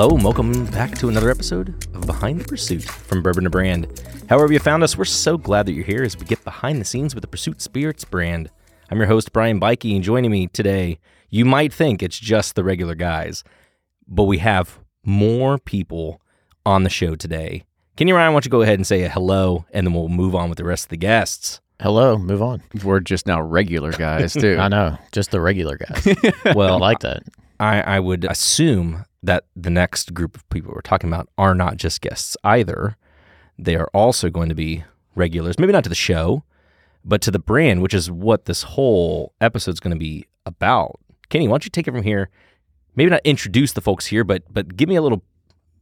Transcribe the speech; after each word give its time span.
Hello, 0.00 0.14
and 0.14 0.22
welcome 0.22 0.64
back 0.66 0.96
to 0.98 1.08
another 1.08 1.28
episode 1.28 1.70
of 1.92 2.06
Behind 2.06 2.40
the 2.40 2.44
Pursuit 2.44 2.84
from 2.84 3.20
Bourbon 3.20 3.42
to 3.42 3.50
Brand. 3.50 4.00
However, 4.28 4.52
you 4.52 4.60
found 4.60 4.84
us, 4.84 4.96
we're 4.96 5.04
so 5.04 5.36
glad 5.36 5.66
that 5.66 5.72
you're 5.72 5.84
here 5.84 6.04
as 6.04 6.16
we 6.16 6.24
get 6.24 6.44
behind 6.44 6.80
the 6.80 6.84
scenes 6.84 7.16
with 7.16 7.22
the 7.22 7.26
Pursuit 7.26 7.60
Spirits 7.60 8.04
brand. 8.04 8.48
I'm 8.92 8.98
your 8.98 9.08
host, 9.08 9.32
Brian 9.32 9.58
Bikey, 9.58 9.96
and 9.96 10.04
joining 10.04 10.30
me 10.30 10.46
today, 10.46 11.00
you 11.30 11.44
might 11.44 11.72
think 11.72 12.00
it's 12.00 12.20
just 12.20 12.54
the 12.54 12.62
regular 12.62 12.94
guys, 12.94 13.42
but 14.06 14.22
we 14.22 14.38
have 14.38 14.78
more 15.04 15.58
people 15.58 16.22
on 16.64 16.84
the 16.84 16.90
show 16.90 17.16
today. 17.16 17.64
Kenny 17.96 18.12
Ryan, 18.12 18.34
why 18.34 18.36
don't 18.36 18.44
you 18.44 18.52
go 18.52 18.62
ahead 18.62 18.78
and 18.78 18.86
say 18.86 19.02
a 19.02 19.08
hello, 19.08 19.64
and 19.72 19.84
then 19.84 19.94
we'll 19.94 20.08
move 20.08 20.36
on 20.36 20.48
with 20.48 20.58
the 20.58 20.64
rest 20.64 20.84
of 20.84 20.90
the 20.90 20.96
guests. 20.96 21.60
Hello, 21.82 22.16
move 22.16 22.40
on. 22.40 22.62
We're 22.84 23.00
just 23.00 23.26
now 23.26 23.42
regular 23.42 23.90
guys 23.90 24.32
too. 24.40 24.58
I 24.60 24.68
know, 24.68 24.96
just 25.10 25.32
the 25.32 25.40
regular 25.40 25.76
guys. 25.76 26.06
Well, 26.54 26.74
I 26.74 26.78
like 26.78 27.00
that. 27.00 27.24
I, 27.60 27.80
I 27.80 28.00
would 28.00 28.24
assume 28.24 29.04
that 29.22 29.44
the 29.56 29.70
next 29.70 30.14
group 30.14 30.36
of 30.36 30.48
people 30.50 30.72
we're 30.72 30.80
talking 30.80 31.10
about 31.10 31.28
are 31.36 31.54
not 31.54 31.76
just 31.76 32.00
guests 32.00 32.36
either. 32.44 32.96
They 33.58 33.76
are 33.76 33.88
also 33.92 34.30
going 34.30 34.48
to 34.48 34.54
be 34.54 34.84
regulars, 35.14 35.58
maybe 35.58 35.72
not 35.72 35.82
to 35.84 35.88
the 35.88 35.96
show, 35.96 36.44
but 37.04 37.20
to 37.22 37.30
the 37.30 37.38
brand, 37.38 37.82
which 37.82 37.94
is 37.94 38.10
what 38.10 38.44
this 38.44 38.62
whole 38.62 39.32
episode 39.40 39.72
is 39.72 39.80
going 39.80 39.94
to 39.94 39.98
be 39.98 40.26
about. 40.46 41.00
Kenny, 41.28 41.48
why 41.48 41.54
don't 41.54 41.64
you 41.64 41.70
take 41.70 41.88
it 41.88 41.92
from 41.92 42.02
here? 42.02 42.30
Maybe 42.94 43.10
not 43.10 43.20
introduce 43.24 43.72
the 43.72 43.80
folks 43.80 44.06
here, 44.06 44.24
but 44.24 44.42
but 44.50 44.76
give 44.76 44.88
me 44.88 44.96
a 44.96 45.02
little, 45.02 45.22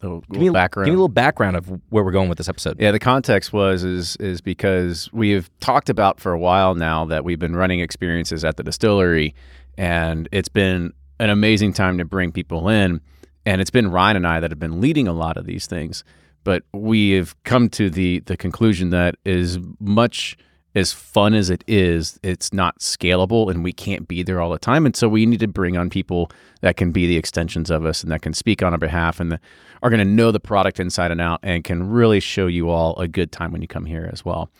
little, 0.03 0.21
give 0.21 0.31
me, 0.33 0.39
little 0.39 0.55
background. 0.55 0.87
Give 0.87 0.93
me 0.93 0.97
a 0.97 0.99
little 0.99 1.09
background 1.09 1.57
of 1.57 1.69
where 1.91 2.05
we're 2.05 2.13
going 2.13 2.29
with 2.29 2.39
this 2.39 2.49
episode. 2.49 2.81
yeah, 2.81 2.91
the 2.91 2.99
context 2.99 3.53
was 3.53 3.85
is 3.85 4.17
is 4.17 4.41
because 4.41 5.11
we've 5.13 5.51
talked 5.61 5.89
about 5.89 6.21
for 6.21 6.33
a 6.33 6.39
while 6.39 6.75
now 6.75 7.05
that 7.07 7.25
we've 7.25 7.39
been 7.39 7.57
running 7.57 7.81
experiences 7.81 8.45
at 8.45 8.57
the 8.57 8.63
distillery, 8.63 9.35
and 9.79 10.29
it's 10.33 10.49
been 10.49 10.93
an 11.19 11.31
amazing 11.31 11.73
time 11.73 11.99
to 11.99 12.05
bring 12.05 12.33
people 12.33 12.69
in, 12.69 13.01
and 13.45 13.61
it's 13.61 13.71
been 13.71 13.91
Ryan 13.91 14.17
and 14.17 14.27
I 14.27 14.41
that 14.41 14.51
have 14.51 14.59
been 14.59 14.81
leading 14.81 15.09
a 15.09 15.13
lot 15.13 15.37
of 15.37 15.47
these 15.47 15.67
things, 15.67 16.05
but 16.45 16.63
we 16.73 17.13
have 17.13 17.41
come 17.45 17.69
to 17.71 17.91
the 17.91 18.21
the 18.21 18.37
conclusion 18.37 18.91
that 18.91 19.17
as 19.25 19.59
much 19.81 20.37
as 20.75 20.93
fun 20.93 21.33
as 21.33 21.49
it 21.49 21.65
is, 21.67 22.21
it's 22.23 22.53
not 22.53 22.81
scalable, 22.81 23.51
and 23.51 23.65
we 23.65 23.73
can't 23.73 24.07
be 24.07 24.23
there 24.23 24.41
all 24.43 24.51
the 24.51 24.59
time, 24.59 24.85
and 24.85 24.95
so 24.95 25.09
we 25.09 25.25
need 25.25 25.41
to 25.41 25.49
bring 25.49 25.77
on 25.77 25.89
people 25.89 26.31
that 26.61 26.77
can 26.77 26.93
be 26.93 27.07
the 27.07 27.17
extensions 27.17 27.71
of 27.71 27.87
us 27.87 28.03
and 28.03 28.13
that 28.13 28.21
can 28.21 28.35
speak 28.35 28.63
on 28.63 28.73
our 28.73 28.79
behalf 28.79 29.19
and 29.19 29.33
that 29.33 29.41
are 29.83 29.91
going 29.91 29.99
to 29.99 30.05
know 30.05 30.31
the 30.31 30.41
product 30.41 30.79
inside 30.79 31.11
and 31.11 31.21
out 31.21 31.41
and 31.43 31.65
can 31.65 31.89
really 31.89 32.21
show 32.21 32.47
you 32.47 32.69
all 32.69 32.95
a 32.99 33.09
good 33.09 33.33
time 33.33 33.53
when 33.53 33.63
you 33.63 33.69
come 33.69 33.87
here 33.87 34.09
as 34.13 34.25
well. 34.25 34.51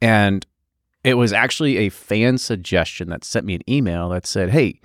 And 0.00 0.46
it 1.04 1.14
was 1.14 1.32
actually 1.32 1.78
a 1.78 1.88
fan 1.88 2.38
suggestion 2.38 3.10
that 3.10 3.24
sent 3.24 3.46
me 3.46 3.54
an 3.54 3.70
email 3.70 4.08
that 4.08 4.26
said, 4.26 4.50
Hey, 4.50 4.80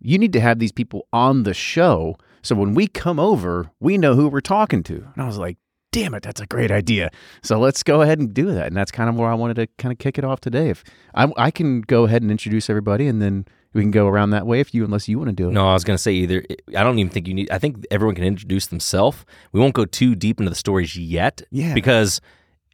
you 0.00 0.18
need 0.18 0.32
to 0.34 0.40
have 0.40 0.58
these 0.58 0.72
people 0.72 1.06
on 1.12 1.42
the 1.42 1.54
show. 1.54 2.16
So 2.42 2.54
when 2.54 2.74
we 2.74 2.86
come 2.86 3.18
over, 3.18 3.70
we 3.80 3.98
know 3.98 4.14
who 4.14 4.28
we're 4.28 4.40
talking 4.40 4.82
to. 4.84 4.94
And 5.14 5.22
I 5.22 5.26
was 5.26 5.38
like, 5.38 5.58
damn 5.92 6.14
it, 6.14 6.22
that's 6.22 6.40
a 6.40 6.46
great 6.46 6.70
idea. 6.70 7.10
So 7.42 7.58
let's 7.58 7.82
go 7.82 8.02
ahead 8.02 8.18
and 8.18 8.32
do 8.34 8.52
that. 8.52 8.66
And 8.66 8.76
that's 8.76 8.90
kind 8.90 9.08
of 9.08 9.16
where 9.16 9.28
I 9.28 9.34
wanted 9.34 9.54
to 9.54 9.66
kind 9.78 9.92
of 9.92 9.98
kick 9.98 10.18
it 10.18 10.24
off 10.24 10.40
today. 10.40 10.68
If 10.70 10.84
I, 11.14 11.32
I 11.36 11.50
can 11.50 11.80
go 11.80 12.04
ahead 12.04 12.22
and 12.22 12.30
introduce 12.30 12.68
everybody 12.68 13.08
and 13.08 13.22
then 13.22 13.46
we 13.72 13.82
can 13.82 13.90
go 13.90 14.06
around 14.06 14.30
that 14.30 14.46
way 14.46 14.60
if 14.60 14.74
you, 14.74 14.84
unless 14.84 15.08
you 15.08 15.18
want 15.18 15.28
to 15.28 15.34
do 15.34 15.48
it. 15.48 15.52
No, 15.52 15.68
I 15.68 15.72
was 15.72 15.84
going 15.84 15.96
to 15.96 16.02
say 16.02 16.12
either. 16.12 16.44
I 16.76 16.82
don't 16.82 16.98
even 16.98 17.10
think 17.10 17.26
you 17.26 17.34
need. 17.34 17.50
I 17.50 17.58
think 17.58 17.84
everyone 17.90 18.14
can 18.14 18.24
introduce 18.24 18.66
themselves. 18.66 19.24
We 19.52 19.60
won't 19.60 19.74
go 19.74 19.84
too 19.84 20.14
deep 20.14 20.38
into 20.38 20.50
the 20.50 20.56
stories 20.56 20.96
yet. 20.96 21.42
Yeah. 21.50 21.74
Because 21.74 22.20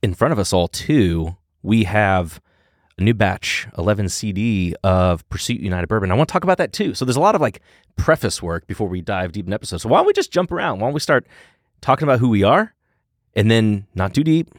in 0.03 0.15
front 0.15 0.33
of 0.33 0.39
us 0.39 0.53
all 0.53 0.69
too, 0.69 1.37
we 1.63 1.85
have 1.85 2.41
a 2.99 3.03
new 3.03 3.15
batch 3.15 3.67
11 3.79 4.09
CD 4.09 4.75
of 4.85 5.29
Pursuit 5.29 5.61
United 5.61 5.87
Bourbon. 5.89 6.11
I 6.11 6.15
want 6.15 6.29
to 6.29 6.33
talk 6.33 6.45
about 6.45 6.59
that 6.59 6.73
too. 6.73 6.95
So 6.95 7.05
there's 7.05 7.17
a 7.17 7.21
lot 7.21 7.35
of 7.35 7.41
like 7.41 7.61
preface 7.97 8.43
work 8.43 8.67
before 8.67 8.89
we 8.89 9.01
dive 9.01 9.33
deep 9.33 9.47
in 9.47 9.53
episodes. 9.53 9.83
So 9.83 9.89
why 9.89 9.99
don't 9.99 10.07
we 10.07 10.13
just 10.13 10.33
jump 10.33 10.53
around? 10.53 10.81
Why 10.81 10.87
don't 10.87 10.95
we 10.95 11.01
start 11.01 11.27
talking 11.81 12.05
about 12.05 12.21
who 12.21 12.29
we 12.29 12.43
are, 12.43 12.75
and 13.35 13.51
then 13.51 13.87
not 13.95 14.15
too 14.15 14.25
deep. 14.25 14.51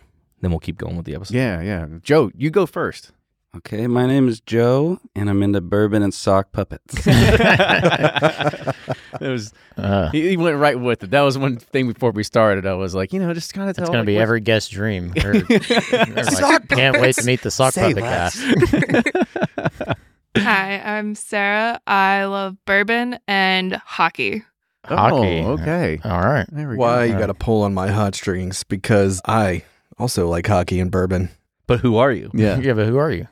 Then 0.41 0.51
we'll 0.51 0.59
keep 0.59 0.77
going 0.77 0.97
with 0.97 1.05
the 1.05 1.15
episode. 1.15 1.35
Yeah, 1.35 1.61
yeah. 1.61 1.87
Joe, 2.01 2.31
you 2.35 2.49
go 2.49 2.65
first. 2.65 3.11
Okay, 3.55 3.87
my 3.87 4.07
name 4.07 4.27
is 4.27 4.41
Joe, 4.41 4.99
and 5.15 5.29
I'm 5.29 5.43
into 5.43 5.61
bourbon 5.61 6.01
and 6.01 6.13
sock 6.13 6.51
puppets. 6.51 6.95
it 9.21 9.27
was 9.29 9.53
Uh, 9.77 10.09
he, 10.11 10.29
he 10.29 10.37
went 10.37 10.57
right 10.57 10.79
with 10.79 11.03
it. 11.03 11.11
That 11.11 11.21
was 11.21 11.37
one 11.37 11.57
thing 11.57 11.91
before 11.91 12.11
we 12.11 12.23
started. 12.23 12.65
I 12.65 12.73
was 12.73 12.93
like, 12.95 13.13
you 13.13 13.19
know, 13.19 13.33
just 13.33 13.53
kind 13.53 13.69
of 13.69 13.75
tell. 13.75 13.83
it's 13.83 13.89
going 13.89 14.05
to 14.05 14.11
like, 14.11 14.17
be 14.17 14.21
every 14.21 14.39
guest 14.41 14.71
dream. 14.71 15.13
Or- 15.23 15.31
or 15.31 15.33
like, 15.43 16.67
can't 16.69 16.99
wait 17.01 17.15
to 17.15 17.25
meet 17.25 17.41
the 17.41 17.51
sock 17.51 17.73
Say 17.73 17.93
puppet 17.93 19.03
guy. 19.13 19.93
Hi, 20.37 20.79
I'm 20.97 21.15
Sarah. 21.15 21.79
I 21.85 22.25
love 22.25 22.57
bourbon 22.65 23.19
and 23.27 23.73
hockey. 23.75 24.43
Hockey. 24.85 25.39
Oh, 25.41 25.51
okay. 25.53 25.99
All 26.03 26.19
right. 26.21 26.45
There 26.51 26.67
we 26.67 26.75
Why 26.75 27.07
go. 27.07 27.13
you 27.13 27.19
got 27.19 27.27
to 27.27 27.33
pull 27.33 27.61
on 27.63 27.73
my 27.73 27.87
heartstrings? 27.89 28.63
Because 28.63 29.21
I 29.25 29.63
also 29.97 30.27
like 30.27 30.47
hockey 30.47 30.79
and 30.79 30.91
bourbon. 30.91 31.29
But 31.67 31.79
who 31.79 31.97
are 31.97 32.11
you? 32.11 32.29
Yeah. 32.33 32.57
Yeah, 32.59 32.73
but 32.73 32.87
who 32.87 32.97
are 32.97 33.11
you? 33.11 33.27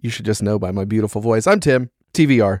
You 0.00 0.10
should 0.10 0.26
just 0.26 0.42
know 0.42 0.58
by 0.58 0.70
my 0.70 0.84
beautiful 0.84 1.20
voice. 1.20 1.46
I'm 1.46 1.58
Tim, 1.60 1.90
TVR. 2.12 2.60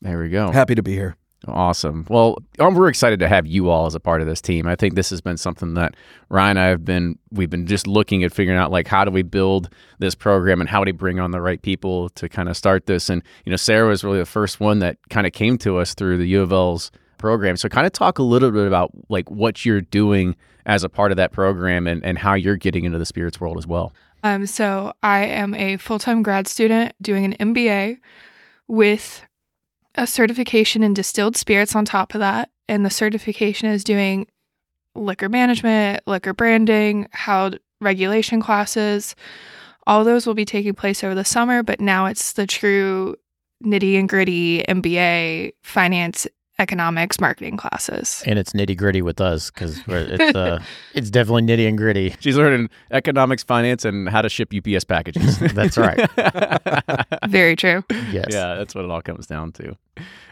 There 0.00 0.20
we 0.20 0.28
go. 0.28 0.52
Happy 0.52 0.76
to 0.76 0.82
be 0.82 0.92
here. 0.94 1.16
Awesome. 1.46 2.04
Well, 2.08 2.38
we're 2.58 2.88
excited 2.88 3.20
to 3.20 3.28
have 3.28 3.46
you 3.46 3.70
all 3.70 3.86
as 3.86 3.94
a 3.94 4.00
part 4.00 4.20
of 4.20 4.26
this 4.26 4.40
team. 4.40 4.66
I 4.66 4.74
think 4.74 4.96
this 4.96 5.10
has 5.10 5.20
been 5.20 5.36
something 5.36 5.74
that 5.74 5.94
Ryan 6.30 6.50
and 6.50 6.58
I 6.58 6.66
have 6.66 6.84
been 6.84 7.16
we've 7.30 7.48
been 7.48 7.66
just 7.66 7.86
looking 7.86 8.24
at 8.24 8.32
figuring 8.32 8.58
out 8.58 8.72
like 8.72 8.88
how 8.88 9.04
do 9.04 9.12
we 9.12 9.22
build 9.22 9.68
this 10.00 10.16
program 10.16 10.60
and 10.60 10.68
how 10.68 10.82
do 10.82 10.88
we 10.88 10.92
bring 10.92 11.20
on 11.20 11.30
the 11.30 11.40
right 11.40 11.62
people 11.62 12.08
to 12.10 12.28
kind 12.28 12.48
of 12.48 12.56
start 12.56 12.86
this. 12.86 13.08
And 13.08 13.22
you 13.44 13.50
know, 13.50 13.56
Sarah 13.56 13.88
was 13.88 14.02
really 14.02 14.18
the 14.18 14.26
first 14.26 14.58
one 14.58 14.80
that 14.80 14.98
kind 15.10 15.28
of 15.28 15.32
came 15.32 15.58
to 15.58 15.78
us 15.78 15.94
through 15.94 16.18
the 16.18 16.26
U 16.26 16.42
of 16.42 16.50
L's 16.50 16.90
program. 17.18 17.56
So 17.56 17.68
kind 17.68 17.86
of 17.86 17.92
talk 17.92 18.18
a 18.18 18.22
little 18.24 18.50
bit 18.50 18.66
about 18.66 18.90
like 19.08 19.30
what 19.30 19.64
you're 19.64 19.80
doing 19.80 20.34
as 20.66 20.82
a 20.82 20.88
part 20.88 21.12
of 21.12 21.16
that 21.18 21.30
program 21.30 21.86
and, 21.86 22.04
and 22.04 22.18
how 22.18 22.34
you're 22.34 22.56
getting 22.56 22.84
into 22.84 22.98
the 22.98 23.06
spirits 23.06 23.40
world 23.40 23.58
as 23.58 23.66
well. 23.66 23.92
Um, 24.24 24.46
so 24.46 24.92
I 25.02 25.24
am 25.26 25.54
a 25.54 25.76
full 25.76 26.00
time 26.00 26.22
grad 26.22 26.48
student 26.48 26.94
doing 27.00 27.24
an 27.24 27.54
MBA 27.54 27.98
with 28.66 29.24
a 29.98 30.06
certification 30.06 30.82
in 30.82 30.94
distilled 30.94 31.36
spirits 31.36 31.74
on 31.76 31.84
top 31.84 32.14
of 32.14 32.20
that. 32.20 32.50
And 32.68 32.86
the 32.86 32.90
certification 32.90 33.68
is 33.68 33.84
doing 33.84 34.26
liquor 34.94 35.28
management, 35.28 36.00
liquor 36.06 36.32
branding, 36.32 37.08
how 37.10 37.50
regulation 37.80 38.40
classes. 38.40 39.14
All 39.86 40.04
those 40.04 40.26
will 40.26 40.34
be 40.34 40.44
taking 40.44 40.74
place 40.74 41.02
over 41.02 41.14
the 41.14 41.24
summer, 41.24 41.62
but 41.62 41.80
now 41.80 42.06
it's 42.06 42.32
the 42.32 42.46
true 42.46 43.16
nitty 43.64 43.98
and 43.98 44.08
gritty 44.08 44.62
MBA 44.68 45.52
finance, 45.62 46.26
economics, 46.58 47.20
marketing 47.20 47.56
classes. 47.56 48.22
And 48.26 48.38
it's 48.38 48.52
nitty 48.52 48.76
gritty 48.76 49.02
with 49.02 49.20
us 49.20 49.50
because 49.50 49.80
it's 49.86 50.36
uh, 50.36 50.60
it's 50.94 51.10
definitely 51.10 51.42
nitty 51.42 51.68
and 51.68 51.78
gritty. 51.78 52.14
She's 52.20 52.36
learning 52.36 52.70
economics, 52.90 53.42
finance, 53.42 53.84
and 53.84 54.08
how 54.08 54.22
to 54.22 54.28
ship 54.28 54.52
UPS 54.54 54.84
packages. 54.84 55.38
That's 55.54 55.78
right. 55.78 56.08
Very 57.28 57.56
true. 57.56 57.84
Yes. 58.10 58.26
Yeah, 58.30 58.54
that's 58.54 58.74
what 58.74 58.84
it 58.84 58.90
all 58.90 59.02
comes 59.02 59.26
down 59.26 59.52
to. 59.52 59.76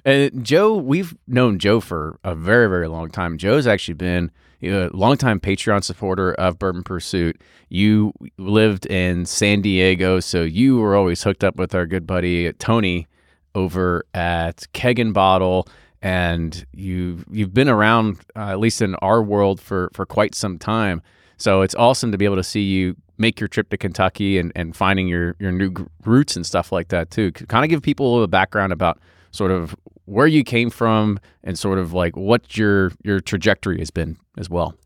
And 0.04 0.44
Joe, 0.44 0.76
we've 0.76 1.16
known 1.26 1.58
Joe 1.58 1.80
for 1.80 2.18
a 2.24 2.34
very, 2.34 2.68
very 2.68 2.88
long 2.88 3.10
time. 3.10 3.38
Joe's 3.38 3.66
actually 3.66 3.94
been 3.94 4.30
a 4.62 4.88
longtime 4.92 5.40
Patreon 5.40 5.84
supporter 5.84 6.32
of 6.34 6.58
Bourbon 6.58 6.82
Pursuit. 6.82 7.40
You 7.68 8.12
lived 8.38 8.86
in 8.86 9.26
San 9.26 9.62
Diego, 9.62 10.20
so 10.20 10.42
you 10.42 10.78
were 10.78 10.96
always 10.96 11.22
hooked 11.22 11.44
up 11.44 11.56
with 11.56 11.74
our 11.74 11.86
good 11.86 12.06
buddy 12.06 12.52
Tony 12.54 13.06
over 13.54 14.04
at 14.14 14.66
Keg 14.72 14.98
and 14.98 15.12
Bottle. 15.12 15.66
And 16.06 16.64
you 16.72 17.24
you've 17.30 17.52
been 17.52 17.68
around 17.68 18.20
uh, 18.36 18.50
at 18.50 18.60
least 18.60 18.80
in 18.80 18.94
our 18.96 19.20
world 19.22 19.60
for 19.60 19.90
for 19.92 20.06
quite 20.06 20.36
some 20.36 20.56
time. 20.56 21.02
So 21.36 21.62
it's 21.62 21.74
awesome 21.74 22.12
to 22.12 22.18
be 22.18 22.24
able 22.24 22.36
to 22.36 22.44
see 22.44 22.62
you 22.62 22.94
make 23.18 23.40
your 23.40 23.48
trip 23.48 23.70
to 23.70 23.76
Kentucky 23.76 24.38
and, 24.38 24.52
and 24.54 24.76
finding 24.76 25.08
your 25.08 25.34
your 25.40 25.50
new 25.50 25.72
roots 26.04 26.36
and 26.36 26.46
stuff 26.46 26.70
like 26.70 26.88
that 26.88 27.10
too. 27.10 27.32
Kind 27.32 27.64
of 27.64 27.70
give 27.70 27.82
people 27.82 28.08
a 28.08 28.12
little 28.12 28.28
background 28.28 28.72
about 28.72 29.00
sort 29.32 29.50
of 29.50 29.74
where 30.04 30.28
you 30.28 30.44
came 30.44 30.70
from 30.70 31.18
and 31.42 31.58
sort 31.58 31.78
of 31.78 31.92
like 31.92 32.16
what 32.16 32.56
your 32.56 32.92
your 33.02 33.18
trajectory 33.20 33.78
has 33.80 33.90
been 33.90 34.16
as 34.38 34.48
well. 34.48 34.76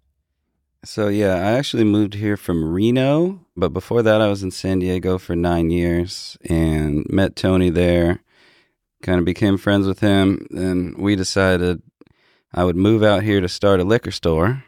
So 0.85 1.09
yeah, 1.09 1.35
I 1.35 1.53
actually 1.53 1.85
moved 1.85 2.15
here 2.15 2.39
from 2.39 2.65
Reno, 2.65 3.45
but 3.55 3.75
before 3.75 4.03
that 4.03 4.23
I 4.23 4.29
was 4.29 4.43
in 4.43 4.51
San 4.51 4.79
Diego 4.79 5.19
for 5.19 5.37
9 5.37 5.69
years 5.69 6.39
and 6.49 7.05
met 7.11 7.37
Tony 7.37 7.69
there. 7.69 8.23
Kind 9.03 9.19
of 9.19 9.25
became 9.25 9.57
friends 9.57 9.87
with 9.87 10.01
him, 10.01 10.47
and 10.51 10.97
we 10.99 11.17
decided 11.17 11.83
I 12.53 12.65
would 12.65 12.77
move 12.77 13.03
out 13.03 13.23
here 13.23 13.41
to 13.41 13.49
start 13.49 13.81
a 13.81 13.85
liquor 13.85 14.11
store, 14.11 14.63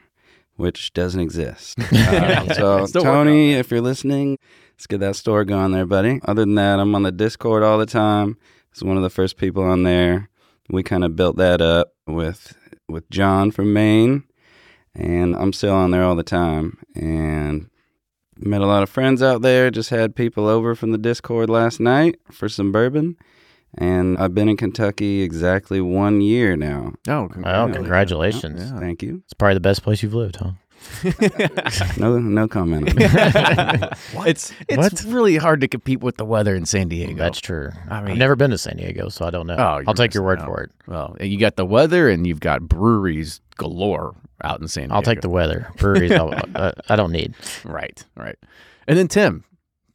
which 0.56 0.92
doesn't 0.92 1.20
exist. 1.20 1.78
Uh, 1.92 2.86
so 2.86 2.86
Tony, 2.86 3.54
if 3.54 3.70
you're 3.70 3.80
listening, 3.80 4.38
let's 4.74 4.86
get 4.86 5.00
that 5.00 5.16
store 5.16 5.44
going 5.44 5.72
there, 5.72 5.86
buddy. 5.86 6.20
Other 6.24 6.42
than 6.42 6.54
that, 6.56 6.78
I'm 6.78 6.94
on 6.94 7.02
the 7.02 7.12
Discord 7.12 7.62
all 7.62 7.78
the 7.78 7.86
time. 7.86 8.36
It's 8.70 8.82
one 8.82 8.96
of 8.96 9.02
the 9.02 9.10
first 9.10 9.36
people 9.36 9.62
on 9.62 9.82
there. 9.82 10.28
We 10.68 10.82
kind 10.82 11.04
of 11.04 11.16
built 11.16 11.36
that 11.36 11.60
up 11.60 11.94
with 12.06 12.56
with 12.88 13.08
John 13.10 13.50
from 13.50 13.72
Maine 13.72 14.24
and 14.94 15.34
I'm 15.36 15.52
still 15.52 15.74
on 15.74 15.90
there 15.90 16.04
all 16.04 16.16
the 16.16 16.22
time. 16.22 16.78
And 16.94 17.70
met 18.36 18.60
a 18.60 18.66
lot 18.66 18.82
of 18.82 18.90
friends 18.90 19.22
out 19.22 19.42
there. 19.42 19.70
Just 19.70 19.90
had 19.90 20.16
people 20.16 20.46
over 20.46 20.74
from 20.74 20.92
the 20.92 20.98
Discord 20.98 21.48
last 21.48 21.80
night 21.80 22.16
for 22.30 22.48
some 22.48 22.72
bourbon, 22.72 23.16
And 23.78 24.18
I've 24.18 24.34
been 24.34 24.48
in 24.48 24.56
Kentucky 24.58 25.22
exactly 25.22 25.80
one 25.80 26.20
year 26.20 26.56
now. 26.56 26.92
Oh, 27.08 27.28
Oh, 27.44 27.70
congratulations. 27.72 28.60
Yeah. 28.70 28.78
Thank 28.78 29.02
you. 29.02 29.22
It's 29.24 29.32
probably 29.34 29.54
the 29.54 29.60
best 29.60 29.82
place 29.82 30.02
you've 30.02 30.12
lived, 30.14 30.36
huh? 30.36 30.50
No, 31.96 32.18
no 32.18 32.48
comment. 32.48 32.90
On 32.90 32.96
that. 32.96 33.98
It's 34.26 34.52
it's 34.68 35.04
really 35.04 35.36
hard 35.36 35.60
to 35.62 35.68
compete 35.68 36.00
with 36.00 36.16
the 36.16 36.24
weather 36.24 36.54
in 36.54 36.66
San 36.66 36.88
Diego. 36.88 37.14
That's 37.16 37.40
true. 37.40 37.70
I 37.88 38.00
mean, 38.02 38.12
I've 38.12 38.18
never 38.18 38.36
been 38.36 38.50
to 38.50 38.58
San 38.58 38.76
Diego, 38.76 39.08
so 39.08 39.24
I 39.26 39.30
don't 39.30 39.46
know. 39.46 39.56
Oh, 39.56 39.82
I'll 39.86 39.94
take 39.94 40.12
your 40.14 40.22
word 40.22 40.40
out. 40.40 40.46
for 40.46 40.62
it. 40.62 40.70
Well, 40.86 41.16
you 41.20 41.38
got 41.38 41.56
the 41.56 41.64
weather 41.66 42.08
and 42.10 42.26
you've 42.26 42.40
got 42.40 42.62
breweries 42.62 43.40
galore 43.56 44.14
out 44.44 44.60
in 44.60 44.68
San 44.68 44.84
Diego. 44.84 44.94
I'll 44.96 45.02
take 45.02 45.20
the 45.22 45.28
weather. 45.28 45.68
Breweries, 45.76 46.12
I, 46.12 46.72
I 46.88 46.96
don't 46.96 47.12
need. 47.12 47.34
right, 47.64 48.04
right. 48.16 48.36
And 48.86 48.98
then 48.98 49.08
Tim. 49.08 49.44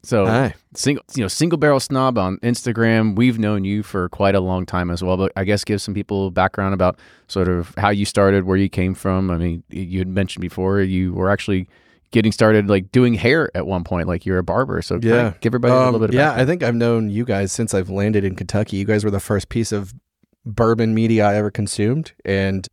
So 0.04 0.26
Hi. 0.26 0.54
single, 0.74 1.04
you 1.16 1.24
know, 1.24 1.28
single 1.28 1.58
barrel 1.58 1.80
snob 1.80 2.18
on 2.18 2.38
Instagram. 2.38 3.16
We've 3.16 3.38
known 3.40 3.66
you 3.66 3.84
for 3.84 4.08
quite 4.10 4.36
a 4.36 4.40
long 4.40 4.66
time 4.66 4.90
as 4.90 5.04
well. 5.04 5.18
But 5.18 5.34
I 5.36 5.44
guess 5.44 5.64
give 5.64 5.82
some 5.82 5.94
people 5.94 6.32
background 6.32 6.74
about 6.74 7.00
sort 7.28 7.48
of 7.50 7.74
how 7.78 7.90
you 7.90 8.06
started, 8.06 8.46
where 8.46 8.58
you 8.58 8.70
came 8.70 8.94
from. 8.94 9.30
I 9.30 9.38
mean, 9.38 9.64
you 9.70 10.00
had 10.00 10.08
mentioned 10.08 10.42
before 10.42 10.80
you 10.82 11.14
were 11.14 11.30
actually 11.30 11.68
getting 12.12 12.32
started 12.32 12.70
like 12.70 12.90
doing 12.94 13.16
hair 13.16 13.52
at 13.54 13.68
one 13.68 13.84
point, 13.84 14.08
like 14.08 14.26
you're 14.26 14.38
a 14.38 14.44
barber. 14.44 14.82
So 14.82 14.98
Yeah. 15.02 15.34
give 15.42 15.50
everybody 15.52 15.74
a 15.74 15.78
Um, 15.78 15.86
little 15.94 16.00
bit. 16.00 16.10
Of 16.12 16.16
yeah. 16.16 16.32
I 16.32 16.46
think 16.46 16.64
I've 16.64 16.76
known 16.76 17.10
you 17.10 17.26
guys 17.26 17.52
since 17.52 17.74
I've 17.74 17.90
landed 17.90 18.24
in 18.24 18.36
Kentucky. 18.36 18.78
You 18.78 18.86
guys 18.86 19.04
were 19.04 19.12
the 19.12 19.20
first 19.20 19.50
piece 19.50 19.74
of 19.74 19.94
bourbon 20.46 20.94
media 20.96 21.26
I 21.28 21.36
ever 21.36 21.52
consumed, 21.52 22.14
and 22.24 22.66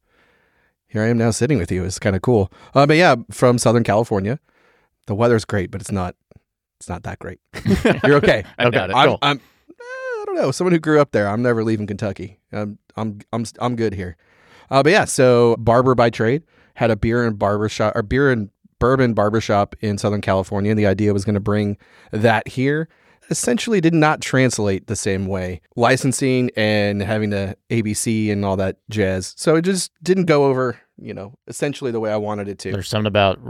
here 0.87 1.03
I 1.03 1.09
am 1.09 1.19
now 1.19 1.33
sitting 1.33 1.59
with 1.59 1.73
you. 1.73 1.83
It's 1.85 1.99
kind 1.99 2.15
of 2.15 2.23
cool. 2.23 2.53
Uh, 2.77 2.87
but 2.87 2.97
yeah, 2.97 3.17
from 3.33 3.59
Southern 3.59 3.83
California. 3.83 4.39
The 5.07 5.15
weather's 5.15 5.45
great, 5.45 5.71
but 5.71 5.83
it's 5.83 5.93
not. 5.93 6.15
It's 6.79 6.89
not 6.89 7.03
that 7.05 7.19
great. 7.19 7.41
You're 8.05 8.17
okay. 8.17 8.45
I 8.59 8.71
got 8.71 8.91
it. 8.91 8.97
I'm, 8.97 9.09
Cool. 9.09 9.19
I'm 9.23 9.37
eh, 9.39 9.73
I 9.81 10.23
don't 10.27 10.37
know. 10.37 10.51
Someone 10.51 10.73
who 10.73 10.79
grew 10.79 11.01
up 11.01 11.13
there. 11.13 11.29
I'm 11.29 11.43
never 11.43 11.65
leaving 11.65 11.87
Kentucky. 11.87 12.41
I'm 12.53 12.79
I'm 12.97 13.21
I'm 13.33 13.45
I'm 13.61 13.77
good 13.77 13.95
here. 13.95 14.17
Uh, 14.71 14.83
but 14.83 14.93
yeah, 14.93 15.05
so 15.05 15.57
barber 15.59 15.95
by 15.95 16.11
trade 16.11 16.43
had 16.75 16.91
a 16.91 16.97
beer 16.97 17.25
and 17.25 17.39
barber 17.39 17.69
shop 17.69 17.95
or 17.95 18.03
beer 18.03 18.31
and 18.31 18.51
bourbon 18.79 19.15
barbershop 19.15 19.77
in 19.81 19.99
Southern 19.99 20.21
California. 20.21 20.71
And 20.71 20.79
the 20.79 20.87
idea 20.87 21.13
was 21.13 21.25
going 21.25 21.35
to 21.35 21.41
bring 21.41 21.79
that 22.11 22.49
here. 22.49 22.89
Essentially, 23.31 23.81
did 23.81 23.95
not 23.95 24.21
translate 24.21 24.87
the 24.87 24.97
same 24.97 25.27
way. 25.27 25.63
Licensing 25.77 26.51
and 26.57 27.01
having 27.01 27.31
the 27.31 27.57
ABC 27.71 28.31
and 28.31 28.45
all 28.45 28.57
that 28.57 28.77
jazz. 28.91 29.33
So 29.39 29.57
it 29.57 29.63
just 29.63 29.93
didn't 30.03 30.27
go 30.27 30.45
over. 30.45 30.79
You 30.99 31.15
know, 31.15 31.35
essentially 31.49 31.91
the 31.91 32.01
way 32.01 32.13
I 32.13 32.17
wanted 32.17 32.49
it 32.49 32.59
to. 32.61 32.73
There's 32.73 32.89
something 32.89 33.07
about 33.07 33.41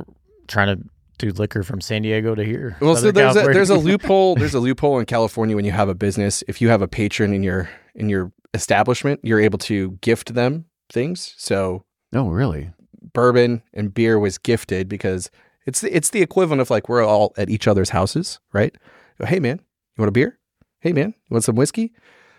trying 0.46 0.76
to 0.76 0.84
do 1.18 1.30
liquor 1.30 1.62
from 1.62 1.80
San 1.80 2.02
Diego 2.02 2.34
to 2.34 2.44
here. 2.44 2.76
Well, 2.80 2.96
so 2.96 3.06
Southern 3.06 3.14
there's 3.14 3.36
a, 3.36 3.42
there's 3.52 3.70
a 3.70 3.76
loophole. 3.78 4.36
There's 4.36 4.54
a 4.54 4.60
loophole 4.60 4.98
in 4.98 5.06
California 5.06 5.56
when 5.56 5.64
you 5.64 5.72
have 5.72 5.88
a 5.88 5.94
business. 5.94 6.42
If 6.48 6.60
you 6.60 6.68
have 6.68 6.82
a 6.82 6.88
patron 6.88 7.32
in 7.32 7.42
your 7.42 7.68
in 7.94 8.08
your 8.08 8.32
establishment, 8.52 9.20
you're 9.22 9.40
able 9.40 9.58
to 9.58 9.92
gift 10.00 10.34
them 10.34 10.66
things. 10.90 11.34
So 11.36 11.84
oh, 12.14 12.28
really? 12.28 12.72
bourbon 13.12 13.62
and 13.72 13.94
beer 13.94 14.18
was 14.18 14.38
gifted 14.38 14.88
because 14.88 15.30
it's 15.66 15.80
the, 15.80 15.96
it's 15.96 16.10
the 16.10 16.22
equivalent 16.22 16.60
of 16.60 16.70
like 16.70 16.88
we're 16.88 17.04
all 17.04 17.32
at 17.38 17.48
each 17.48 17.66
other's 17.66 17.90
houses, 17.90 18.40
right? 18.52 18.76
Hey 19.24 19.40
man, 19.40 19.60
you 19.96 20.02
want 20.02 20.08
a 20.08 20.12
beer? 20.12 20.38
Hey 20.80 20.92
man, 20.92 21.14
you 21.16 21.34
want 21.34 21.44
some 21.44 21.56
whiskey? 21.56 21.92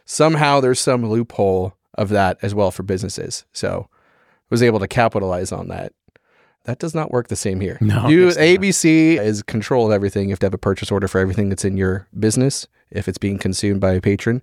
Somehow 0.05 0.59
there's 0.59 0.79
some 0.79 1.09
loophole 1.09 1.73
of 1.95 2.09
that 2.09 2.37
as 2.43 2.53
well 2.53 2.69
for 2.69 2.83
businesses. 2.83 3.45
So 3.53 3.89
was 4.49 4.61
able 4.61 4.79
to 4.79 4.87
capitalize 4.87 5.51
on 5.51 5.69
that. 5.69 5.93
That 6.65 6.79
does 6.79 6.95
not 6.95 7.11
work 7.11 7.27
the 7.27 7.35
same 7.35 7.59
here. 7.59 7.77
No, 7.79 8.07
you. 8.07 8.27
ABC 8.27 9.19
is 9.19 9.43
control 9.43 9.85
of 9.85 9.91
everything. 9.91 10.29
You 10.29 10.33
have 10.33 10.39
to 10.39 10.47
have 10.47 10.53
a 10.53 10.59
purchase 10.59 10.91
order 10.91 11.07
for 11.07 11.19
everything 11.19 11.49
that's 11.49 11.65
in 11.65 11.77
your 11.77 12.07
business 12.19 12.67
if 12.89 13.07
it's 13.07 13.17
being 13.17 13.37
consumed 13.37 13.81
by 13.81 13.93
a 13.93 14.01
patron. 14.01 14.41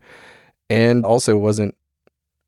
And 0.71 1.05
also 1.05 1.37
wasn't 1.37 1.75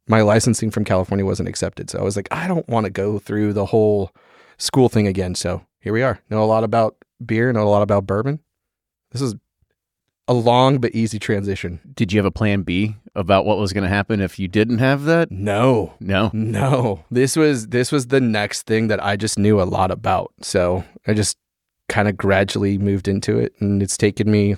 my 0.06 0.22
licensing 0.22 0.70
from 0.70 0.84
California 0.84 1.24
wasn't 1.24 1.48
accepted. 1.48 1.90
So 1.90 1.98
I 1.98 2.02
was 2.02 2.16
like, 2.16 2.28
I 2.30 2.46
don't 2.46 2.68
want 2.68 2.84
to 2.84 2.90
go 2.90 3.18
through 3.18 3.52
the 3.52 3.66
whole 3.66 4.10
school 4.58 4.88
thing 4.88 5.06
again. 5.06 5.34
So 5.34 5.64
here 5.80 5.92
we 5.92 6.02
are. 6.02 6.20
Know 6.30 6.42
a 6.42 6.46
lot 6.46 6.64
about 6.64 6.96
beer, 7.24 7.52
know 7.52 7.64
a 7.64 7.68
lot 7.68 7.82
about 7.82 8.06
bourbon. 8.06 8.40
This 9.12 9.22
is 9.22 9.34
a 10.26 10.34
long 10.34 10.78
but 10.78 10.94
easy 10.94 11.18
transition. 11.18 11.80
Did 11.94 12.12
you 12.12 12.18
have 12.18 12.26
a 12.26 12.30
plan 12.30 12.62
B 12.62 12.96
about 13.14 13.44
what 13.44 13.58
was 13.58 13.72
going 13.72 13.84
to 13.84 13.88
happen 13.88 14.20
if 14.20 14.38
you 14.38 14.48
didn't 14.48 14.78
have 14.78 15.04
that? 15.04 15.30
No. 15.30 15.94
No. 16.00 16.30
No. 16.32 17.04
This 17.10 17.36
was 17.36 17.68
this 17.68 17.92
was 17.92 18.08
the 18.08 18.20
next 18.20 18.62
thing 18.62 18.88
that 18.88 19.02
I 19.04 19.16
just 19.16 19.38
knew 19.38 19.60
a 19.60 19.64
lot 19.64 19.90
about. 19.90 20.32
So 20.40 20.84
I 21.06 21.14
just 21.14 21.36
kind 21.88 22.08
of 22.08 22.16
gradually 22.16 22.78
moved 22.78 23.08
into 23.08 23.38
it 23.38 23.52
and 23.60 23.82
it's 23.82 23.98
taken 23.98 24.30
me 24.30 24.56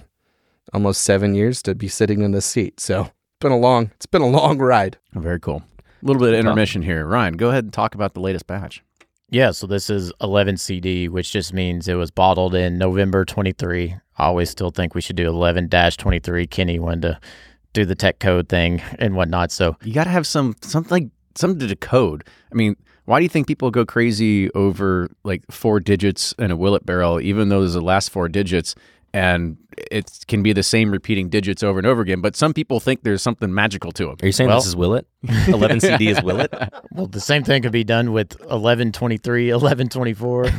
almost 0.73 1.03
7 1.03 1.35
years 1.35 1.63
to 1.63 1.75
be 1.75 1.89
sitting 1.89 2.23
in 2.23 2.33
this 2.33 2.47
seat. 2.47 2.81
So 2.81 3.03
it's 3.03 3.41
been 3.41 3.53
a 3.53 3.59
long 3.59 3.91
it's 3.97 4.07
been 4.07 4.23
a 4.23 4.29
long 4.29 4.59
ride. 4.59 4.99
Very 5.13 5.41
cool. 5.41 5.63
A 5.79 6.07
little 6.07 6.21
bit 6.21 6.35
of 6.35 6.41
intermission 6.41 6.83
here. 6.83 7.05
Ryan, 7.05 7.37
go 7.37 7.49
ahead 7.49 7.65
and 7.65 7.73
talk 7.73 7.95
about 7.95 8.15
the 8.15 8.21
latest 8.21 8.47
batch. 8.47 8.83
Yeah, 9.29 9.51
so 9.51 9.67
this 9.67 9.91
is 9.91 10.13
11 10.21 10.57
CD, 10.57 11.09
which 11.09 11.33
just 11.33 11.53
means 11.53 11.89
it 11.89 11.95
was 11.95 12.11
bottled 12.13 12.55
in 12.55 12.79
November 12.79 13.25
23. 13.25 13.97
I 14.19 14.25
always 14.25 14.51
still 14.51 14.71
think 14.71 14.95
we 14.95 15.01
should 15.01 15.17
do 15.17 15.27
11 15.27 15.69
23. 15.69 16.47
Kenny 16.47 16.79
wanted 16.79 17.03
to 17.03 17.21
do 17.73 17.85
the 17.85 17.97
tech 17.97 18.21
code 18.21 18.49
thing 18.49 18.81
and 18.99 19.17
whatnot. 19.17 19.51
So 19.51 19.77
You 19.83 19.93
got 19.93 20.05
to 20.05 20.11
have 20.11 20.27
some 20.27 20.55
something 20.63 20.91
like 20.91 21.09
something 21.35 21.59
to 21.61 21.67
decode. 21.67 22.25
I 22.53 22.55
mean, 22.55 22.77
why 23.05 23.19
do 23.19 23.25
you 23.25 23.29
think 23.29 23.49
people 23.49 23.71
go 23.71 23.85
crazy 23.85 24.51
over 24.53 25.11
like 25.25 25.43
four 25.51 25.81
digits 25.81 26.33
in 26.39 26.51
a 26.51 26.57
Willet 26.57 26.87
barrel, 26.87 27.21
even 27.21 27.49
though 27.49 27.61
there's 27.61 27.75
the 27.75 27.81
last 27.81 28.11
four 28.11 28.29
digits 28.29 28.75
and 29.17 29.57
it 29.91 30.11
can 30.29 30.43
be 30.43 30.53
the 30.53 30.63
same 30.63 30.91
repeating 30.91 31.29
digits 31.29 31.63
over 31.63 31.79
and 31.79 31.87
over 31.87 32.03
again? 32.03 32.21
But 32.21 32.37
some 32.37 32.53
people 32.53 32.81
think 32.81 33.03
there's 33.03 33.23
something 33.23 33.53
magical 33.53 33.93
to 33.93 34.07
them. 34.07 34.17
Are 34.23 34.27
you 34.27 34.33
saying 34.33 34.49
Well- 34.49 34.59
this 34.59 34.67
is 34.67 34.77
Willet? 34.77 35.07
11 35.49 35.81
CD 35.81 36.09
is 36.09 36.23
Willet? 36.23 36.53
Well, 36.93 37.07
the 37.07 37.21
same 37.21 37.43
thing 37.45 37.63
could 37.63 37.73
be 37.73 37.85
done 37.85 38.13
with 38.13 38.41
11 38.51 38.93
23, 38.93 39.51
11 39.51 39.89
24. 39.91 40.43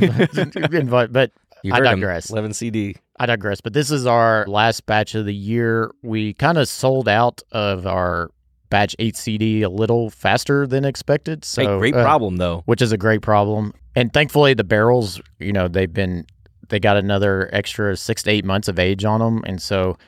but 0.88 1.12
but 1.12 1.32
You 1.64 1.72
I 1.72 1.78
heard 1.78 1.86
him. 1.86 2.00
digress. 2.00 2.30
11 2.30 2.52
CD. 2.54 2.96
I 3.18 3.26
digress. 3.26 3.60
But 3.60 3.72
this 3.72 3.90
is 3.90 4.06
our 4.06 4.46
last 4.46 4.86
batch 4.86 5.14
of 5.16 5.26
the 5.26 5.34
year. 5.34 5.90
We 6.02 6.34
kind 6.34 6.58
of 6.58 6.68
sold 6.68 7.08
out 7.08 7.42
of 7.50 7.86
our 7.86 8.30
batch 8.70 8.94
8 8.98 9.16
CD 9.16 9.62
a 9.62 9.68
little 9.68 10.10
faster 10.10 10.66
than 10.66 10.84
expected. 10.84 11.44
So 11.44 11.62
hey, 11.62 11.78
great 11.78 11.94
uh, 11.96 12.02
problem, 12.02 12.36
though. 12.36 12.62
which 12.66 12.82
is 12.82 12.92
a 12.92 12.98
great 12.98 13.22
problem. 13.22 13.72
And 13.96 14.12
thankfully, 14.12 14.54
the 14.54 14.62
barrels, 14.64 15.20
you 15.40 15.52
know, 15.52 15.66
they've 15.66 15.92
been 15.92 16.24
they 16.68 16.80
got 16.80 16.96
another 16.96 17.48
extra 17.52 17.96
six 17.96 18.22
to 18.24 18.30
eight 18.30 18.44
months 18.44 18.68
of 18.68 18.78
age 18.78 19.04
on 19.04 19.20
them, 19.20 19.42
and 19.46 19.60
so 19.60 19.98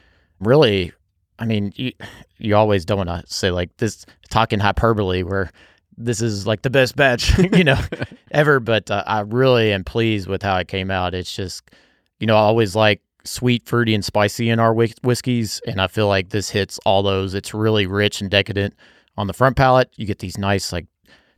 really, 0.41 0.93
I 1.39 1.47
mean, 1.47 1.73
you 1.77 1.93
you 2.39 2.57
always 2.57 2.85
don't 2.85 3.07
want 3.07 3.27
to 3.27 3.33
say 3.33 3.51
like 3.51 3.77
this 3.77 4.05
talking 4.31 4.59
hyperbole 4.59 5.23
where 5.23 5.51
this 5.97 6.23
is 6.23 6.47
like 6.47 6.63
the 6.63 6.71
best 6.71 6.97
batch, 6.97 7.37
you 7.53 7.65
know, 7.65 7.79
ever. 8.31 8.61
But 8.61 8.91
uh, 8.91 9.05
I 9.07 9.21
really 9.21 9.73
am 9.73 9.85
pleased 9.85 10.29
with 10.29 10.43
how 10.43 10.57
it 10.57 10.69
came 10.69 10.91
out. 10.91 11.15
It's 11.15 11.35
just, 11.35 11.71
you 12.19 12.27
know, 12.27 12.37
I 12.37 12.41
always 12.41 12.75
like 12.75 13.03
sweet, 13.25 13.67
fruity, 13.67 13.95
and 13.95 14.05
spicy 14.05 14.49
in 14.49 14.59
our 14.59 14.73
whis- 14.73 14.95
whiskeys, 15.03 15.61
and 15.67 15.81
I 15.81 15.87
feel 15.87 16.09
like 16.09 16.31
this 16.31 16.51
hits 16.51 16.79
all 16.87 17.03
those. 17.03 17.35
It's 17.35 17.55
really 17.55 17.87
rich 17.87 18.21
and 18.21 18.31
decadent 18.31 18.75
on 19.17 19.27
the 19.27 19.35
front 19.35 19.57
palate. 19.57 19.91
You 19.97 20.07
get 20.07 20.21
these 20.21 20.39
nice 20.39 20.73
like 20.73 20.87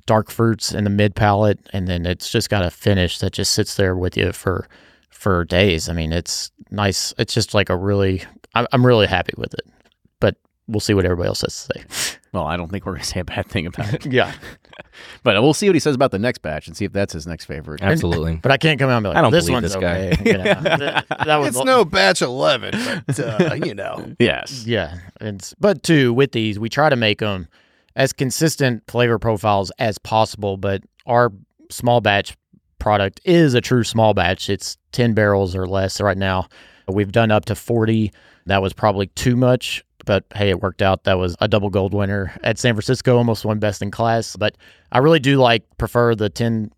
dark 0.07 0.31
fruits 0.31 0.73
in 0.73 0.85
the 0.85 0.91
mid 0.91 1.15
palate, 1.15 1.59
and 1.73 1.89
then 1.89 2.07
it's 2.07 2.31
just 2.31 2.51
got 2.51 2.65
a 2.65 2.71
finish 2.71 3.19
that 3.19 3.33
just 3.33 3.53
sits 3.53 3.75
there 3.75 3.97
with 3.97 4.17
you 4.17 4.33
for 4.33 4.69
for 5.23 5.45
days. 5.45 5.89
I 5.89 5.93
mean, 5.93 6.13
it's 6.13 6.51
nice. 6.71 7.15
It's 7.17 7.33
just 7.33 7.55
like 7.55 7.71
a 7.71 7.77
really. 7.77 8.23
I'm, 8.55 8.67
I'm 8.73 8.85
really 8.85 9.07
happy 9.07 9.33
with 9.39 9.55
it, 9.55 9.67
but 10.21 10.37
we'll 10.67 10.81
see 10.81 10.95
what 10.95 11.05
everybody 11.05 11.29
else 11.29 11.43
has 11.43 11.67
to 11.67 11.79
say. 11.79 12.17
Well, 12.33 12.47
I 12.47 12.57
don't 12.57 12.71
think 12.71 12.87
we're 12.87 12.93
going 12.93 13.03
to 13.03 13.07
say 13.07 13.21
a 13.21 13.25
bad 13.27 13.47
thing 13.47 13.67
about 13.67 13.93
it. 13.93 14.07
yeah, 14.11 14.33
but 15.23 15.43
we'll 15.43 15.53
see 15.53 15.69
what 15.69 15.75
he 15.75 15.81
says 15.81 15.95
about 15.95 16.13
the 16.13 16.19
next 16.19 16.39
batch 16.39 16.67
and 16.67 16.75
see 16.75 16.87
if 16.87 16.93
that's 16.95 17.13
his 17.13 17.27
next 17.27 17.45
favorite. 17.45 17.83
Absolutely. 17.83 18.37
but 18.37 18.51
I 18.51 18.57
can't 18.57 18.79
come 18.79 18.89
out 18.89 18.97
and 18.97 19.05
be 19.05 19.09
like, 19.09 19.19
I 19.19 19.21
don't 19.21 19.33
this 19.33 19.45
believe 19.45 19.57
one's 19.57 19.75
this 19.75 19.79
guy." 19.79 20.13
okay. 20.13 20.31
You 20.31 20.39
know, 20.39 20.45
that, 20.45 21.05
that 21.27 21.37
was 21.37 21.49
It's 21.49 21.65
no 21.67 21.85
batch 21.85 22.23
11, 22.23 23.05
but 23.07 23.21
uh, 23.21 23.55
you 23.63 23.75
know. 23.75 24.15
Yes. 24.19 24.65
Yeah, 24.67 24.97
and 25.21 25.47
but 25.61 25.83
two 25.83 26.15
with 26.15 26.33
these, 26.33 26.59
we 26.59 26.71
try 26.71 26.89
to 26.89 26.97
make 26.97 27.19
them 27.19 27.49
as 27.97 28.15
consistent 28.15 28.83
flavor 28.89 29.19
profiles 29.19 29.71
as 29.79 29.99
possible. 29.99 30.57
But 30.57 30.85
our 31.05 31.35
small 31.69 32.01
batch 32.01 32.35
product 32.83 33.21
is 33.25 33.55
a 33.55 33.61
true 33.61 33.85
small 33.85 34.13
batch. 34.13 34.51
It's 34.51 34.77
ten 34.91 35.15
barrels 35.15 35.55
or 35.55 35.67
less 35.67 36.01
right 36.01 36.19
now. 36.19 36.49
We've 36.89 37.13
done 37.13 37.31
up 37.31 37.45
to 37.47 37.55
forty. 37.55 38.13
That 38.47 38.61
was 38.61 38.73
probably 38.73 39.07
too 39.07 39.37
much, 39.37 39.85
but 40.05 40.25
hey, 40.35 40.51
it 40.51 40.61
worked 40.61 40.83
out. 40.83 41.05
That 41.05 41.17
was 41.17 41.37
a 41.41 41.47
double 41.47 41.71
gold 41.71 41.95
winner 41.95 42.35
at 42.43 42.59
San 42.59 42.75
Francisco, 42.75 43.17
almost 43.17 43.45
won 43.45 43.61
best 43.61 43.83
in 43.83 43.93
class. 43.93 44.35
But 44.35 44.57
I 44.91 44.99
really 44.99 45.21
do 45.21 45.37
like 45.37 45.65
prefer 45.79 46.17
the 46.17 46.29
10, 46.29 46.73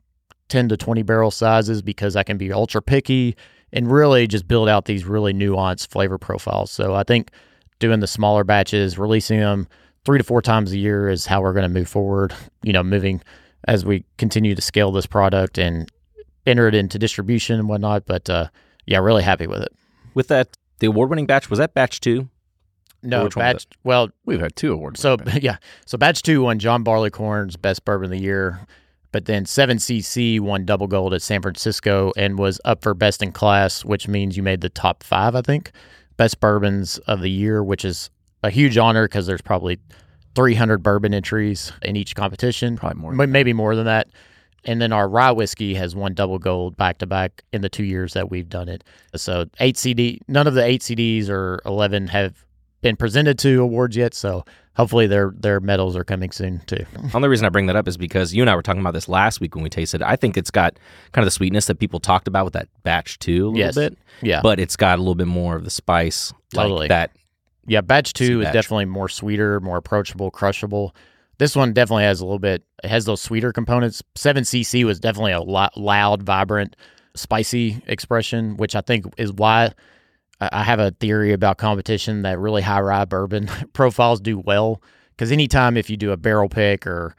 10 0.49 0.69
to 0.69 0.77
twenty 0.77 1.03
barrel 1.03 1.31
sizes 1.31 1.81
because 1.81 2.17
I 2.17 2.23
can 2.23 2.37
be 2.37 2.53
ultra 2.53 2.83
picky 2.83 3.35
and 3.73 3.91
really 3.91 4.27
just 4.27 4.47
build 4.47 4.69
out 4.69 4.85
these 4.85 5.07
really 5.07 5.33
nuanced 5.33 5.89
flavor 5.89 6.19
profiles. 6.19 6.71
So 6.71 6.95
I 6.95 7.03
think 7.03 7.31
doing 7.79 8.01
the 8.01 8.07
smaller 8.07 8.45
batches, 8.45 8.99
releasing 8.99 9.41
them 9.41 9.67
three 10.05 10.19
to 10.19 10.25
four 10.25 10.43
times 10.43 10.73
a 10.73 10.79
year 10.79 11.09
is 11.09 11.25
how 11.25 11.41
we're 11.41 11.55
going 11.55 11.65
to 11.65 11.69
move 11.81 11.89
forward. 11.89 12.35
You 12.63 12.75
know, 12.75 12.83
moving 12.83 13.23
as 13.67 13.85
we 13.85 14.05
continue 14.19 14.55
to 14.55 14.63
scale 14.63 14.93
this 14.93 15.07
product 15.07 15.59
and 15.59 15.91
enter 16.47 16.69
it 16.69 16.75
into 16.75 16.99
distribution 16.99 17.59
and 17.59 17.69
whatnot. 17.69 18.07
But 18.07 18.29
uh, 18.31 18.49
yeah, 18.87 18.99
really 18.99 19.23
happy 19.23 19.47
with 19.47 19.63
it. 19.63 19.73
With 20.15 20.29
that, 20.29 20.57
the 20.79 20.87
award 20.87 21.11
winning 21.11 21.27
batch, 21.27 21.51
was 21.51 21.59
that 21.59 21.75
batch 21.75 22.01
two? 22.01 22.29
No, 23.03 23.25
which 23.25 23.37
one 23.37 23.45
was 23.47 23.65
batch. 23.67 23.79
Well, 23.85 24.09
We've 24.25 24.41
had 24.41 24.57
two 24.57 24.73
awards. 24.73 25.01
so 25.01 25.17
like 25.25 25.43
yeah, 25.43 25.57
so 25.87 25.99
batch 25.99 26.23
two 26.23 26.43
won 26.43 26.59
John 26.59 26.83
Barleycorn's 26.85 27.57
best 27.57 27.85
bourbon 27.85 28.07
of 28.07 28.11
the 28.13 28.19
year, 28.21 28.67
but 29.13 29.27
then 29.27 29.45
Seven 29.45 29.77
CC 29.77 30.41
won 30.41 30.65
double 30.65 30.87
gold 30.87 31.13
at 31.13 31.21
San 31.23 31.43
Francisco 31.43 32.13
and 32.17 32.39
was 32.39 32.61
up 32.65 32.83
for 32.83 32.95
best 32.95 33.23
in 33.23 33.31
class, 33.33 33.85
which 33.85 34.09
means 34.09 34.37
you 34.37 34.43
made 34.43 34.63
the 34.63 34.71
top 34.71 35.03
five, 35.03 35.35
I 35.35 35.43
think, 35.43 35.71
best 36.17 36.41
bourbons 36.41 36.97
of 36.99 37.21
the 37.21 37.31
year, 37.31 37.63
which 37.63 37.85
is 37.85 38.09
a 38.43 38.51
huge 38.51 38.79
honor 38.79 39.07
because 39.07 39.27
there's 39.27 39.43
probably 39.43 39.79
300 40.35 40.83
bourbon 40.83 41.13
entries 41.15 41.73
in 41.83 41.97
each 41.97 42.15
competition, 42.15 42.77
probably 42.77 43.01
more. 43.01 43.23
M- 43.23 43.31
maybe 43.31 43.53
more 43.53 43.77
than 43.77 43.85
that. 43.85 44.09
And 44.67 44.81
then 44.81 44.93
our 44.93 45.09
rye 45.09 45.31
whiskey 45.33 45.75
has 45.75 45.95
won 45.95 46.15
double 46.15 46.39
gold 46.39 46.77
back 46.77 46.99
to 46.99 47.07
back 47.07 47.43
in 47.53 47.61
the 47.63 47.69
two 47.69 47.85
years 47.85 48.15
that 48.15 48.31
we've 48.31 48.49
done 48.49 48.69
it. 48.69 48.83
So 49.17 49.47
eight 49.61 49.77
CD, 49.77 50.21
none 50.29 50.47
of 50.47 50.55
the 50.55 50.65
eight 50.65 50.81
CDs 50.81 51.29
or 51.29 51.61
11 51.67 52.09
have 52.09 52.45
been 52.81 52.97
presented 52.97 53.39
to 53.41 53.63
awards 53.63 53.97
yet. 53.97 54.15
So 54.15 54.45
hopefully 54.77 55.07
their 55.07 55.33
their 55.37 55.61
medals 55.61 55.97
are 55.97 56.05
coming 56.05 56.31
soon 56.31 56.61
too. 56.67 56.85
The 56.95 57.11
only 57.15 57.29
reason 57.29 57.47
I 57.47 57.49
bring 57.49 57.67
that 57.67 57.77
up 57.77 57.89
is 57.89 57.97
because 57.97 58.35
you 58.35 58.43
and 58.43 58.51
I 58.51 58.57
were 58.57 58.63
talking 58.63 58.81
about 58.81 58.93
this 58.95 59.09
last 59.09 59.41
week 59.41 59.55
when 59.55 59.63
we 59.65 59.71
tasted 59.71 60.01
it. 60.01 60.05
I 60.07 60.17
think 60.17 60.37
it's 60.37 60.51
got 60.51 60.79
kind 61.13 61.23
of 61.23 61.27
the 61.27 61.31
sweetness 61.31 61.67
that 61.67 61.79
people 61.79 62.01
talked 62.01 62.27
about 62.29 62.45
with 62.45 62.55
that 62.55 62.69
batch 62.83 63.19
two 63.19 63.47
a 63.47 63.49
little 63.49 63.59
Yes. 63.59 63.75
bit, 63.75 63.97
Yeah, 64.23 64.41
but 64.43 64.59
it's 64.61 64.77
got 64.77 64.99
a 64.99 65.01
little 65.03 65.15
bit 65.15 65.27
more 65.29 65.57
of 65.57 65.65
the 65.65 65.71
spice, 65.71 66.33
Totally. 66.55 66.81
like 66.81 66.89
that. 66.91 67.11
yeah. 67.67 67.81
Batch 67.81 68.13
two 68.13 68.41
is 68.41 68.47
batch. 68.47 68.53
definitely 68.55 68.85
more 68.87 69.09
sweeter, 69.09 69.61
more 69.61 69.77
approachable, 69.79 70.31
crushable. 70.31 70.95
This 71.39 71.57
one 71.57 71.73
definitely 71.73 72.05
has 72.05 72.21
a 72.21 72.25
little 72.25 72.39
bit. 72.39 72.65
It 72.83 72.89
has 72.89 73.05
those 73.05 73.21
sweeter 73.21 73.53
components. 73.53 74.03
Seven 74.15 74.45
CC 74.45 74.85
was 74.85 75.01
definitely 75.01 75.33
a 75.33 75.41
loud, 75.41 76.23
vibrant, 76.23 76.77
spicy 77.15 77.83
expression, 77.87 78.57
which 78.57 78.77
I 78.77 78.81
think 78.81 79.07
is 79.19 79.33
why 79.33 79.73
I 80.41 80.51
I 80.53 80.63
have 80.63 80.81
a 80.81 80.91
theory 80.93 81.33
about 81.33 81.59
competition 81.59 82.23
that 82.23 82.39
really 82.39 82.63
high 82.63 82.81
rye 82.81 83.05
bourbon 83.05 83.49
profiles 83.73 84.21
do 84.21 84.39
well. 84.39 84.83
Because 85.11 85.31
anytime 85.31 85.77
if 85.77 85.89
you 85.89 85.97
do 85.97 86.11
a 86.11 86.17
barrel 86.17 86.49
pick 86.49 86.87
or 86.87 87.15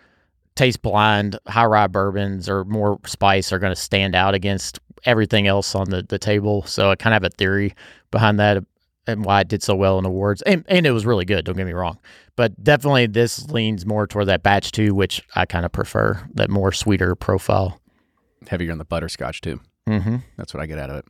taste 0.56 0.82
blind, 0.82 1.38
high 1.48 1.66
rye 1.66 1.88
bourbons 1.88 2.50
or 2.50 2.66
more 2.66 3.00
spice 3.06 3.52
are 3.52 3.60
going 3.60 3.74
to 3.74 3.80
stand 3.80 4.16
out 4.16 4.34
against 4.34 4.80
everything 5.06 5.48
else 5.48 5.76
on 5.76 5.90
the, 5.90 6.04
the 6.04 6.20
table. 6.20 6.64
So 6.64 6.92
I 6.92 6.96
kind 6.96 7.16
of 7.16 7.24
have 7.24 7.32
a 7.32 7.36
theory 7.36 7.74
behind 8.12 8.40
that 8.40 8.64
and 9.08 9.24
why 9.26 9.42
it 9.42 9.48
did 9.48 9.62
so 9.62 9.76
well 9.76 10.00
in 10.00 10.06
awards. 10.06 10.42
And, 10.44 10.66
and 10.68 10.86
it 10.86 10.92
was 10.92 11.06
really 11.06 11.26
good, 11.26 11.46
don't 11.46 11.56
get 11.56 11.66
me 11.66 11.74
wrong. 11.74 12.00
But 12.36 12.64
definitely 12.64 13.08
this 13.08 13.48
leans 13.50 13.86
more 13.86 14.08
toward 14.08 14.28
that 14.28 14.44
batch 14.44 14.72
two, 14.72 14.94
which 14.94 15.22
I 15.36 15.46
kind 15.46 15.66
of 15.66 15.72
prefer, 15.72 16.28
that 16.34 16.50
more 16.50 16.72
sweeter 16.72 17.16
profile. 17.16 17.80
Heavier 18.48 18.72
on 18.72 18.78
the 18.78 18.86
butterscotch 18.86 19.42
too. 19.42 19.60
Mm-hmm. 19.88 20.18
That's 20.38 20.54
what 20.54 20.62
I 20.62 20.66
get 20.66 20.80
out 20.80 20.90
of 20.90 20.98
it. 20.98 21.06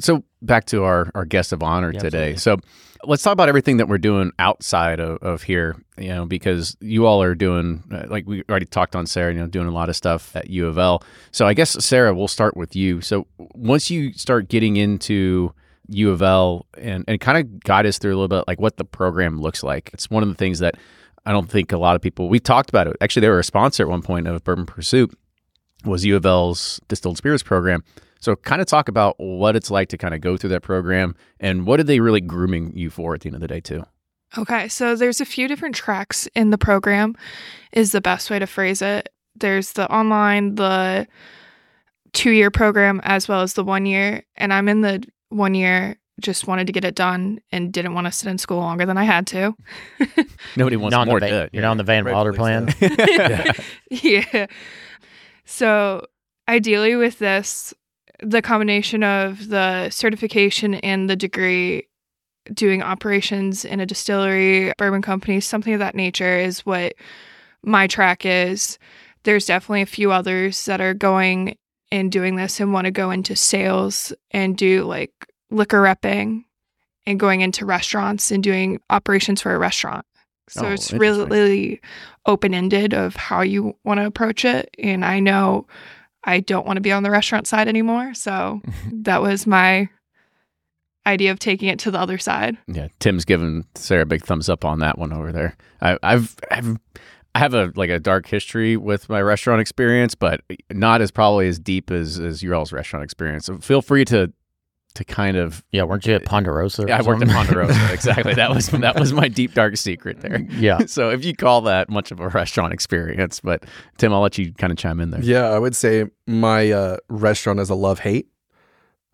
So 0.00 0.24
back 0.42 0.66
to 0.66 0.84
our, 0.84 1.10
our 1.14 1.24
guest 1.24 1.52
of 1.52 1.62
honor 1.62 1.92
Yeah, 1.92 2.00
today. 2.00 2.36
So 2.36 2.56
let's 3.04 3.22
talk 3.22 3.32
about 3.32 3.48
everything 3.48 3.78
that 3.78 3.88
we're 3.88 3.98
doing 3.98 4.32
outside 4.38 5.00
of, 5.00 5.18
of 5.18 5.42
here, 5.42 5.76
you 5.96 6.08
know, 6.08 6.24
because 6.24 6.76
you 6.80 7.04
all 7.06 7.22
are 7.22 7.34
doing, 7.34 7.82
uh, 7.92 8.04
like 8.08 8.26
we 8.26 8.42
already 8.48 8.66
talked 8.66 8.96
on 8.96 9.06
Sarah, 9.06 9.32
you 9.32 9.40
know, 9.40 9.46
doing 9.46 9.66
a 9.66 9.72
lot 9.72 9.88
of 9.88 9.96
stuff 9.96 10.34
at 10.36 10.50
U 10.50 10.66
of 10.66 10.78
L. 10.78 11.02
So 11.32 11.46
I 11.46 11.54
guess, 11.54 11.84
Sarah, 11.84 12.14
we'll 12.14 12.28
start 12.28 12.56
with 12.56 12.76
you. 12.76 13.00
So 13.00 13.26
once 13.38 13.90
you 13.90 14.12
start 14.12 14.48
getting 14.48 14.76
into 14.76 15.52
U 15.88 16.10
of 16.10 16.22
L 16.22 16.66
and, 16.76 17.04
and 17.08 17.20
kind 17.20 17.38
of 17.38 17.60
guide 17.60 17.86
us 17.86 17.98
through 17.98 18.12
a 18.12 18.18
little 18.18 18.28
bit 18.28 18.44
like 18.46 18.60
what 18.60 18.76
the 18.76 18.84
program 18.84 19.40
looks 19.40 19.62
like. 19.62 19.90
It's 19.92 20.10
one 20.10 20.22
of 20.22 20.28
the 20.28 20.34
things 20.34 20.58
that 20.58 20.76
I 21.26 21.32
don't 21.32 21.50
think 21.50 21.72
a 21.72 21.78
lot 21.78 21.96
of 21.96 22.02
people, 22.02 22.28
we 22.28 22.40
talked 22.40 22.68
about 22.70 22.86
it. 22.86 22.96
Actually, 23.00 23.20
they 23.20 23.28
were 23.28 23.38
a 23.38 23.44
sponsor 23.44 23.82
at 23.82 23.88
one 23.88 24.02
point 24.02 24.26
of 24.26 24.44
Bourbon 24.44 24.66
Pursuit 24.66 25.16
was 25.84 26.04
U 26.04 26.16
of 26.16 26.26
L's 26.26 26.80
distilled 26.88 27.16
spirits 27.16 27.42
program. 27.42 27.84
So, 28.20 28.34
kind 28.34 28.60
of 28.60 28.66
talk 28.66 28.88
about 28.88 29.14
what 29.18 29.54
it's 29.54 29.70
like 29.70 29.88
to 29.90 29.98
kind 29.98 30.12
of 30.12 30.20
go 30.20 30.36
through 30.36 30.50
that 30.50 30.62
program 30.62 31.14
and 31.38 31.66
what 31.66 31.78
are 31.78 31.84
they 31.84 32.00
really 32.00 32.20
grooming 32.20 32.76
you 32.76 32.90
for 32.90 33.14
at 33.14 33.20
the 33.20 33.28
end 33.28 33.36
of 33.36 33.40
the 33.40 33.46
day, 33.46 33.60
too? 33.60 33.84
Okay, 34.36 34.68
so 34.68 34.96
there's 34.96 35.20
a 35.20 35.24
few 35.24 35.48
different 35.48 35.74
tracks 35.74 36.26
in 36.34 36.50
the 36.50 36.58
program, 36.58 37.14
is 37.72 37.92
the 37.92 38.00
best 38.00 38.28
way 38.28 38.38
to 38.38 38.46
phrase 38.46 38.82
it. 38.82 39.08
There's 39.36 39.72
the 39.72 39.90
online, 39.90 40.56
the 40.56 41.06
two 42.12 42.30
year 42.30 42.50
program, 42.50 43.00
as 43.04 43.28
well 43.28 43.42
as 43.42 43.54
the 43.54 43.64
one 43.64 43.86
year. 43.86 44.24
And 44.36 44.52
I'm 44.52 44.68
in 44.68 44.80
the 44.80 45.04
one 45.30 45.54
year, 45.54 45.98
just 46.20 46.46
wanted 46.46 46.66
to 46.66 46.72
get 46.72 46.84
it 46.84 46.94
done 46.94 47.40
and 47.52 47.72
didn't 47.72 47.94
want 47.94 48.06
to 48.06 48.12
sit 48.12 48.28
in 48.28 48.38
school 48.38 48.58
longer 48.58 48.84
than 48.84 48.96
I 48.98 49.04
had 49.04 49.26
to. 49.28 49.54
Nobody 50.56 50.76
wants 50.76 50.96
You're, 50.96 51.06
more 51.06 51.20
Van, 51.20 51.30
debt. 51.30 51.50
you're 51.52 51.62
not 51.62 51.72
on 51.72 51.76
the 51.76 51.84
Van 51.84 52.04
Wilder 52.04 52.32
plan. 52.32 52.66
Rightfully 52.66 53.54
yeah. 53.90 54.46
So 55.44 56.06
ideally, 56.48 56.96
with 56.96 57.18
this, 57.18 57.72
the 58.20 58.42
combination 58.42 59.04
of 59.04 59.48
the 59.48 59.90
certification 59.90 60.74
and 60.74 61.08
the 61.08 61.16
degree 61.16 61.86
doing 62.52 62.82
operations 62.82 63.64
in 63.64 63.78
a 63.78 63.86
distillery, 63.86 64.72
bourbon 64.78 65.02
company, 65.02 65.40
something 65.40 65.72
of 65.72 65.78
that 65.78 65.94
nature 65.94 66.38
is 66.38 66.66
what 66.66 66.94
my 67.62 67.86
track 67.86 68.24
is. 68.24 68.78
There's 69.24 69.46
definitely 69.46 69.82
a 69.82 69.86
few 69.86 70.10
others 70.10 70.64
that 70.64 70.80
are 70.80 70.94
going 70.94 71.56
and 71.90 72.12
doing 72.12 72.36
this 72.36 72.60
and 72.60 72.72
want 72.72 72.84
to 72.86 72.90
go 72.90 73.10
into 73.10 73.34
sales 73.36 74.12
and 74.30 74.56
do 74.56 74.84
like 74.84 75.12
liquor 75.50 75.80
repping 75.82 76.44
and 77.06 77.18
going 77.18 77.40
into 77.40 77.64
restaurants 77.64 78.30
and 78.30 78.42
doing 78.42 78.80
operations 78.90 79.40
for 79.40 79.54
a 79.54 79.58
restaurant. 79.58 80.04
So 80.48 80.66
Oh, 80.66 80.72
it's 80.72 80.92
interesting. 80.92 81.28
really 81.28 81.80
open 82.26 82.54
ended 82.54 82.92
of 82.94 83.16
how 83.16 83.40
you 83.42 83.74
want 83.84 84.00
to 84.00 84.06
approach 84.06 84.44
it. 84.44 84.74
And 84.78 85.04
I 85.04 85.20
know 85.20 85.66
I 86.24 86.40
don't 86.40 86.66
want 86.66 86.76
to 86.76 86.80
be 86.82 86.92
on 86.92 87.02
the 87.02 87.10
restaurant 87.10 87.46
side 87.46 87.68
anymore. 87.68 88.12
So 88.14 88.60
that 88.92 89.22
was 89.22 89.46
my 89.46 89.88
idea 91.06 91.30
of 91.32 91.38
taking 91.38 91.68
it 91.68 91.78
to 91.80 91.90
the 91.90 91.98
other 91.98 92.18
side. 92.18 92.58
Yeah, 92.66 92.88
Tim's 92.98 93.24
giving 93.24 93.64
Sarah 93.74 94.02
a 94.02 94.06
big 94.06 94.24
thumbs 94.24 94.48
up 94.50 94.64
on 94.64 94.80
that 94.80 94.98
one 94.98 95.12
over 95.12 95.32
there. 95.32 95.56
I, 95.80 95.96
I've, 96.02 96.36
I've, 96.50 96.76
I 97.34 97.40
have 97.40 97.54
a 97.54 97.72
like 97.76 97.90
a 97.90 98.00
dark 98.00 98.26
history 98.26 98.76
with 98.76 99.08
my 99.08 99.20
restaurant 99.22 99.60
experience, 99.60 100.14
but 100.14 100.40
not 100.70 101.00
as 101.00 101.10
probably 101.10 101.48
as 101.48 101.58
deep 101.58 101.90
as 101.90 102.18
as 102.18 102.42
your 102.42 102.54
all's 102.54 102.72
restaurant 102.72 103.04
experience. 103.04 103.46
So 103.46 103.58
feel 103.58 103.82
free 103.82 104.04
to 104.06 104.32
to 104.94 105.04
kind 105.04 105.36
of. 105.36 105.62
Yeah, 105.70 105.84
weren't 105.84 106.06
you 106.06 106.14
at 106.14 106.24
Ponderosa? 106.24 106.82
or 106.84 106.88
Yeah, 106.88 106.98
I 106.98 107.02
worked 107.02 107.22
at? 107.22 107.28
Ponderosa. 107.28 107.78
exactly. 107.92 108.34
That 108.34 108.50
was 108.50 108.68
that 108.68 108.98
was 108.98 109.12
my 109.12 109.28
deep 109.28 109.54
dark 109.54 109.76
secret 109.76 110.20
there. 110.20 110.40
yeah. 110.50 110.78
So 110.86 111.10
if 111.10 111.24
you 111.24 111.34
call 111.34 111.60
that 111.62 111.88
much 111.90 112.10
of 112.10 112.18
a 112.20 112.28
restaurant 112.28 112.72
experience, 112.72 113.40
but 113.40 113.64
Tim, 113.98 114.12
I'll 114.12 114.20
let 114.22 114.38
you 114.38 114.52
kind 114.54 114.72
of 114.72 114.78
chime 114.78 114.98
in 115.00 115.10
there. 115.10 115.22
Yeah, 115.22 115.50
I 115.50 115.58
would 115.58 115.76
say 115.76 116.06
my 116.26 116.72
uh, 116.72 116.96
restaurant 117.08 117.60
is 117.60 117.70
a 117.70 117.74
love 117.74 118.00
hate. 118.00 118.28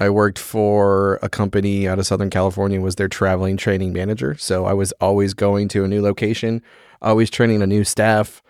I 0.01 0.11
worked 0.11 0.39
for 0.39 1.19
a 1.23 1.29
company 1.29 1.87
out 1.87 1.99
of 1.99 2.07
Southern 2.07 2.31
California, 2.31 2.81
was 2.81 2.97
their 2.97 3.09
traveling 3.09 3.57
training 3.57 3.93
manager. 3.93 4.35
So 4.37 4.65
I 4.65 4.73
was 4.73 4.93
always 5.01 5.35
going 5.35 5.69
to 5.69 5.85
a 5.85 5.89
new 5.89 6.03
location, 6.03 6.63
always 7.03 7.31
training 7.31 7.63
a 7.63 7.67
new 7.67 7.85
staff, 7.85 8.43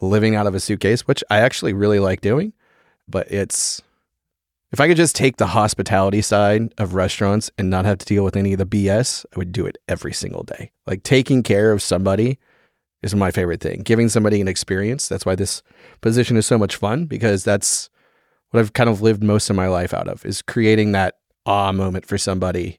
living 0.00 0.34
out 0.34 0.46
of 0.46 0.54
a 0.54 0.60
suitcase, 0.60 1.06
which 1.06 1.24
I 1.30 1.38
actually 1.38 1.72
really 1.72 1.98
like 1.98 2.20
doing. 2.20 2.52
But 3.08 3.30
it's 3.30 3.82
if 4.70 4.80
I 4.80 4.88
could 4.88 4.98
just 4.98 5.16
take 5.16 5.38
the 5.38 5.46
hospitality 5.46 6.20
side 6.20 6.74
of 6.76 6.94
restaurants 6.94 7.50
and 7.56 7.70
not 7.70 7.86
have 7.86 7.98
to 7.98 8.06
deal 8.06 8.22
with 8.22 8.36
any 8.36 8.52
of 8.52 8.58
the 8.58 8.66
BS, 8.66 9.24
I 9.34 9.38
would 9.38 9.52
do 9.52 9.64
it 9.66 9.78
every 9.88 10.12
single 10.12 10.42
day. 10.42 10.72
Like 10.86 11.02
taking 11.02 11.42
care 11.42 11.72
of 11.72 11.82
somebody 11.82 12.38
is 13.02 13.14
my 13.14 13.30
favorite 13.30 13.60
thing. 13.60 13.80
Giving 13.82 14.08
somebody 14.08 14.40
an 14.40 14.48
experience. 14.48 15.08
That's 15.08 15.24
why 15.24 15.36
this 15.36 15.62
position 16.00 16.36
is 16.36 16.46
so 16.46 16.58
much 16.58 16.76
fun 16.76 17.06
because 17.06 17.44
that's 17.44 17.88
what 18.50 18.60
I've 18.60 18.72
kind 18.74 18.90
of 18.90 19.00
lived 19.00 19.22
most 19.22 19.48
of 19.48 19.56
my 19.56 19.68
life 19.68 19.94
out 19.94 20.08
of 20.08 20.24
is 20.26 20.42
creating 20.42 20.92
that 20.92 21.18
ah 21.46 21.72
moment 21.72 22.06
for 22.06 22.18
somebody 22.18 22.78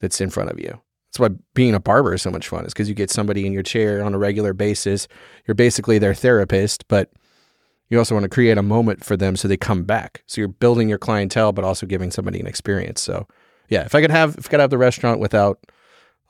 that's 0.00 0.20
in 0.20 0.30
front 0.30 0.50
of 0.50 0.60
you. 0.60 0.80
That's 1.16 1.30
why 1.30 1.36
being 1.54 1.74
a 1.74 1.80
barber 1.80 2.12
is 2.12 2.20
so 2.20 2.30
much 2.30 2.48
fun 2.48 2.66
is 2.66 2.74
because 2.74 2.88
you 2.90 2.94
get 2.94 3.10
somebody 3.10 3.46
in 3.46 3.52
your 3.52 3.62
chair 3.62 4.04
on 4.04 4.12
a 4.14 4.18
regular 4.18 4.52
basis. 4.52 5.08
You're 5.46 5.54
basically 5.54 5.98
their 5.98 6.12
therapist, 6.12 6.86
but 6.88 7.10
you 7.88 7.98
also 7.98 8.14
want 8.14 8.24
to 8.24 8.28
create 8.28 8.58
a 8.58 8.62
moment 8.62 9.02
for 9.02 9.16
them 9.16 9.34
so 9.36 9.48
they 9.48 9.56
come 9.56 9.84
back. 9.84 10.22
So 10.26 10.40
you're 10.42 10.48
building 10.48 10.88
your 10.90 10.98
clientele, 10.98 11.52
but 11.52 11.64
also 11.64 11.86
giving 11.86 12.10
somebody 12.10 12.38
an 12.38 12.46
experience. 12.46 13.00
So 13.00 13.26
yeah, 13.70 13.84
if 13.84 13.94
I 13.94 14.02
could 14.02 14.10
have 14.10 14.36
if 14.36 14.46
I 14.46 14.50
could 14.50 14.60
have 14.60 14.68
the 14.70 14.76
restaurant 14.78 15.18
without, 15.20 15.58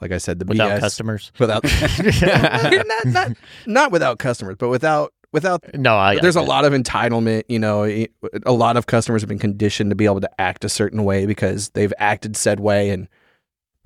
like 0.01 0.13
I 0.13 0.19
said, 0.19 0.39
the 0.39 0.45
Without 0.45 0.71
BS, 0.71 0.81
customers. 0.81 1.33
without 1.41 1.65
not, 2.87 3.07
not 3.07 3.33
not 3.67 3.91
without 3.93 4.19
customers, 4.21 4.55
but 4.57 4.69
without 4.69 5.13
without 5.33 5.65
No, 5.75 5.97
I. 5.97 6.21
there's 6.21 6.37
a 6.37 6.41
a 6.41 6.43
lot 6.43 6.65
of 6.65 6.73
entitlement. 6.73 7.43
You 7.49 7.59
know, 7.59 7.85
a 7.85 8.53
lot 8.53 8.77
of 8.77 8.87
customers 8.87 9.23
have 9.23 9.29
been 9.29 9.41
conditioned 9.41 9.91
to 9.91 9.97
be 9.97 10.05
able 10.05 10.21
to 10.21 10.41
act 10.41 10.65
a 10.65 10.69
certain 10.69 11.03
way 11.03 11.27
because 11.27 11.71
they've 11.71 11.93
acted 11.99 12.37
said 12.37 12.61
way 12.61 12.91
and 12.91 13.09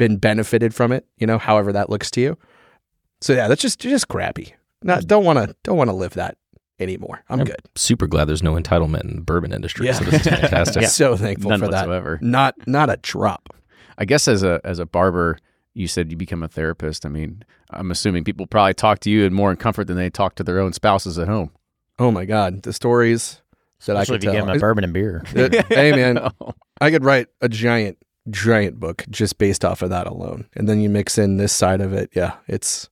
been 0.00 0.16
benefited 0.16 0.74
from 0.74 0.90
it. 0.92 1.06
You 1.18 1.26
know, 1.26 1.36
however 1.38 1.72
that 1.74 1.90
looks 1.90 2.10
to 2.12 2.20
you. 2.20 2.38
So 3.20 3.34
yeah, 3.34 3.46
that's 3.48 3.60
just 3.62 3.78
just 3.78 4.08
crappy. 4.08 4.54
Not 4.82 5.06
don't 5.06 5.24
want 5.24 5.38
to 5.38 5.54
don't 5.62 5.76
want 5.76 5.90
to 5.90 5.94
live 5.94 6.14
that 6.14 6.38
anymore. 6.80 7.22
I'm 7.28 7.44
good. 7.44 7.60
Super 7.76 8.06
glad 8.06 8.24
there's 8.24 8.42
no 8.42 8.54
entitlement 8.54 9.02
in 9.04 9.16
the 9.16 9.20
bourbon 9.22 9.52
industry. 9.52 9.86
Yeah. 9.86 9.92
So 9.92 10.04
this 10.06 10.14
is 10.14 10.22
fantastic. 10.40 10.86
So 10.86 11.16
thankful 11.16 11.50
None 11.50 11.60
for 11.60 11.66
that. 11.68 11.86
whatsoever. 11.86 12.18
Not 12.22 12.54
not 12.66 12.88
a 12.90 12.96
drop. 12.96 13.50
I 13.98 14.06
guess 14.06 14.26
as 14.26 14.42
a 14.42 14.60
as 14.64 14.78
a 14.78 14.86
barber, 14.86 15.36
you 15.74 15.86
said 15.86 16.10
you 16.10 16.16
become 16.16 16.42
a 16.42 16.48
therapist. 16.48 17.04
I 17.04 17.10
mean, 17.10 17.44
I'm 17.68 17.90
assuming 17.90 18.24
people 18.24 18.46
probably 18.46 18.72
talk 18.74 19.00
to 19.00 19.10
you 19.10 19.24
in 19.24 19.34
more 19.34 19.50
in 19.50 19.58
comfort 19.58 19.86
than 19.86 19.96
they 19.98 20.08
talk 20.08 20.34
to 20.36 20.42
their 20.42 20.58
own 20.58 20.72
spouses 20.72 21.18
at 21.18 21.28
home. 21.28 21.50
Oh 21.98 22.10
my 22.10 22.24
god, 22.24 22.62
the 22.62 22.72
stories 22.72 23.42
that 23.86 23.96
Especially 23.96 23.98
I 23.98 24.00
if 24.00 24.06
could 24.08 24.24
you 24.24 24.30
give 24.32 24.38
tell. 24.38 24.46
them 24.46 24.56
a 24.56 24.60
bourbon 24.60 24.84
and 24.84 24.92
beer. 24.94 25.22
It- 25.34 25.66
hey 25.66 25.92
man, 25.92 26.30
I 26.80 26.90
could 26.90 27.04
write 27.04 27.26
a 27.42 27.48
giant 27.50 27.98
giant 28.30 28.80
book 28.80 29.04
just 29.10 29.38
based 29.38 29.64
off 29.64 29.82
of 29.82 29.90
that 29.90 30.06
alone. 30.06 30.46
And 30.54 30.68
then 30.68 30.80
you 30.80 30.88
mix 30.88 31.18
in 31.18 31.36
this 31.36 31.52
side 31.52 31.80
of 31.80 31.92
it. 31.92 32.10
Yeah, 32.14 32.34
it's 32.46 32.88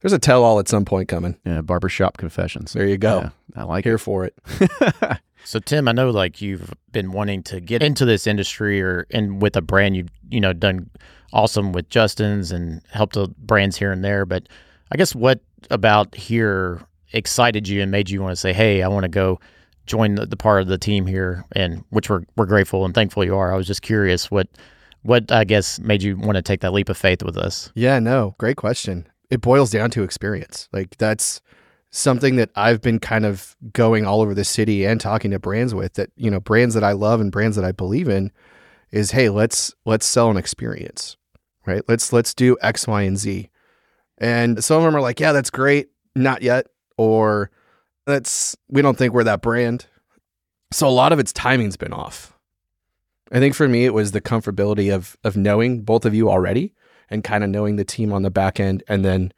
there's 0.00 0.12
a 0.12 0.18
tell 0.18 0.44
all 0.44 0.58
at 0.58 0.68
some 0.68 0.84
point 0.84 1.08
coming. 1.08 1.36
Yeah, 1.44 1.60
barbershop 1.60 2.16
confessions. 2.16 2.72
There 2.72 2.86
you 2.86 2.98
go. 2.98 3.20
Yeah, 3.20 3.30
I 3.56 3.64
like 3.64 3.84
Here 3.84 3.98
for 3.98 4.24
it. 4.24 4.34
it. 4.60 5.18
So 5.42 5.58
Tim, 5.58 5.88
I 5.88 5.92
know 5.92 6.10
like 6.10 6.42
you've 6.42 6.70
been 6.92 7.12
wanting 7.12 7.42
to 7.44 7.60
get 7.60 7.82
into 7.82 8.04
this 8.04 8.26
industry 8.26 8.82
or 8.82 9.06
and 9.10 9.40
with 9.40 9.56
a 9.56 9.62
brand 9.62 9.96
you've 9.96 10.10
you 10.28 10.38
know 10.38 10.52
done 10.52 10.90
awesome 11.32 11.72
with 11.72 11.88
Justin's 11.88 12.52
and 12.52 12.82
helped 12.92 13.14
the 13.14 13.28
brands 13.38 13.76
here 13.76 13.90
and 13.90 14.04
there. 14.04 14.26
But 14.26 14.48
I 14.92 14.96
guess 14.96 15.14
what 15.14 15.40
about 15.70 16.14
here 16.14 16.82
excited 17.12 17.68
you 17.68 17.82
and 17.82 17.90
made 17.90 18.10
you 18.10 18.20
want 18.22 18.32
to 18.32 18.36
say, 18.36 18.52
Hey, 18.52 18.82
I 18.82 18.88
want 18.88 19.04
to 19.04 19.08
go 19.08 19.40
join 19.86 20.14
the, 20.14 20.26
the 20.26 20.36
part 20.36 20.62
of 20.62 20.68
the 20.68 20.78
team 20.78 21.06
here 21.06 21.44
and 21.52 21.84
which 21.90 22.08
we're 22.08 22.22
we're 22.36 22.46
grateful 22.46 22.84
and 22.84 22.94
thankful 22.94 23.24
you 23.24 23.36
are. 23.36 23.52
I 23.52 23.56
was 23.56 23.66
just 23.66 23.82
curious 23.82 24.30
what 24.30 24.48
what 25.02 25.30
I 25.32 25.44
guess 25.44 25.78
made 25.80 26.02
you 26.02 26.16
want 26.16 26.36
to 26.36 26.42
take 26.42 26.60
that 26.60 26.72
leap 26.72 26.88
of 26.88 26.96
faith 26.96 27.22
with 27.22 27.36
us. 27.36 27.72
Yeah, 27.74 27.98
no, 27.98 28.34
great 28.38 28.56
question. 28.56 29.06
It 29.30 29.40
boils 29.40 29.70
down 29.70 29.90
to 29.92 30.02
experience. 30.02 30.68
Like 30.72 30.96
that's 30.98 31.40
something 31.90 32.36
that 32.36 32.50
I've 32.54 32.80
been 32.80 32.98
kind 32.98 33.24
of 33.24 33.56
going 33.72 34.06
all 34.06 34.20
over 34.20 34.34
the 34.34 34.44
city 34.44 34.84
and 34.84 35.00
talking 35.00 35.30
to 35.32 35.38
brands 35.38 35.74
with 35.74 35.94
that, 35.94 36.10
you 36.16 36.30
know, 36.30 36.40
brands 36.40 36.74
that 36.74 36.84
I 36.84 36.92
love 36.92 37.20
and 37.20 37.32
brands 37.32 37.56
that 37.56 37.64
I 37.64 37.72
believe 37.72 38.08
in 38.08 38.30
is 38.90 39.10
hey, 39.12 39.28
let's 39.28 39.74
let's 39.84 40.06
sell 40.06 40.30
an 40.30 40.36
experience. 40.36 41.16
Right? 41.66 41.82
Let's 41.88 42.12
let's 42.12 42.34
do 42.34 42.56
X, 42.62 42.86
Y, 42.86 43.02
and 43.02 43.18
Z. 43.18 43.50
And 44.18 44.62
some 44.62 44.78
of 44.78 44.84
them 44.84 44.96
are 44.96 45.00
like, 45.00 45.20
yeah, 45.20 45.32
that's 45.32 45.50
great, 45.50 45.88
not 46.14 46.42
yet, 46.42 46.66
or 46.98 47.50
that's 48.06 48.56
we 48.68 48.82
don't 48.82 48.96
think 48.96 49.14
we're 49.14 49.24
that 49.24 49.42
brand. 49.42 49.86
So 50.72 50.86
a 50.86 50.90
lot 50.90 51.12
of 51.12 51.18
its 51.18 51.32
timing's 51.32 51.76
been 51.76 51.92
off. 51.92 52.36
I 53.32 53.38
think 53.38 53.54
for 53.54 53.68
me 53.68 53.84
it 53.84 53.94
was 53.94 54.12
the 54.12 54.20
comfortability 54.20 54.92
of 54.94 55.16
of 55.24 55.36
knowing 55.36 55.82
both 55.82 56.04
of 56.04 56.14
you 56.14 56.30
already 56.30 56.74
and 57.08 57.24
kind 57.24 57.42
of 57.44 57.50
knowing 57.50 57.76
the 57.76 57.84
team 57.84 58.12
on 58.12 58.22
the 58.22 58.30
back 58.30 58.60
end 58.60 58.82
and 58.88 59.04
then 59.04 59.32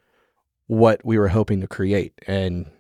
what 0.67 1.05
we 1.05 1.19
were 1.19 1.29
hoping 1.29 1.61
to 1.61 1.67
create. 1.67 2.13
And 2.27 2.71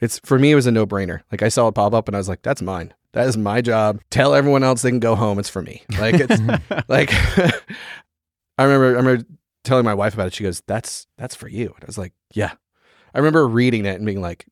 it's 0.00 0.18
for 0.20 0.38
me, 0.38 0.52
it 0.52 0.54
was 0.54 0.66
a 0.66 0.72
no 0.72 0.86
brainer. 0.86 1.22
Like 1.32 1.42
I 1.42 1.48
saw 1.48 1.68
it 1.68 1.74
pop 1.74 1.94
up 1.94 2.08
and 2.08 2.16
I 2.16 2.18
was 2.18 2.28
like, 2.28 2.42
that's 2.42 2.62
mine. 2.62 2.94
That 3.12 3.26
is 3.26 3.36
my 3.36 3.62
job. 3.62 4.00
Tell 4.10 4.34
everyone 4.34 4.62
else 4.62 4.82
they 4.82 4.90
can 4.90 5.00
go 5.00 5.14
home. 5.14 5.38
It's 5.38 5.48
for 5.48 5.62
me. 5.62 5.82
Like 5.98 6.16
it's 6.16 6.40
like 6.88 7.10
I 8.58 8.64
remember 8.64 8.86
I 8.86 9.00
remember 9.00 9.24
telling 9.64 9.84
my 9.84 9.94
wife 9.94 10.14
about 10.14 10.28
it. 10.28 10.34
She 10.34 10.44
goes, 10.44 10.62
That's 10.66 11.06
that's 11.16 11.34
for 11.34 11.48
you. 11.48 11.72
And 11.74 11.82
I 11.82 11.86
was 11.86 11.98
like, 11.98 12.12
Yeah. 12.32 12.52
I 13.14 13.18
remember 13.18 13.48
reading 13.48 13.86
it 13.86 13.96
and 13.96 14.04
being 14.04 14.20
like, 14.20 14.46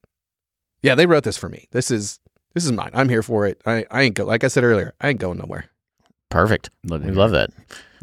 Yeah, 0.85 0.95
they 0.95 1.07
wrote 1.07 1.25
this 1.25 1.39
for 1.39 1.49
me. 1.49 1.67
This 1.71 1.91
is 1.91 2.21
this 2.53 2.65
is 2.65 2.71
mine. 2.73 2.91
I'm 2.93 3.09
here 3.09 3.23
for 3.23 3.47
it. 3.47 3.61
I, 3.65 3.87
I 3.91 4.03
ain't 4.03 4.15
go 4.15 4.27
like 4.27 4.45
I 4.45 4.49
said 4.49 4.65
earlier, 4.65 4.93
I 5.01 5.09
ain't 5.09 5.19
going 5.19 5.39
nowhere. 5.39 5.65
Perfect. 6.29 6.69
Love 6.85 7.05
We 7.05 7.11
love 7.11 7.31
that. 7.31 7.51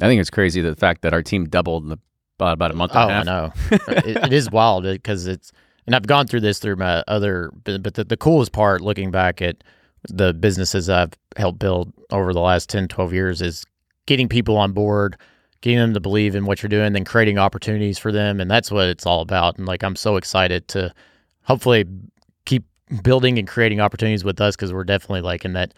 I 0.02 0.08
think 0.08 0.20
it's 0.20 0.32
crazy 0.32 0.62
the 0.62 0.76
fact 0.76 1.04
that 1.04 1.14
our 1.14 1.22
team 1.22 1.48
doubled 1.48 1.84
in 1.84 1.90
the, 1.90 2.00
about, 2.40 2.54
about 2.54 2.72
a 2.72 2.74
month 2.74 2.94
Oh, 2.96 3.08
and 3.08 3.12
a 3.12 3.14
oh, 3.14 3.14
I 3.14 3.18
half. 3.18 3.26
know. 3.26 3.78
it, 4.10 4.18
it 4.26 4.34
is 4.34 4.50
wild 4.50 4.86
uh, 4.88 4.94
because 4.94 5.28
it's, 5.28 5.52
and 5.86 5.96
I've 5.96 6.08
gone 6.08 6.26
through 6.26 6.40
this 6.40 6.58
through 6.58 6.78
my 6.78 7.04
other, 7.08 7.52
but 7.64 7.84
but 7.84 7.94
the, 7.94 8.04
the 8.04 8.18
coolest 8.18 8.52
part 8.52 8.82
looking 8.82 9.12
back 9.12 9.42
at 9.44 9.64
the 10.10 10.34
businesses 10.34 10.90
I've 10.90 11.12
helped 11.38 11.60
build 11.60 11.94
over 12.10 12.34
the 12.34 12.40
last 12.40 12.68
10, 12.70 12.88
12 12.88 13.14
years 13.14 13.42
is 13.44 13.64
getting 14.08 14.28
people 14.28 14.58
on 14.58 14.72
board, 14.72 15.18
getting 15.62 15.78
them 15.78 15.94
to 15.94 16.00
believe 16.00 16.34
in 16.34 16.46
what 16.46 16.64
you're 16.64 16.70
doing, 16.70 16.94
then 16.94 17.06
creating 17.06 17.38
opportunities 17.38 18.00
for 18.00 18.12
them. 18.12 18.40
And 18.40 18.50
that's 18.50 18.72
what 18.72 18.88
it's 18.88 19.06
all 19.06 19.22
about. 19.22 19.60
And 19.60 19.68
like, 19.68 19.84
I'm 19.84 19.96
so 19.96 20.16
excited 20.16 20.68
to 20.70 20.92
hopefully 21.44 21.84
keep 21.84 21.92
building 23.04 23.38
and 23.38 23.48
creating 23.48 23.80
opportunities 23.80 24.24
with 24.24 24.40
us 24.42 24.56
because 24.56 24.74
we're 24.74 24.84
definitely 24.84 25.22
like 25.22 25.46
in 25.46 25.54
that, 25.54 25.74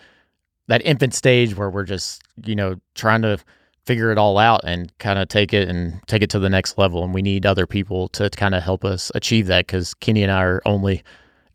that 0.67 0.85
infant 0.85 1.13
stage 1.13 1.55
where 1.55 1.69
we're 1.69 1.83
just, 1.83 2.21
you 2.45 2.55
know, 2.55 2.75
trying 2.95 3.21
to 3.21 3.37
figure 3.85 4.11
it 4.11 4.17
all 4.17 4.37
out 4.37 4.61
and 4.63 4.97
kind 4.99 5.19
of 5.19 5.27
take 5.27 5.53
it 5.53 5.67
and 5.67 6.01
take 6.07 6.21
it 6.21 6.29
to 6.29 6.39
the 6.39 6.49
next 6.49 6.77
level. 6.77 7.03
And 7.03 7.13
we 7.13 7.21
need 7.21 7.45
other 7.45 7.67
people 7.67 8.07
to 8.09 8.29
kind 8.29 8.55
of 8.55 8.63
help 8.63 8.85
us 8.85 9.11
achieve 9.13 9.47
that 9.47 9.67
because 9.67 9.93
Kenny 9.95 10.23
and 10.23 10.31
I 10.31 10.41
are 10.41 10.61
only, 10.65 11.03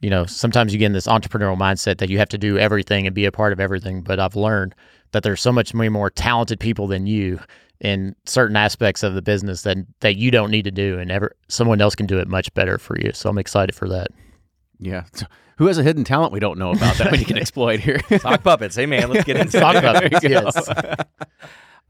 you 0.02 0.10
know, 0.10 0.26
sometimes 0.26 0.72
you 0.72 0.78
get 0.78 0.86
in 0.86 0.92
this 0.92 1.06
entrepreneurial 1.06 1.58
mindset 1.58 1.98
that 1.98 2.10
you 2.10 2.18
have 2.18 2.28
to 2.30 2.38
do 2.38 2.58
everything 2.58 3.06
and 3.06 3.14
be 3.14 3.24
a 3.24 3.32
part 3.32 3.52
of 3.52 3.60
everything. 3.60 4.02
But 4.02 4.20
I've 4.20 4.36
learned 4.36 4.74
that 5.12 5.22
there's 5.22 5.40
so 5.40 5.52
much 5.52 5.72
many 5.72 5.88
more 5.88 6.10
talented 6.10 6.60
people 6.60 6.86
than 6.86 7.06
you 7.06 7.40
in 7.80 8.14
certain 8.26 8.56
aspects 8.56 9.02
of 9.02 9.14
the 9.14 9.22
business 9.22 9.62
that 9.62 9.78
that 10.00 10.16
you 10.16 10.30
don't 10.30 10.50
need 10.50 10.64
to 10.64 10.70
do, 10.70 10.98
and 10.98 11.10
ever 11.10 11.34
someone 11.48 11.80
else 11.80 11.94
can 11.94 12.06
do 12.06 12.18
it 12.18 12.28
much 12.28 12.52
better 12.54 12.76
for 12.76 12.98
you. 13.00 13.12
So 13.14 13.30
I'm 13.30 13.38
excited 13.38 13.74
for 13.74 13.88
that. 13.88 14.08
Yeah. 14.78 15.04
So 15.14 15.26
who 15.58 15.66
has 15.66 15.78
a 15.78 15.82
hidden 15.82 16.04
talent 16.04 16.32
we 16.32 16.40
don't 16.40 16.58
know 16.58 16.70
about 16.72 16.96
that 16.98 17.12
we 17.12 17.24
can 17.24 17.36
exploit 17.38 17.80
here? 17.80 18.00
Sock 18.20 18.42
puppets. 18.42 18.76
Hey 18.76 18.86
man, 18.86 19.08
let's 19.10 19.24
get 19.24 19.36
into 19.40 19.58
Sock 19.58 19.76
it. 19.76 19.82
puppets, 19.82 20.20
There 20.20 20.30
yes. 20.30 20.68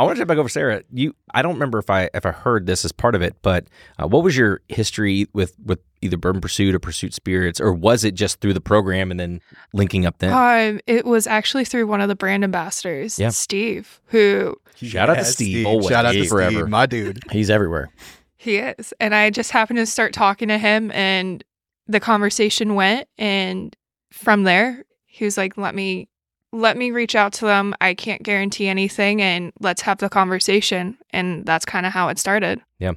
I 0.01 0.05
want 0.05 0.15
to 0.15 0.21
jump 0.21 0.29
back 0.29 0.39
over 0.39 0.49
Sarah. 0.49 0.85
You, 0.93 1.13
I 1.35 1.43
don't 1.43 1.55
remember 1.55 1.77
if 1.81 1.91
I 1.91 2.09
if 2.15 2.25
I 2.25 2.31
heard 2.31 2.67
this 2.67 2.85
as 2.85 2.93
part 2.93 3.17
of 3.17 3.23
it, 3.23 3.35
but 3.43 3.67
uh, 4.01 4.07
what 4.07 4.23
was 4.23 4.37
your 4.37 4.61
history 4.69 5.27
with 5.33 5.57
with 5.65 5.81
either 6.03 6.17
Bourbon 6.17 6.41
Pursuit 6.41 6.73
or 6.73 6.79
Pursuit 6.79 7.13
Spirits, 7.15 7.61
or 7.61 7.73
was 7.73 8.05
it 8.05 8.15
just 8.15 8.41
through 8.41 8.55
the 8.55 8.61
program 8.61 9.11
and 9.11 9.19
then 9.19 9.41
linking 9.73 10.07
up 10.07 10.19
then? 10.19 10.33
Um, 10.33 10.81
it 10.87 11.05
was 11.05 11.27
actually 11.27 11.65
through 11.65 11.89
one 11.89 12.01
of 12.01 12.07
the 12.09 12.15
brand 12.15 12.45
ambassadors, 12.45 13.19
Yeah. 13.19 13.31
Steve, 13.31 14.01
who 14.07 14.55
Shout 14.77 15.11
out 15.11 15.15
to 15.15 15.21
Yes, 15.23 15.33
Steve. 15.33 15.67
Always. 15.67 15.89
Shout 15.89 16.07
out 16.07 16.13
to 16.13 16.29
Forever. 16.29 16.53
Steve, 16.61 16.69
my 16.69 16.87
dude. 16.87 17.19
He's 17.33 17.51
everywhere. 17.51 17.91
he 18.37 18.59
is. 18.59 18.95
And 19.01 19.13
I 19.17 19.31
just 19.31 19.51
happened 19.51 19.79
to 19.79 19.87
start 19.87 20.13
talking 20.13 20.47
to 20.47 20.59
him, 20.59 20.93
and 20.93 21.43
the 21.89 22.01
conversation 22.01 22.75
went. 22.75 23.09
And 23.19 23.75
from 24.13 24.45
there, 24.45 24.85
he 25.07 25.25
was 25.25 25.37
like, 25.37 25.57
"Let 25.57 25.75
me, 25.75 26.09
let 26.53 26.77
me 26.77 26.91
reach 26.91 27.15
out 27.15 27.33
to 27.35 27.47
them. 27.47 27.75
I 27.81 27.95
can't 27.95 28.23
guarantee 28.23 28.69
anything, 28.69 29.21
and 29.21 29.53
let's 29.61 29.83
have 29.83 29.99
the 29.99 30.09
conversation." 30.09 30.99
And 31.11 31.45
that's 31.45 31.65
kind 31.65 31.87
of 31.87 31.93
how 31.93 32.09
it 32.09 32.19
started. 32.19 32.61
Yeah. 32.79 32.93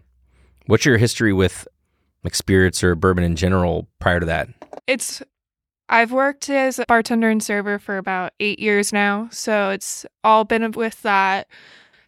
What's 0.67 0.85
your 0.85 0.97
history 0.97 1.33
with 1.33 1.67
like 2.23 2.35
spirits 2.35 2.83
or 2.83 2.95
bourbon 2.95 3.23
in 3.23 3.35
general 3.35 3.87
prior 3.99 4.19
to 4.19 4.25
that? 4.27 4.49
It's 4.87 5.23
I've 5.89 6.11
worked 6.11 6.49
as 6.49 6.79
a 6.79 6.85
bartender 6.87 7.29
and 7.29 7.43
server 7.43 7.77
for 7.77 7.97
about 7.97 8.33
eight 8.39 8.59
years 8.59 8.93
now, 8.93 9.27
so 9.31 9.71
it's 9.71 10.05
all 10.23 10.45
been 10.45 10.71
with 10.71 11.01
that. 11.01 11.47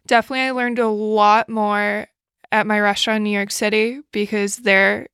Definitely, 0.06 0.40
I 0.40 0.50
learned 0.52 0.78
a 0.78 0.88
lot 0.88 1.48
more 1.48 2.06
at 2.50 2.66
my 2.66 2.80
restaurant 2.80 3.18
in 3.18 3.24
New 3.24 3.30
York 3.30 3.50
City 3.50 4.00
because 4.12 4.58
there 4.58 5.08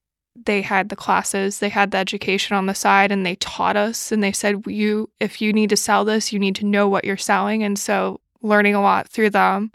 they 0.46 0.62
had 0.62 0.88
the 0.88 0.96
classes, 0.96 1.58
they 1.58 1.68
had 1.68 1.90
the 1.90 1.98
education 1.98 2.56
on 2.56 2.66
the 2.66 2.74
side, 2.74 3.12
and 3.12 3.24
they 3.24 3.36
taught 3.36 3.76
us. 3.76 4.12
And 4.12 4.22
they 4.22 4.32
said, 4.32 4.62
"You, 4.66 5.10
if 5.20 5.40
you 5.40 5.52
need 5.52 5.70
to 5.70 5.76
sell 5.76 6.04
this, 6.04 6.32
you 6.32 6.38
need 6.38 6.56
to 6.56 6.66
know 6.66 6.88
what 6.88 7.04
you're 7.04 7.16
selling." 7.16 7.62
And 7.62 7.78
so, 7.78 8.20
learning 8.42 8.74
a 8.74 8.82
lot 8.82 9.08
through 9.08 9.30
them. 9.30 9.72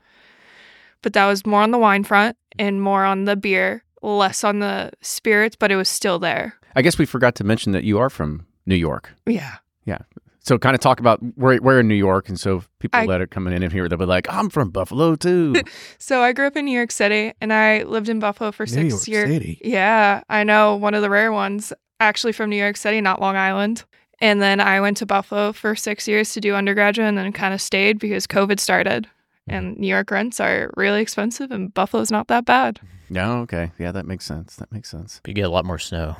But 1.01 1.13
that 1.13 1.27
was 1.27 1.45
more 1.45 1.61
on 1.61 1.71
the 1.71 1.77
wine 1.77 2.03
front 2.03 2.37
and 2.57 2.81
more 2.81 3.05
on 3.05 3.25
the 3.25 3.35
beer, 3.35 3.83
less 4.01 4.43
on 4.43 4.59
the 4.59 4.91
spirits, 5.01 5.55
but 5.55 5.71
it 5.71 5.75
was 5.75 5.89
still 5.89 6.19
there. 6.19 6.55
I 6.75 6.81
guess 6.81 6.97
we 6.97 7.05
forgot 7.05 7.35
to 7.35 7.43
mention 7.43 7.71
that 7.73 7.83
you 7.83 7.99
are 7.99 8.09
from 8.09 8.45
New 8.65 8.75
York. 8.75 9.13
Yeah. 9.25 9.57
Yeah. 9.85 9.99
So 10.45 10.59
kind 10.59 10.75
of 10.75 10.79
talk 10.79 10.99
about 10.99 11.19
where 11.35 11.57
where 11.57 11.79
in 11.79 11.87
New 11.87 11.95
York, 11.95 12.29
and 12.29 12.39
so 12.39 12.61
people 12.79 12.99
I- 12.99 13.07
that 13.07 13.19
are 13.19 13.27
coming 13.27 13.53
in 13.59 13.69
here, 13.71 13.89
they'll 13.89 13.97
be 13.97 14.05
like, 14.05 14.27
"I'm 14.31 14.49
from 14.49 14.69
Buffalo 14.69 15.15
too." 15.15 15.55
So 15.97 16.21
I 16.21 16.33
grew 16.33 16.45
up 16.45 16.55
in 16.55 16.65
New 16.65 16.75
York 16.77 16.91
City 16.91 17.33
and 17.41 17.51
I 17.51 17.81
lived 17.83 18.09
in 18.09 18.19
Buffalo 18.19 18.51
for 18.51 18.65
New 18.65 18.91
six 18.91 19.07
York 19.07 19.27
years. 19.27 19.29
City. 19.29 19.59
Yeah, 19.63 20.21
I 20.29 20.43
know 20.43 20.75
one 20.75 20.93
of 20.93 21.01
the 21.01 21.09
rare 21.09 21.31
ones 21.31 21.73
actually 21.99 22.31
from 22.33 22.49
New 22.51 22.57
York 22.57 22.77
City, 22.77 23.01
not 23.01 23.19
Long 23.21 23.35
Island. 23.35 23.85
And 24.21 24.41
then 24.41 24.59
I 24.61 24.79
went 24.79 24.97
to 24.97 25.05
Buffalo 25.05 25.51
for 25.51 25.75
six 25.75 26.07
years 26.07 26.31
to 26.33 26.41
do 26.41 26.53
undergraduate 26.55 27.07
and 27.07 27.17
then 27.17 27.33
kind 27.33 27.53
of 27.53 27.61
stayed 27.61 27.97
because 27.99 28.27
COVID 28.27 28.59
started. 28.59 29.05
Mm-hmm. 29.49 29.53
And 29.53 29.77
New 29.77 29.87
York 29.87 30.11
rents 30.11 30.39
are 30.39 30.71
really 30.77 31.01
expensive 31.01 31.51
and 31.51 31.73
Buffalo's 31.73 32.11
not 32.11 32.27
that 32.27 32.45
bad. 32.45 32.79
no, 33.09 33.39
okay, 33.41 33.71
yeah, 33.79 33.91
that 33.91 34.05
makes 34.05 34.25
sense. 34.25 34.55
That 34.57 34.71
makes 34.71 34.89
sense. 34.91 35.21
You 35.25 35.33
get 35.33 35.43
a 35.45 35.49
lot 35.49 35.65
more 35.65 35.79
snow 35.79 36.15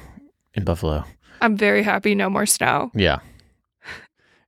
in 0.55 0.63
Buffalo. 0.63 1.05
I'm 1.41 1.55
very 1.55 1.83
happy 1.83 2.15
no 2.15 2.29
more 2.29 2.45
snow. 2.45 2.91
Yeah. 2.95 3.19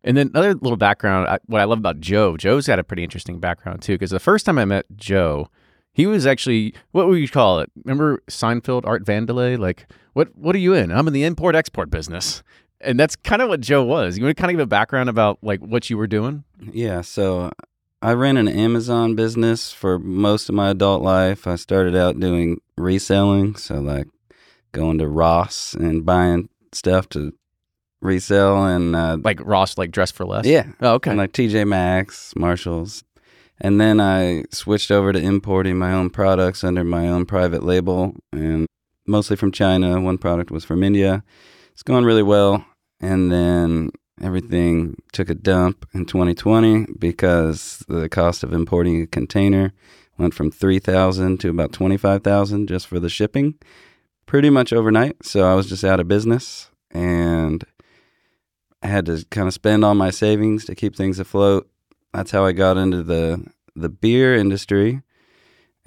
And 0.07 0.15
then 0.15 0.31
another 0.33 0.53
little 0.53 0.77
background. 0.77 1.27
I, 1.27 1.39
what 1.47 1.59
I 1.59 1.65
love 1.65 1.79
about 1.79 1.99
Joe, 1.99 2.37
Joe's 2.37 2.65
got 2.65 2.79
a 2.79 2.83
pretty 2.83 3.03
interesting 3.03 3.39
background 3.39 3.81
too. 3.81 3.95
Because 3.95 4.11
the 4.11 4.21
first 4.21 4.45
time 4.45 4.57
I 4.57 4.63
met 4.63 4.85
Joe, 4.95 5.49
he 5.91 6.07
was 6.07 6.25
actually 6.25 6.73
what 6.91 7.07
would 7.07 7.19
you 7.19 7.27
call 7.27 7.59
it? 7.59 7.69
Remember 7.83 8.23
Seinfeld, 8.29 8.87
Art 8.87 9.03
Vandelay? 9.03 9.59
Like, 9.59 9.85
what 10.13 10.29
what 10.35 10.55
are 10.55 10.59
you 10.59 10.73
in? 10.73 10.91
I'm 10.91 11.07
in 11.07 11.13
the 11.13 11.25
import 11.25 11.55
export 11.55 11.89
business. 11.89 12.41
And 12.79 12.97
that's 12.97 13.15
kind 13.15 13.41
of 13.41 13.49
what 13.49 13.59
Joe 13.59 13.83
was. 13.83 14.17
You 14.17 14.23
want 14.23 14.37
to 14.37 14.41
kind 14.41 14.51
of 14.51 14.53
give 14.53 14.63
a 14.63 14.67
background 14.67 15.09
about 15.09 15.39
like 15.41 15.59
what 15.59 15.89
you 15.89 15.97
were 15.97 16.07
doing? 16.07 16.45
Yeah, 16.71 17.01
so 17.01 17.51
I 18.01 18.13
ran 18.13 18.37
an 18.37 18.47
Amazon 18.47 19.15
business 19.15 19.73
for 19.73 19.99
most 19.99 20.47
of 20.47 20.55
my 20.55 20.69
adult 20.69 21.01
life. 21.01 21.47
I 21.47 21.55
started 21.55 21.95
out 21.95 22.19
doing 22.19 22.61
reselling, 22.77 23.55
so 23.55 23.81
like 23.81 24.07
going 24.71 24.99
to 24.99 25.07
Ross 25.07 25.73
and 25.73 26.05
buying 26.05 26.47
stuff 26.71 27.09
to 27.09 27.33
resell 28.01 28.65
and 28.65 28.95
uh, 28.95 29.17
Like 29.23 29.39
Ross, 29.43 29.77
like 29.77 29.91
dress 29.91 30.11
for 30.11 30.25
less. 30.25 30.45
yeah, 30.45 30.67
Oh, 30.81 30.93
okay. 30.95 31.09
and 31.11 31.17
like 31.17 31.33
TJ 31.33 31.67
Maxx, 31.67 32.33
Marshalls. 32.35 33.03
And 33.59 33.81
then 33.81 33.99
I 33.99 34.43
switched 34.51 34.91
over 34.91 35.11
to 35.11 35.19
importing 35.19 35.77
my 35.79 35.91
own 35.93 36.09
products 36.11 36.63
under 36.63 36.83
my 36.83 37.07
own 37.09 37.25
private 37.25 37.63
label 37.63 38.13
and 38.31 38.67
mostly 39.07 39.35
from 39.35 39.51
China. 39.51 39.99
One 39.99 40.19
product 40.19 40.51
was 40.51 40.63
from 40.63 40.83
India. 40.83 41.23
It's 41.71 41.81
going 41.83 42.05
really 42.05 42.21
well. 42.23 42.63
And 42.99 43.31
then 43.31 43.89
everything 44.21 44.95
took 45.11 45.29
a 45.29 45.35
dump 45.35 45.87
in 45.93 46.05
2020 46.05 46.93
because 46.99 47.83
the 47.87 48.09
cost 48.09 48.43
of 48.43 48.53
importing 48.53 49.01
a 49.01 49.07
container 49.07 49.73
went 50.17 50.33
from 50.33 50.49
3000 50.51 51.39
to 51.39 51.49
about 51.49 51.71
25000 51.73 52.67
just 52.67 52.87
for 52.87 52.99
the 52.99 53.09
shipping 53.09 53.53
pretty 54.25 54.49
much 54.49 54.73
overnight 54.73 55.15
so 55.23 55.43
i 55.47 55.53
was 55.53 55.69
just 55.69 55.83
out 55.83 55.99
of 55.99 56.07
business 56.07 56.71
and 56.89 57.63
i 58.83 58.87
had 58.87 59.05
to 59.05 59.25
kind 59.31 59.47
of 59.47 59.53
spend 59.53 59.83
all 59.83 59.95
my 59.95 60.09
savings 60.09 60.65
to 60.65 60.75
keep 60.75 60.95
things 60.95 61.19
afloat 61.19 61.69
that's 62.13 62.31
how 62.31 62.45
i 62.45 62.51
got 62.51 62.77
into 62.77 63.03
the 63.03 63.43
the 63.75 63.89
beer 63.89 64.35
industry 64.35 65.01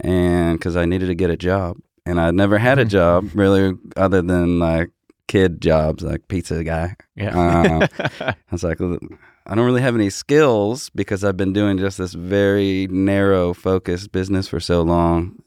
and 0.00 0.59
because 0.59 0.76
i 0.76 0.85
needed 0.85 1.07
to 1.07 1.14
get 1.14 1.31
a 1.31 1.37
job 1.37 1.76
and 2.07 2.20
i'd 2.20 2.35
never 2.35 2.59
had 2.59 2.79
a 2.79 2.85
job 2.98 3.29
really 3.35 3.74
other 3.96 4.22
than 4.22 4.59
like 4.59 4.90
kid 5.29 5.61
jobs 5.61 6.03
like 6.03 6.26
pizza 6.29 6.64
guy 6.64 6.96
Yeah. 7.14 7.31
Um, 7.38 7.88
I 8.20 8.35
was 8.50 8.64
like, 8.64 8.81
I 8.81 9.55
don't 9.55 9.64
really 9.64 9.81
have 9.81 9.94
any 9.94 10.11
skills 10.11 10.90
because 10.90 11.22
I've 11.22 11.37
been 11.37 11.53
doing 11.53 11.79
just 11.79 11.98
this 11.98 12.14
very 12.14 12.88
narrow 12.90 13.55
focused 13.55 14.11
business 14.11 14.48
for 14.48 14.59
so 14.59 14.83
long. 14.83 15.40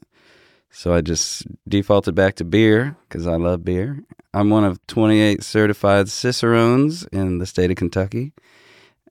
So 0.70 0.94
I 0.94 1.02
just 1.02 1.46
defaulted 1.68 2.14
back 2.14 2.36
to 2.36 2.44
beer 2.44 2.96
because 3.08 3.26
I 3.26 3.36
love 3.36 3.64
beer. 3.64 4.02
I'm 4.34 4.50
one 4.50 4.64
of 4.64 4.84
28 4.88 5.42
certified 5.44 6.08
Cicerones 6.08 7.04
in 7.12 7.38
the 7.38 7.46
state 7.46 7.70
of 7.70 7.76
Kentucky. 7.76 8.32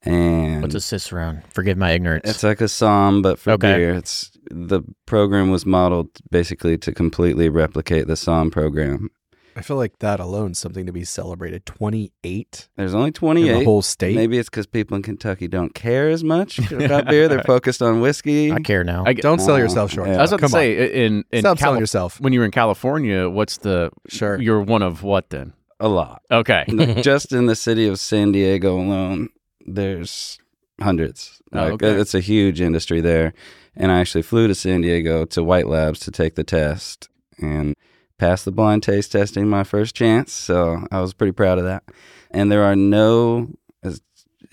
And 0.04 0.62
What's 0.62 0.76
a 0.76 0.82
cicerone? 0.82 1.44
Forgive 1.54 1.78
my 1.78 1.92
ignorance. 1.92 2.30
it's 2.30 2.44
like 2.44 2.60
a 2.60 2.66
somm, 2.66 3.24
but 3.24 3.40
for 3.40 3.52
Okay. 3.52 3.78
beer. 3.78 3.94
It's 3.94 4.32
the 4.52 4.82
program 5.06 5.50
was 5.50 5.66
modeled 5.66 6.10
basically 6.30 6.78
to 6.80 6.92
completely 6.92 7.48
replicate 7.48 8.08
the 8.08 8.16
somm 8.16 8.52
program. 8.52 9.10
I 9.56 9.62
feel 9.62 9.78
like 9.78 10.00
that 10.00 10.20
alone 10.20 10.52
is 10.52 10.58
something 10.60 10.86
to 10.86 10.92
be 10.92 11.04
celebrated. 11.06 11.66
28 11.66 12.70
There's 12.76 12.94
only 12.94 13.08
in 13.08 13.14
28. 13.14 13.60
the 13.60 13.64
whole 13.66 13.82
state. 13.82 14.16
Maybe 14.16 14.38
it's 14.38 14.50
because 14.50 14.66
people 14.66 14.96
in 14.98 15.04
Kentucky 15.04 15.48
don't 15.48 15.74
care 15.76 16.10
as 16.10 16.24
much 16.24 16.60
about 16.72 17.06
beer. 17.08 17.28
They're 17.28 17.44
focused 17.44 17.82
on 17.82 18.02
whiskey. 18.02 18.52
I 18.52 18.60
care 18.60 18.84
now. 18.84 19.04
I, 19.06 19.14
Don't 19.14 19.40
sell 19.40 19.56
Uh, 19.56 19.60
yourself 19.60 19.92
short. 19.92 20.08
yeah. 20.10 20.18
I 20.18 20.22
was 20.22 20.32
about 20.32 20.40
Come 20.42 20.50
to 20.50 20.54
say 20.54 21.06
in 21.06 21.24
in 21.32 21.42
Stop 21.42 21.58
selling 21.60 21.74
Cali- 21.76 21.80
yourself. 21.82 22.20
when 22.20 22.34
you 22.34 22.40
were 22.40 22.46
in 22.46 22.52
California, 22.52 23.30
what's 23.30 23.58
the 23.58 23.92
Sure. 24.08 24.42
you're 24.42 24.62
one 24.62 24.82
of 24.82 25.04
what 25.04 25.30
then? 25.30 25.54
A 25.80 25.88
lot. 25.88 26.22
Okay. 26.32 26.66
Just 27.02 27.32
in 27.34 27.46
the 27.46 27.56
city 27.56 27.88
of 27.88 28.00
San 28.00 28.32
Diego 28.32 28.76
alone, 28.80 29.30
there's 29.66 30.38
hundreds. 30.82 31.42
Oh, 31.52 31.58
Like, 31.64 31.74
okay. 31.74 31.92
It's 32.00 32.16
a 32.16 32.20
huge 32.20 32.62
industry 32.62 33.02
there. 33.02 33.34
And 33.76 33.92
I 33.92 34.00
actually 34.00 34.22
flew 34.22 34.48
to 34.48 34.56
San 34.56 34.82
Diego 34.82 35.26
to 35.26 35.44
White 35.44 35.68
Labs 35.68 36.00
to 36.02 36.12
take 36.12 36.36
the 36.36 36.44
test 36.44 37.10
and 37.40 37.76
passed 38.18 38.46
the 38.46 38.52
blind 38.52 38.84
taste 38.84 39.12
testing 39.12 39.48
my 39.48 39.64
first 39.64 39.96
chance. 39.96 40.32
So 40.32 40.86
I 40.92 41.02
was 41.02 41.14
pretty 41.14 41.32
proud 41.34 41.58
of 41.58 41.66
that. 41.66 41.84
And 42.32 42.52
there 42.52 42.64
are 42.64 42.76
no, 42.76 43.50
as- 43.84 44.02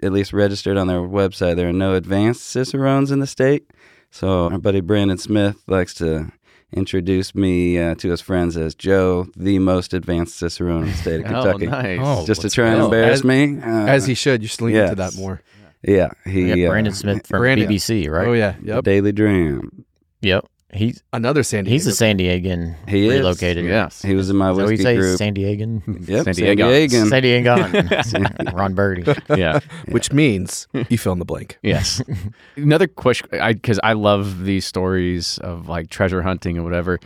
at 0.03 0.13
least 0.13 0.33
registered 0.33 0.77
on 0.77 0.87
their 0.87 1.01
website, 1.01 1.57
there 1.57 1.69
are 1.69 1.73
no 1.73 1.95
advanced 1.95 2.47
Cicerones 2.47 3.11
in 3.11 3.21
the 3.21 3.27
state. 3.27 3.71
So 4.11 4.49
our 4.51 4.59
buddy 4.59 4.81
Brandon 4.81 5.19
Smith 5.19 5.63
likes 5.69 5.95
to 5.95 6.33
introduce 6.73 7.35
me 7.35 7.79
uh, 7.79 7.95
to 7.97 8.11
his 8.11 8.21
friends 8.21 8.57
as 8.57 8.75
Joe, 8.75 9.27
the 9.37 9.59
most 9.59 9.93
advanced 9.95 10.37
Cicerone 10.39 10.83
in 10.85 10.89
the 10.91 10.95
state 10.97 11.21
of 11.21 11.27
Kentucky. 11.27 11.67
Oh, 11.67 11.71
nice. 11.71 11.99
Oh, 12.03 12.27
Just 12.27 12.43
to 12.43 12.51
try 12.51 12.69
and 12.71 12.83
embarrass 12.83 13.21
As- 13.21 13.25
me. 13.25 13.59
Uh, 13.61 13.87
As 13.87 14.07
he 14.07 14.15
should. 14.15 14.43
You 14.43 14.49
should 14.49 14.63
lean 14.63 14.77
into 14.77 14.95
yes. 14.97 15.15
that 15.15 15.21
more. 15.21 15.43
yeah, 15.83 16.11
he 16.25 16.45
We 16.45 16.49
got 16.63 16.67
uh, 16.67 16.71
Brandon 16.71 16.93
Smith 16.95 17.27
from 17.27 17.41
Brandon. 17.41 17.69
BBC, 17.69 18.11
right? 18.11 18.27
Oh, 18.29 18.33
yeah. 18.33 18.55
Yep. 18.63 18.85
Daily 18.85 19.13
Dram. 19.13 19.85
Yep. 20.23 20.45
He's 20.73 21.03
Another 21.13 21.43
San 21.43 21.65
Diego. 21.65 21.73
he's 21.75 21.87
a 21.87 21.93
San 21.95 22.17
Diegan 22.19 22.77
He 22.89 23.07
is. 23.07 23.13
relocated. 23.15 23.65
Yes. 23.65 24.03
He 24.03 24.15
was 24.15 24.31
in 24.31 24.37
my 24.37 24.51
Is 24.53 24.57
that 24.57 24.63
what 24.63 24.69
you 24.71 24.73
whiskey 24.75 24.83
say? 24.85 24.97
group. 24.97 25.19
San 25.19 25.35
Diegan? 25.35 26.09
Yep, 26.09 26.25
San 26.25 26.35
San 26.35 26.57
Diegan. 26.57 27.09
San 27.09 28.23
Diegan. 28.25 28.53
Ron 28.57 28.75
Birdie. 28.75 29.13
yeah. 29.37 29.59
Which 29.89 30.13
means 30.13 30.69
you 30.89 30.97
fill 30.99 31.13
in 31.15 31.19
the 31.19 31.25
blank. 31.25 31.59
Yes. 31.63 32.01
Another 32.57 32.87
question, 32.87 33.29
because 33.31 33.81
I, 33.83 33.95
love 33.95 34.45
these 34.45 34.65
stories 34.65 35.39
of 35.39 35.69
like 35.69 35.91
treasure 35.91 36.23
hunting 36.23 36.57
and 36.57 36.65
whatever. 36.65 36.99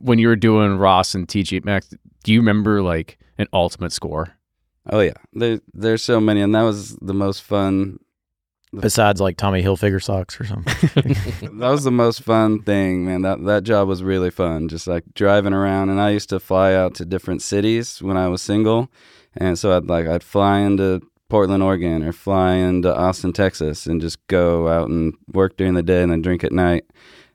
When 0.00 0.18
you 0.18 0.28
were 0.28 0.36
doing 0.36 0.76
Ross 0.76 1.14
and 1.14 1.26
TJ 1.26 1.64
Maxx, 1.64 1.88
do 2.22 2.32
you 2.32 2.40
remember 2.40 2.82
like 2.82 3.18
an 3.38 3.46
ultimate 3.52 3.92
score? 3.92 4.36
Oh 4.90 5.00
yeah, 5.00 5.14
there, 5.32 5.60
there's 5.72 6.02
so 6.02 6.20
many, 6.20 6.42
and 6.42 6.54
that 6.54 6.62
was 6.62 6.96
the 6.96 7.14
most 7.14 7.42
fun. 7.42 7.98
Besides 8.80 9.20
like 9.20 9.36
Tommy 9.36 9.62
Hilfiger 9.62 10.02
socks 10.02 10.40
or 10.40 10.44
something. 10.44 11.16
That 11.58 11.70
was 11.70 11.84
the 11.84 11.90
most 11.90 12.22
fun 12.22 12.62
thing, 12.62 13.06
man. 13.06 13.22
That 13.22 13.44
that 13.44 13.64
job 13.64 13.88
was 13.88 14.02
really 14.02 14.30
fun, 14.30 14.68
just 14.68 14.86
like 14.86 15.04
driving 15.14 15.52
around. 15.52 15.90
And 15.90 16.00
I 16.00 16.10
used 16.10 16.28
to 16.30 16.40
fly 16.40 16.74
out 16.74 16.94
to 16.96 17.04
different 17.04 17.42
cities 17.42 18.02
when 18.02 18.16
I 18.16 18.28
was 18.28 18.42
single, 18.42 18.90
and 19.36 19.58
so 19.58 19.76
I'd 19.76 19.86
like 19.86 20.06
I'd 20.06 20.24
fly 20.24 20.60
into 20.60 21.00
Portland, 21.28 21.62
Oregon, 21.62 22.02
or 22.02 22.12
fly 22.12 22.54
into 22.54 22.94
Austin, 22.94 23.32
Texas, 23.32 23.86
and 23.86 24.00
just 24.00 24.24
go 24.26 24.68
out 24.68 24.88
and 24.88 25.14
work 25.32 25.56
during 25.56 25.74
the 25.74 25.82
day 25.82 26.02
and 26.02 26.12
then 26.12 26.22
drink 26.22 26.44
at 26.44 26.52
night. 26.52 26.84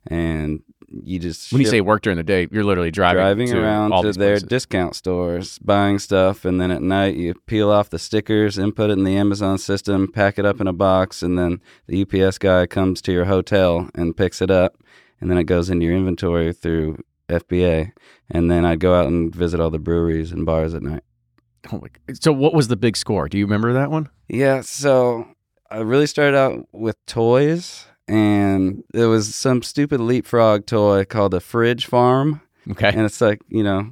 And 0.07 0.61
you 1.03 1.19
just 1.19 1.51
When 1.51 1.61
you 1.61 1.67
say 1.67 1.81
work 1.81 2.01
during 2.01 2.17
the 2.17 2.23
day, 2.23 2.47
you're 2.51 2.63
literally 2.63 2.91
driving 2.91 3.21
driving 3.21 3.47
to 3.49 3.61
around 3.61 3.91
all 3.93 4.03
to 4.03 4.11
their 4.13 4.33
places. 4.33 4.47
discount 4.49 4.95
stores, 4.95 5.59
buying 5.59 5.99
stuff, 5.99 6.45
and 6.45 6.59
then 6.59 6.71
at 6.71 6.81
night 6.81 7.15
you 7.15 7.33
peel 7.45 7.69
off 7.69 7.89
the 7.89 7.99
stickers, 7.99 8.57
input 8.57 8.89
it 8.89 8.93
in 8.97 9.03
the 9.03 9.15
Amazon 9.15 9.57
system, 9.57 10.11
pack 10.11 10.39
it 10.39 10.45
up 10.45 10.59
in 10.61 10.67
a 10.67 10.73
box, 10.73 11.21
and 11.21 11.37
then 11.37 11.61
the 11.87 12.01
UPS 12.01 12.37
guy 12.37 12.65
comes 12.65 13.01
to 13.03 13.11
your 13.11 13.25
hotel 13.25 13.89
and 13.95 14.15
picks 14.17 14.41
it 14.41 14.49
up, 14.51 14.77
and 15.21 15.29
then 15.29 15.37
it 15.37 15.43
goes 15.45 15.69
into 15.69 15.85
your 15.85 15.95
inventory 15.95 16.51
through 16.53 16.97
FBA, 17.29 17.91
and 18.31 18.49
then 18.49 18.65
I'd 18.65 18.79
go 18.79 18.95
out 18.95 19.07
and 19.07 19.33
visit 19.33 19.59
all 19.59 19.69
the 19.69 19.77
breweries 19.79 20.31
and 20.31 20.45
bars 20.45 20.73
at 20.73 20.81
night. 20.81 21.03
Oh 21.71 21.79
my- 21.81 22.15
so, 22.15 22.31
what 22.31 22.53
was 22.53 22.67
the 22.69 22.77
big 22.77 22.97
score? 22.97 23.27
Do 23.29 23.37
you 23.37 23.45
remember 23.45 23.73
that 23.73 23.91
one? 23.91 24.09
Yeah, 24.27 24.61
so 24.61 25.27
I 25.69 25.79
really 25.79 26.07
started 26.07 26.35
out 26.37 26.67
with 26.71 26.95
toys, 27.05 27.85
and 28.09 28.83
it 28.93 29.05
was 29.05 29.33
some 29.35 29.61
stupid 29.61 29.99
leapfrog 30.01 30.65
toy 30.65 31.05
called 31.05 31.33
a 31.33 31.39
Fridge 31.39 31.85
Farm. 31.85 32.41
Okay. 32.71 32.89
and 32.89 33.01
it's 33.01 33.21
like 33.21 33.41
you 33.49 33.63
know 33.63 33.91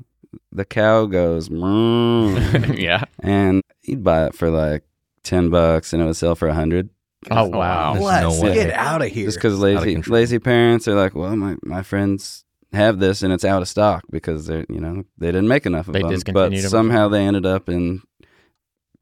the 0.51 0.65
cow 0.65 1.05
goes 1.05 1.49
"Moo," 1.49 2.35
mmm. 2.37 2.77
yeah. 2.79 3.03
and 3.21 3.61
you'd 3.83 4.03
buy 4.03 4.25
it 4.27 4.35
for 4.35 4.49
like 4.49 4.83
10 5.23 5.49
bucks 5.49 5.93
and 5.93 6.01
it 6.01 6.05
would 6.05 6.15
sell 6.15 6.35
for 6.35 6.45
a 6.47 6.51
100 6.51 6.89
Oh 7.31 7.47
wow. 7.47 7.93
There's 7.93 8.05
Let's 8.05 8.37
no 8.39 8.43
way. 8.47 8.53
get 8.53 8.71
out 8.73 9.01
of 9.01 9.07
here. 9.09 9.25
just 9.25 9.37
because 9.37 9.57
lazy 9.59 9.95
lazy 10.03 10.39
parents 10.39 10.87
are 10.87 10.95
like 10.95 11.15
well 11.15 11.35
my, 11.35 11.55
my 11.63 11.81
friends 11.81 12.43
have 12.73 12.99
this 12.99 13.23
and 13.23 13.33
it's 13.33 13.45
out 13.45 13.61
of 13.61 13.67
stock 13.67 14.03
because 14.11 14.45
they're 14.45 14.65
you 14.69 14.79
know 14.79 15.03
they 15.17 15.27
didn't 15.27 15.47
make 15.47 15.65
enough 15.65 15.87
of 15.87 15.93
They 15.93 16.01
them 16.01 16.09
but 16.09 16.15
discontinued 16.15 16.59
'em 16.59 16.65
or 16.65 16.69
somehow 16.69 17.07
they 17.09 17.25
ended 17.25 17.45
up 17.45 17.69
in 17.69 18.01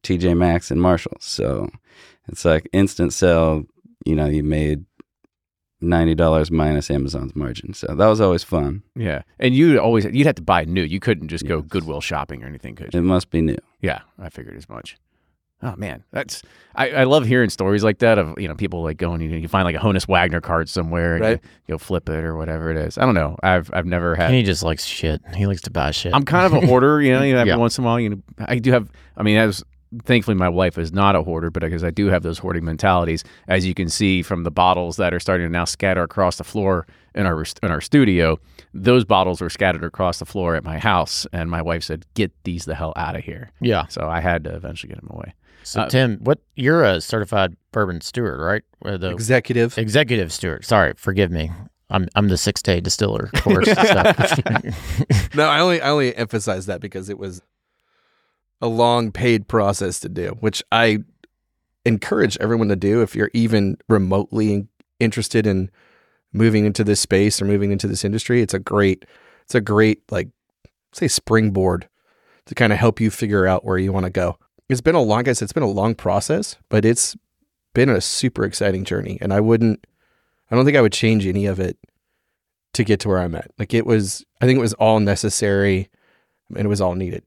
tj 0.04 0.38
maxx 0.38 0.70
and 0.72 0.82
marshalls 0.82 1.24
so 1.26 1.70
it's 2.30 2.46
like 2.46 2.70
instant 2.74 3.12
sell 3.12 3.66
you 4.06 4.16
know 4.16 4.28
you 4.28 4.44
made 4.44 4.86
$90 5.84 6.52
minus 6.52 6.90
amazon's 6.90 7.36
margin 7.36 7.74
so 7.74 7.88
that 7.88 8.08
was 8.08 8.22
always 8.22 8.44
fun 8.44 8.82
Yeah. 8.96 9.22
And 9.40 9.54
you 9.54 9.78
always 9.80 10.06
you'd 10.06 10.26
have 10.26 10.36
to 10.36 10.42
buy 10.42 10.64
new. 10.66 10.82
You 10.84 11.00
couldn't 11.00 11.28
just 11.28 11.46
go 11.46 11.62
Goodwill 11.62 12.02
shopping 12.02 12.44
or 12.44 12.48
anything, 12.48 12.76
could 12.76 12.94
you? 12.94 13.00
it 13.00 13.04
must 13.04 13.30
be 13.30 13.42
new 13.42 13.58
Yeah, 13.82 14.00
I 14.20 14.30
figured 14.30 14.56
as 14.58 14.70
much. 14.70 14.98
Oh 15.64 15.74
man, 15.78 16.04
that's 16.12 16.42
I, 16.76 16.90
I 16.92 17.04
love 17.06 17.26
hearing 17.26 17.50
stories 17.50 17.84
like 17.84 18.00
that 18.00 18.18
of 18.20 18.40
you 18.40 18.48
know 18.48 18.56
people 18.56 18.84
like 18.84 18.98
going 18.98 19.22
you, 19.22 19.30
know, 19.30 19.38
you 19.38 19.48
find 19.48 19.66
like 19.66 19.76
a 19.76 19.80
Honus 19.80 20.08
Wagner 20.08 20.42
card 20.42 20.70
somewhere 20.70 21.16
and 21.16 21.22
Right. 21.24 21.42
you, 21.68 21.74
will 21.74 21.80
flip 21.80 22.08
it 22.10 22.24
or 22.24 22.36
whatever 22.38 22.70
it 22.72 22.78
is. 22.78 22.98
I 22.98 23.06
don't 23.06 23.16
know. 23.16 23.38
I've 23.44 23.70
I've 23.74 23.86
never 23.86 24.16
had. 24.16 24.32
he 24.32 24.44
just 24.44 24.64
likes 24.64 24.86
shit. 24.86 25.22
He 25.36 25.46
likes 25.48 25.62
to 25.62 25.72
buy 25.72 25.92
shit. 25.92 26.14
I'm 26.14 26.26
kind 26.26 26.46
of 26.46 26.62
a 26.62 26.66
hoarder, 26.68 27.02
you 27.02 27.14
know. 27.14 27.22
You 27.24 27.34
know, 27.36 27.40
every 27.40 27.52
Yeah. 27.52 27.58
once 27.58 27.78
in 27.78 27.84
a 27.84 27.88
while, 27.88 28.00
you 28.00 28.10
know, 28.12 28.22
I 28.40 28.60
do 28.60 28.72
have. 28.74 28.92
I 29.18 29.24
mean, 29.24 29.38
as 29.38 29.64
thankfully 30.04 30.36
my 30.36 30.50
wife 30.50 30.78
is 30.78 30.92
not 30.92 31.16
a 31.16 31.24
hoarder, 31.24 31.50
but 31.52 31.62
because 31.64 31.84
I 31.84 31.92
do 31.92 32.08
have 32.08 32.24
those 32.24 32.38
hoarding 32.40 32.66
mentalities, 32.66 33.24
as 33.48 33.66
you 33.66 33.74
can 33.74 33.90
see 33.90 34.22
from 34.22 34.44
the 34.44 34.52
bottles 34.52 34.98
that 34.98 35.14
are 35.14 35.20
starting 35.20 35.46
to 35.48 35.52
now 35.52 35.66
scatter 35.66 36.04
across 36.04 36.38
the 36.38 36.44
floor 36.44 36.86
in 37.14 37.26
our 37.26 37.44
in 37.64 37.72
our 37.72 37.82
studio. 37.82 38.40
Those 38.74 39.06
bottles 39.06 39.42
were 39.42 39.50
scattered 39.50 39.84
across 39.84 40.20
the 40.20 40.26
floor 40.26 40.56
at 40.56 40.64
my 40.64 40.80
house, 40.80 41.26
and 41.32 41.50
my 41.50 41.62
wife 41.62 41.84
said, 41.84 42.06
"Get 42.14 42.32
these 42.44 42.66
the 42.66 42.76
hell 42.76 42.94
out 42.96 43.16
of 43.16 43.24
here." 43.24 43.52
yeah. 43.62 43.86
So 43.88 44.08
I 44.10 44.20
had 44.20 44.44
to 44.46 44.54
eventually 44.56 44.90
get 44.94 45.00
them 45.02 45.10
away. 45.12 45.34
So 45.64 45.82
Uh, 45.82 45.90
Tim, 45.90 46.18
what 46.22 46.40
you're 46.56 46.84
a 46.84 47.02
certified 47.02 47.56
bourbon 47.72 48.02
steward, 48.02 48.40
right? 48.40 48.62
Or 48.82 48.98
the 48.98 49.10
Executive. 49.12 49.78
executive 49.78 50.32
steward. 50.32 50.64
Sorry, 50.66 50.94
forgive 50.98 51.32
me. 51.32 51.52
I'm 51.90 52.08
I'm 52.16 52.28
the 52.28 52.38
six 52.38 52.62
day 52.62 52.82
distiller 52.82 53.30
course 53.36 53.70
stuff. 53.72 54.40
No, 55.36 55.48
I 55.48 55.60
only 55.60 55.82
I 55.82 55.90
only 55.90 56.16
emphasize 56.16 56.66
that 56.68 56.82
because 56.82 57.10
it 57.10 57.18
was 57.18 57.42
a 58.62 58.68
long 58.68 59.12
paid 59.12 59.48
process 59.48 60.00
to 60.02 60.10
do, 60.10 60.38
which 60.40 60.64
I 60.72 61.00
encourage 61.86 62.38
everyone 62.40 62.70
to 62.70 62.76
do 62.76 63.02
if 63.02 63.16
you're 63.16 63.32
even 63.34 63.78
remotely 63.88 64.68
interested 65.00 65.46
in 65.46 65.70
moving 66.34 66.66
into 66.66 66.84
this 66.84 67.00
space 67.00 67.42
or 67.42 67.46
moving 67.46 67.72
into 67.72 67.88
this 67.88 68.04
industry. 68.04 68.42
It's 68.42 68.54
a 68.54 68.60
great 68.60 69.06
it's 69.44 69.56
a 69.56 69.62
great 69.62 70.02
like 70.12 70.30
say 70.94 71.08
springboard 71.08 71.88
to 72.46 72.56
kind 72.56 72.74
of 72.74 72.80
help 72.80 73.00
you 73.00 73.12
figure 73.12 73.46
out 73.46 73.66
where 73.66 73.78
you 73.78 73.92
want 73.92 74.06
to 74.06 74.10
go. 74.12 74.38
It's 74.68 74.82
been 74.82 74.96
a 74.96 75.02
long 75.02 75.24
guys, 75.24 75.42
it's 75.42 75.54
been 75.54 75.64
a 75.64 75.68
long 75.68 75.96
process, 75.96 76.56
but 76.70 76.86
it's 76.86 77.16
been 77.74 77.90
a 77.90 78.02
super 78.02 78.46
exciting 78.46 78.84
journey 78.84 79.18
and 79.22 79.34
I 79.34 79.40
wouldn't 79.40 79.86
I 80.50 80.56
don't 80.56 80.66
think 80.66 80.78
I 80.78 80.82
would 80.82 80.94
change 80.94 81.26
any 81.26 81.46
of 81.46 81.60
it 81.60 81.78
to 82.74 82.84
get 82.84 83.00
to 83.02 83.10
where 83.10 83.20
I'm 83.20 83.36
at. 83.36 83.52
Like 83.58 83.74
it 83.74 83.86
was, 83.86 84.26
I 84.42 84.46
think 84.46 84.58
it 84.58 84.62
was 84.62 84.74
all 84.74 85.00
necessary 85.00 85.90
and 86.50 86.66
it 86.66 86.70
was 86.70 86.82
all 86.82 86.96
needed. 86.96 87.24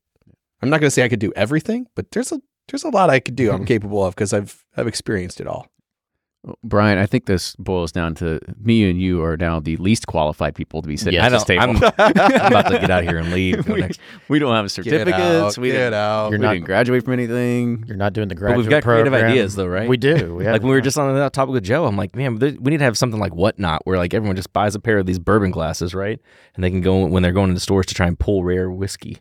I'm 0.63 0.71
not 0.71 0.81
going 0.81 0.89
to 0.89 0.91
say 0.91 1.05
I 1.05 1.09
could 1.09 1.21
do 1.21 1.33
everything, 1.37 1.87
but 1.95 2.11
there's 2.13 2.33
a 2.33 2.41
there's 2.69 2.85
a 2.85 2.89
lot 2.91 3.11
I 3.11 3.21
could 3.21 3.37
do. 3.37 3.51
I'm 3.53 3.65
capable 3.75 4.05
of 4.05 4.15
because 4.15 4.33
I've 4.33 4.65
I've 4.77 4.87
experienced 4.87 5.41
it 5.41 5.47
all. 5.47 5.67
Brian, 6.63 6.99
I 6.99 7.07
think 7.07 7.27
this 7.27 7.57
boils 7.57 7.91
down 7.91 8.15
to 8.17 8.39
me 8.63 8.89
and 8.89 8.99
you 9.01 9.23
are 9.25 9.37
now 9.37 9.59
the 9.59 9.77
least 9.79 10.07
qualified 10.07 10.55
people 10.55 10.81
to 10.81 10.87
be 10.89 10.97
sitting 10.97 11.15
Yeah, 11.15 11.27
at 11.27 11.33
I 11.33 11.37
this 11.37 11.45
table. 11.45 11.63
I'm, 11.65 11.77
I'm 11.99 12.13
about 12.47 12.69
to 12.71 12.79
get 12.79 12.91
out 12.91 13.03
of 13.03 13.09
here 13.09 13.19
and 13.19 13.33
leave. 13.33 13.67
We, 13.69 13.89
we 14.29 14.39
don't 14.39 14.55
have 14.55 14.65
Get 14.67 14.71
certificates. 14.71 15.19
out, 15.19 15.59
we 15.59 15.69
get 15.69 15.79
didn't, 15.79 15.95
out. 15.95 16.31
You're 16.31 16.39
we 16.39 16.47
not- 16.47 16.53
didn't 16.55 16.67
graduate 16.67 17.05
from 17.05 17.15
anything. 17.15 17.85
You're 17.89 17.97
not 17.97 18.13
doing 18.13 18.29
the 18.29 18.37
But 18.37 18.57
we've 18.57 18.69
got 18.71 18.85
creative 18.85 19.13
ideas, 19.13 19.57
though, 19.57 19.67
right? 19.67 19.89
We 19.89 19.97
do. 19.97 20.37
We 20.37 20.45
have, 20.45 20.53
like 20.53 20.63
when 20.63 20.71
we 20.71 20.77
were 20.77 20.81
just 20.81 20.97
on 20.97 21.13
that 21.13 21.33
topic 21.33 21.53
with 21.53 21.65
Joe, 21.65 21.87
I'm 21.87 21.97
like, 21.97 22.15
man, 22.15 22.39
we 22.39 22.53
need 22.71 22.79
to 22.79 22.85
have 22.85 22.97
something 22.97 23.19
like 23.21 23.35
whatnot, 23.35 23.85
where 23.85 23.99
like 23.99 24.15
everyone 24.15 24.37
just 24.37 24.53
buys 24.53 24.77
a 24.77 24.81
pair 24.81 24.99
of 24.99 25.07
these 25.07 25.19
bourbon 25.19 25.51
glasses, 25.51 25.93
right? 25.93 26.21
And 26.55 26.63
they 26.63 26.71
can 26.71 26.81
go 26.83 27.05
when 27.05 27.23
they're 27.25 27.33
going 27.33 27.49
into 27.51 27.61
stores 27.61 27.87
to 27.87 27.95
try 27.95 28.07
and 28.07 28.17
pull 28.19 28.45
rare 28.45 28.71
whiskey, 28.71 29.19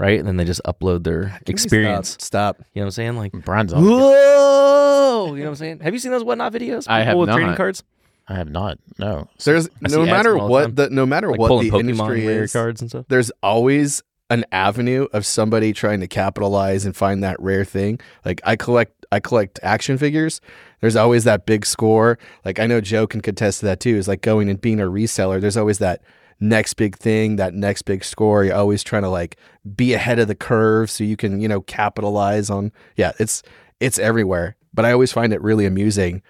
right? 0.00 0.18
And 0.18 0.26
then 0.26 0.38
they 0.38 0.44
just 0.44 0.62
upload 0.64 1.04
their 1.04 1.38
experience. 1.46 2.10
Stop. 2.12 2.22
stop. 2.22 2.56
You 2.72 2.80
know 2.80 2.84
what 2.84 2.86
I'm 2.86 2.90
saying? 2.92 3.16
Like, 3.16 3.32
Brian's 3.32 3.72
on. 3.72 3.84
whoa, 3.84 5.34
you 5.34 5.40
know 5.40 5.44
what 5.44 5.48
I'm 5.50 5.54
saying? 5.56 5.80
Have 5.80 5.92
you 5.92 6.00
seen 6.00 6.10
those 6.10 6.24
whatnot 6.24 6.52
videos? 6.52 6.86
I 6.88 7.00
have 7.00 7.08
People 7.08 7.20
with 7.20 7.30
trading 7.30 7.48
not. 7.48 7.56
cards, 7.58 7.84
I 8.26 8.34
have 8.34 8.48
not. 8.48 8.78
No. 8.98 9.28
There's 9.44 9.68
I 9.84 9.88
see 9.88 9.96
no 9.96 10.02
ads 10.02 10.10
matter 10.10 10.38
all 10.38 10.46
the 10.46 10.50
what 10.50 10.76
the 10.76 10.90
no 10.90 11.04
matter 11.04 11.30
like 11.30 11.38
what 11.38 11.48
pulling 11.48 11.70
the 11.70 11.76
Pokemon 11.76 11.80
industry 11.80 12.26
rare 12.26 12.42
is, 12.44 12.52
cards 12.52 12.80
and 12.80 12.90
stuff. 12.90 13.04
there's 13.08 13.30
always 13.42 14.02
an 14.30 14.44
avenue 14.52 15.06
of 15.12 15.26
somebody 15.26 15.72
trying 15.72 16.00
to 16.00 16.06
capitalize 16.06 16.86
and 16.86 16.96
find 16.96 17.22
that 17.22 17.38
rare 17.40 17.64
thing. 17.64 18.00
Like 18.24 18.40
I 18.44 18.56
collect 18.56 19.04
I 19.12 19.20
collect 19.20 19.60
action 19.62 19.98
figures. 19.98 20.40
There's 20.80 20.96
always 20.96 21.24
that 21.24 21.44
big 21.44 21.66
score. 21.66 22.18
Like 22.44 22.58
I 22.58 22.66
know 22.66 22.80
Joe 22.80 23.06
can 23.06 23.20
contest 23.20 23.60
to 23.60 23.66
that 23.66 23.80
too. 23.80 23.96
Is 23.96 24.08
like 24.08 24.22
going 24.22 24.48
and 24.48 24.58
being 24.60 24.80
a 24.80 24.84
reseller. 24.84 25.40
There's 25.40 25.56
always 25.58 25.78
that 25.78 26.00
next 26.40 26.74
big 26.74 26.96
thing, 26.96 27.36
that 27.36 27.54
next 27.54 27.82
big 27.82 28.02
score. 28.02 28.44
You're 28.44 28.54
always 28.54 28.82
trying 28.82 29.02
to 29.02 29.08
like 29.10 29.36
be 29.76 29.92
ahead 29.92 30.18
of 30.18 30.28
the 30.28 30.34
curve 30.34 30.90
so 30.90 31.04
you 31.04 31.16
can, 31.16 31.40
you 31.40 31.48
know, 31.48 31.60
capitalize 31.60 32.50
on 32.50 32.72
yeah, 32.96 33.12
it's 33.18 33.42
it's 33.78 33.98
everywhere. 33.98 34.56
But 34.72 34.84
I 34.84 34.92
always 34.92 35.12
find 35.12 35.32
it 35.32 35.42
really 35.42 35.66
amusing 35.66 36.22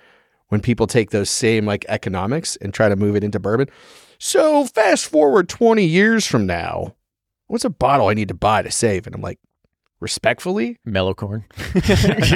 when 0.49 0.61
people 0.61 0.87
take 0.87 1.11
those 1.11 1.31
same 1.31 1.64
like 1.64 1.85
economics 1.88 2.57
and 2.57 2.75
try 2.75 2.88
to 2.88 2.96
move 2.96 3.16
it 3.16 3.25
into 3.25 3.38
bourbon. 3.40 3.68
So 4.18 4.66
fast 4.66 5.07
forward 5.07 5.49
20 5.49 5.85
years 5.85 6.27
from 6.27 6.44
now, 6.46 6.94
what's 7.46 7.64
a 7.64 7.70
bottle 7.70 8.09
I 8.09 8.14
need 8.14 8.29
to 8.29 8.35
buy 8.35 8.62
to 8.62 8.70
save? 8.70 9.07
And 9.07 9.14
I'm 9.14 9.23
like, 9.23 9.38
respectfully, 10.01 10.79
Mellow 10.85 11.14
corn. 11.14 11.44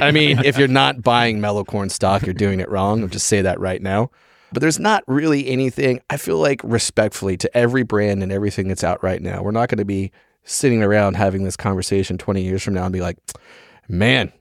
I 0.01 0.11
mean, 0.13 0.43
if 0.45 0.57
you're 0.57 0.69
not 0.69 1.03
buying 1.03 1.41
mellow 1.41 1.65
corn 1.65 1.91
stock, 1.91 2.23
you're 2.25 2.35
doing 2.35 2.61
it 2.61 2.71
wrong. 2.71 3.03
I'll 3.03 3.09
just 3.09 3.27
say 3.27 3.43
that 3.43 3.61
right 3.61 3.83
now. 3.83 4.11
But 4.55 4.61
there's 4.61 4.79
not 4.79 5.05
really 5.07 5.49
anything, 5.49 6.01
I 6.09 6.17
feel 6.17 6.39
like, 6.39 6.61
respectfully 6.65 7.37
to 7.39 7.57
every 7.57 7.83
brand 7.83 8.23
and 8.23 8.33
everything 8.33 8.69
that's 8.69 8.85
out 8.85 9.03
right 9.03 9.21
now. 9.21 9.43
We're 9.43 9.51
not 9.51 9.69
going 9.69 9.79
to 9.79 9.85
be 9.85 10.13
sitting 10.45 10.83
around 10.83 11.15
having 11.17 11.45
this 11.45 11.57
conversation 11.57 12.17
20 12.19 12.43
years 12.43 12.63
from 12.63 12.75
now 12.75 12.85
and 12.85 12.93
be 12.93 13.01
like, 13.01 13.19
man, 13.89 14.33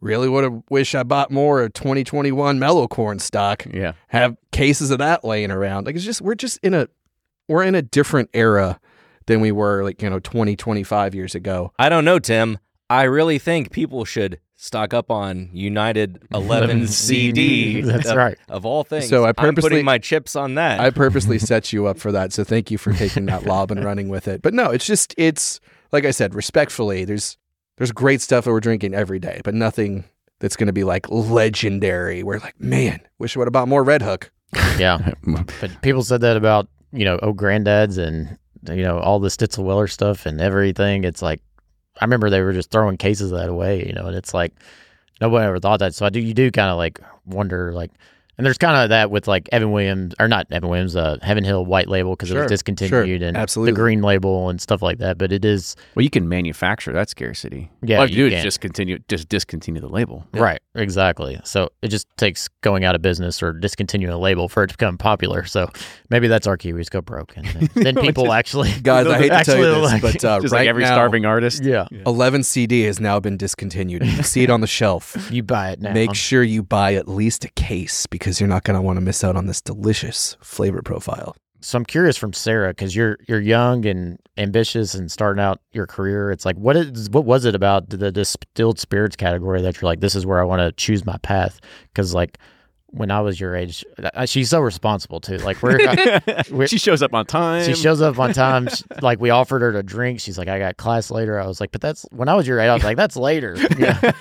really 0.00 0.28
would 0.28 0.44
have 0.44 0.62
wish 0.70 0.94
I 0.94 1.02
bought 1.02 1.30
more 1.30 1.62
of 1.62 1.72
2021 1.74 2.58
mellow 2.58 2.86
corn 2.88 3.18
stock 3.18 3.64
Yeah. 3.72 3.92
have 4.08 4.36
cases 4.52 4.90
of 4.90 4.98
that 4.98 5.24
laying 5.24 5.50
around. 5.50 5.86
Like 5.86 5.96
it's 5.96 6.04
just 6.04 6.20
we're 6.20 6.34
just 6.34 6.58
in 6.62 6.74
a 6.74 6.88
we're 7.48 7.64
in 7.64 7.74
a 7.74 7.82
different 7.82 8.30
era 8.34 8.78
than 9.26 9.40
we 9.40 9.52
were 9.52 9.82
like, 9.84 10.00
you 10.02 10.08
know, 10.08 10.20
20, 10.20 10.56
25 10.56 11.14
years 11.14 11.34
ago. 11.34 11.72
I 11.78 11.88
don't 11.88 12.04
know, 12.04 12.18
Tim. 12.18 12.58
I 12.90 13.02
really 13.04 13.38
think 13.38 13.70
people 13.72 14.04
should 14.04 14.38
stock 14.60 14.92
up 14.92 15.08
on 15.08 15.48
United 15.52 16.20
11 16.34 16.88
CD. 16.88 17.80
That's 17.80 18.08
of, 18.08 18.16
right. 18.16 18.36
Of 18.48 18.66
all 18.66 18.82
things. 18.84 19.08
So 19.08 19.24
I 19.24 19.28
I'm 19.28 19.34
purposely- 19.34 19.70
putting 19.70 19.84
my 19.84 19.98
chips 19.98 20.36
on 20.36 20.56
that. 20.56 20.80
I 20.80 20.90
purposely 20.90 21.38
set 21.38 21.72
you 21.72 21.86
up 21.86 21.98
for 21.98 22.12
that. 22.12 22.32
So 22.32 22.44
thank 22.44 22.70
you 22.70 22.76
for 22.76 22.92
taking 22.92 23.26
that 23.26 23.44
lob 23.44 23.70
and 23.70 23.84
running 23.84 24.08
with 24.08 24.28
it. 24.28 24.42
But 24.42 24.52
no, 24.54 24.70
it's 24.70 24.84
just 24.84 25.14
it's 25.16 25.60
like 25.92 26.04
I 26.04 26.10
said, 26.10 26.34
respectfully, 26.34 27.04
there's 27.04 27.38
there's 27.78 27.92
great 27.92 28.20
stuff 28.20 28.44
that 28.44 28.50
we're 28.50 28.60
drinking 28.60 28.94
every 28.94 29.20
day, 29.20 29.40
but 29.44 29.54
nothing 29.54 30.04
that's 30.40 30.56
gonna 30.56 30.72
be 30.72 30.84
like 30.84 31.08
legendary. 31.08 32.22
We're 32.24 32.38
like, 32.40 32.60
man, 32.60 33.00
wish 33.18 33.36
I 33.36 33.38
would 33.38 33.46
have 33.46 33.52
bought 33.52 33.68
more 33.68 33.84
Red 33.84 34.02
Hook. 34.02 34.30
Yeah. 34.78 35.12
But 35.60 35.70
people 35.82 36.02
said 36.02 36.20
that 36.22 36.36
about, 36.36 36.68
you 36.92 37.04
know, 37.04 37.18
oh 37.22 37.32
granddads 37.32 37.96
and 37.98 38.36
you 38.68 38.82
know, 38.82 38.98
all 38.98 39.20
the 39.20 39.28
Stitzel 39.28 39.64
Weller 39.64 39.86
stuff 39.86 40.26
and 40.26 40.40
everything. 40.40 41.04
It's 41.04 41.22
like 41.22 41.40
I 42.00 42.04
remember 42.04 42.30
they 42.30 42.40
were 42.40 42.52
just 42.52 42.70
throwing 42.70 42.96
cases 42.96 43.32
of 43.32 43.38
that 43.38 43.48
away, 43.48 43.86
you 43.86 43.92
know, 43.92 44.06
and 44.06 44.16
it's 44.16 44.32
like 44.34 44.52
nobody 45.20 45.46
ever 45.46 45.58
thought 45.58 45.80
that. 45.80 45.94
So 45.94 46.06
I 46.06 46.10
do 46.10 46.20
you 46.20 46.34
do 46.34 46.50
kind 46.50 46.70
of 46.70 46.76
like 46.76 47.00
wonder 47.26 47.72
like 47.72 47.90
and 48.38 48.46
there's 48.46 48.56
kind 48.58 48.76
of 48.76 48.88
that 48.88 49.10
with 49.10 49.26
like 49.28 49.48
Evan 49.52 49.72
Williams 49.72 50.14
or 50.18 50.28
not 50.28 50.46
Evan 50.50 50.68
Williams, 50.70 50.96
uh 50.96 51.18
Heaven 51.22 51.44
Hill 51.44 51.64
white 51.66 51.88
label 51.88 52.12
because 52.12 52.30
it 52.30 52.36
was 52.38 52.48
discontinued 52.48 53.22
and 53.22 53.36
absolutely. 53.36 53.72
the 53.72 53.76
green 53.76 54.00
label 54.00 54.48
and 54.48 54.60
stuff 54.60 54.80
like 54.80 54.98
that. 54.98 55.18
But 55.18 55.32
it 55.32 55.44
is 55.44 55.76
Well, 55.94 56.02
you 56.04 56.10
can 56.10 56.28
manufacture 56.28 56.92
that 56.92 57.10
scarcity. 57.10 57.70
Yeah, 57.82 57.98
All 58.00 58.06
you, 58.08 58.16
you 58.16 58.24
do 58.24 58.30
can. 58.30 58.38
is 58.38 58.44
just 58.44 58.60
continue, 58.60 58.98
just 59.08 59.28
discontinue 59.28 59.80
the 59.80 59.88
label. 59.88 60.24
Right, 60.32 60.60
exactly. 60.74 61.40
So 61.44 61.70
it 61.82 61.88
just 61.88 62.06
takes 62.16 62.48
going 62.62 62.84
out 62.84 62.94
of 62.94 63.02
business 63.02 63.42
or 63.42 63.52
discontinuing 63.52 64.12
a 64.14 64.18
label 64.18 64.48
for 64.48 64.62
it 64.64 64.68
to 64.68 64.74
become 64.74 64.96
popular. 64.98 65.44
So 65.44 65.70
maybe 66.10 66.28
that's 66.28 66.46
our 66.46 66.56
Kiwis 66.56 66.90
go 66.90 67.00
broke, 67.00 67.36
and 67.36 67.46
then, 67.46 67.68
then 67.74 67.94
No, 67.96 68.02
people 68.02 68.24
just- 68.24 68.34
actually 68.34 68.70
Guys, 68.82 69.06
I 69.06 69.18
hate 69.18 69.30
to 69.30 69.44
tell 69.44 69.56
you 69.58 69.64
actually 69.66 69.80
this, 69.82 69.92
like- 69.92 70.02
but 70.02 70.24
uh, 70.24 70.40
Just 70.40 70.52
right 70.52 70.60
like 70.60 70.68
every 70.68 70.84
now, 70.84 70.94
starving 70.94 71.24
artist. 71.24 71.64
yeah, 71.64 71.86
11 72.06 72.42
CD 72.44 72.82
has 72.82 73.00
now 73.00 73.18
been 73.20 73.36
discontinued. 73.36 74.04
You 74.04 74.22
see 74.22 74.42
it 74.44 74.50
on 74.50 74.60
the 74.60 74.66
shelf. 74.66 75.16
you 75.32 75.42
buy 75.42 75.70
it 75.72 75.80
now. 75.80 75.92
Make 75.92 76.14
sure 76.14 76.42
you 76.42 76.62
buy 76.62 76.94
at 76.94 77.08
least 77.08 77.44
a 77.44 77.48
case 77.50 78.06
because 78.06 78.27
you're 78.40 78.48
not 78.48 78.64
going 78.64 78.74
to 78.76 78.82
want 78.82 78.96
to 78.96 79.00
miss 79.00 79.24
out 79.24 79.36
on 79.36 79.46
this 79.46 79.60
delicious 79.60 80.36
flavor 80.40 80.82
profile. 80.82 81.34
so 81.60 81.76
I'm 81.78 81.84
curious 81.84 82.16
from 82.16 82.32
Sarah 82.32 82.70
because 82.70 82.94
you're 82.94 83.16
you're 83.28 83.40
young 83.40 83.84
and 83.86 84.18
ambitious 84.36 84.94
and 84.94 85.10
starting 85.10 85.42
out 85.42 85.60
your 85.72 85.86
career. 85.86 86.30
It's 86.30 86.44
like 86.44 86.56
what 86.56 86.76
is 86.76 87.10
what 87.10 87.24
was 87.24 87.44
it 87.44 87.54
about 87.54 87.88
the 87.90 88.12
distilled 88.12 88.78
spirits 88.78 89.16
category 89.16 89.60
that 89.62 89.80
you're 89.80 89.88
like 89.90 90.00
this 90.00 90.14
is 90.14 90.24
where 90.26 90.40
I 90.40 90.44
want 90.44 90.60
to 90.60 90.70
choose 90.72 91.04
my 91.04 91.16
path? 91.22 91.58
Because 91.92 92.14
like 92.14 92.38
when 92.90 93.10
I 93.10 93.20
was 93.20 93.38
your 93.38 93.54
age, 93.54 93.84
uh, 94.14 94.24
she's 94.24 94.48
so 94.48 94.60
responsible 94.60 95.20
too. 95.20 95.36
Like 95.38 95.62
we're, 95.62 95.78
we're 96.50 96.66
she 96.68 96.78
shows 96.78 97.02
up 97.02 97.12
on 97.12 97.26
time. 97.26 97.62
She 97.64 97.74
shows 97.74 98.00
up 98.00 98.18
on 98.18 98.32
time. 98.32 98.66
She- 98.68 98.82
like 99.02 99.20
we 99.20 99.28
offered 99.28 99.60
her 99.60 99.72
to 99.72 99.82
drink. 99.82 100.20
She's 100.20 100.38
like, 100.38 100.48
I 100.48 100.58
got 100.58 100.78
class 100.78 101.10
later. 101.10 101.38
I 101.38 101.46
was 101.46 101.60
like, 101.60 101.70
but 101.70 101.82
that's 101.82 102.06
when 102.12 102.30
I 102.30 102.34
was 102.34 102.46
your 102.48 102.58
age. 102.60 102.68
I 102.70 102.74
was 102.74 102.84
like, 102.84 102.96
that's 102.96 103.16
later. 103.16 103.56
Yeah. 103.78 104.12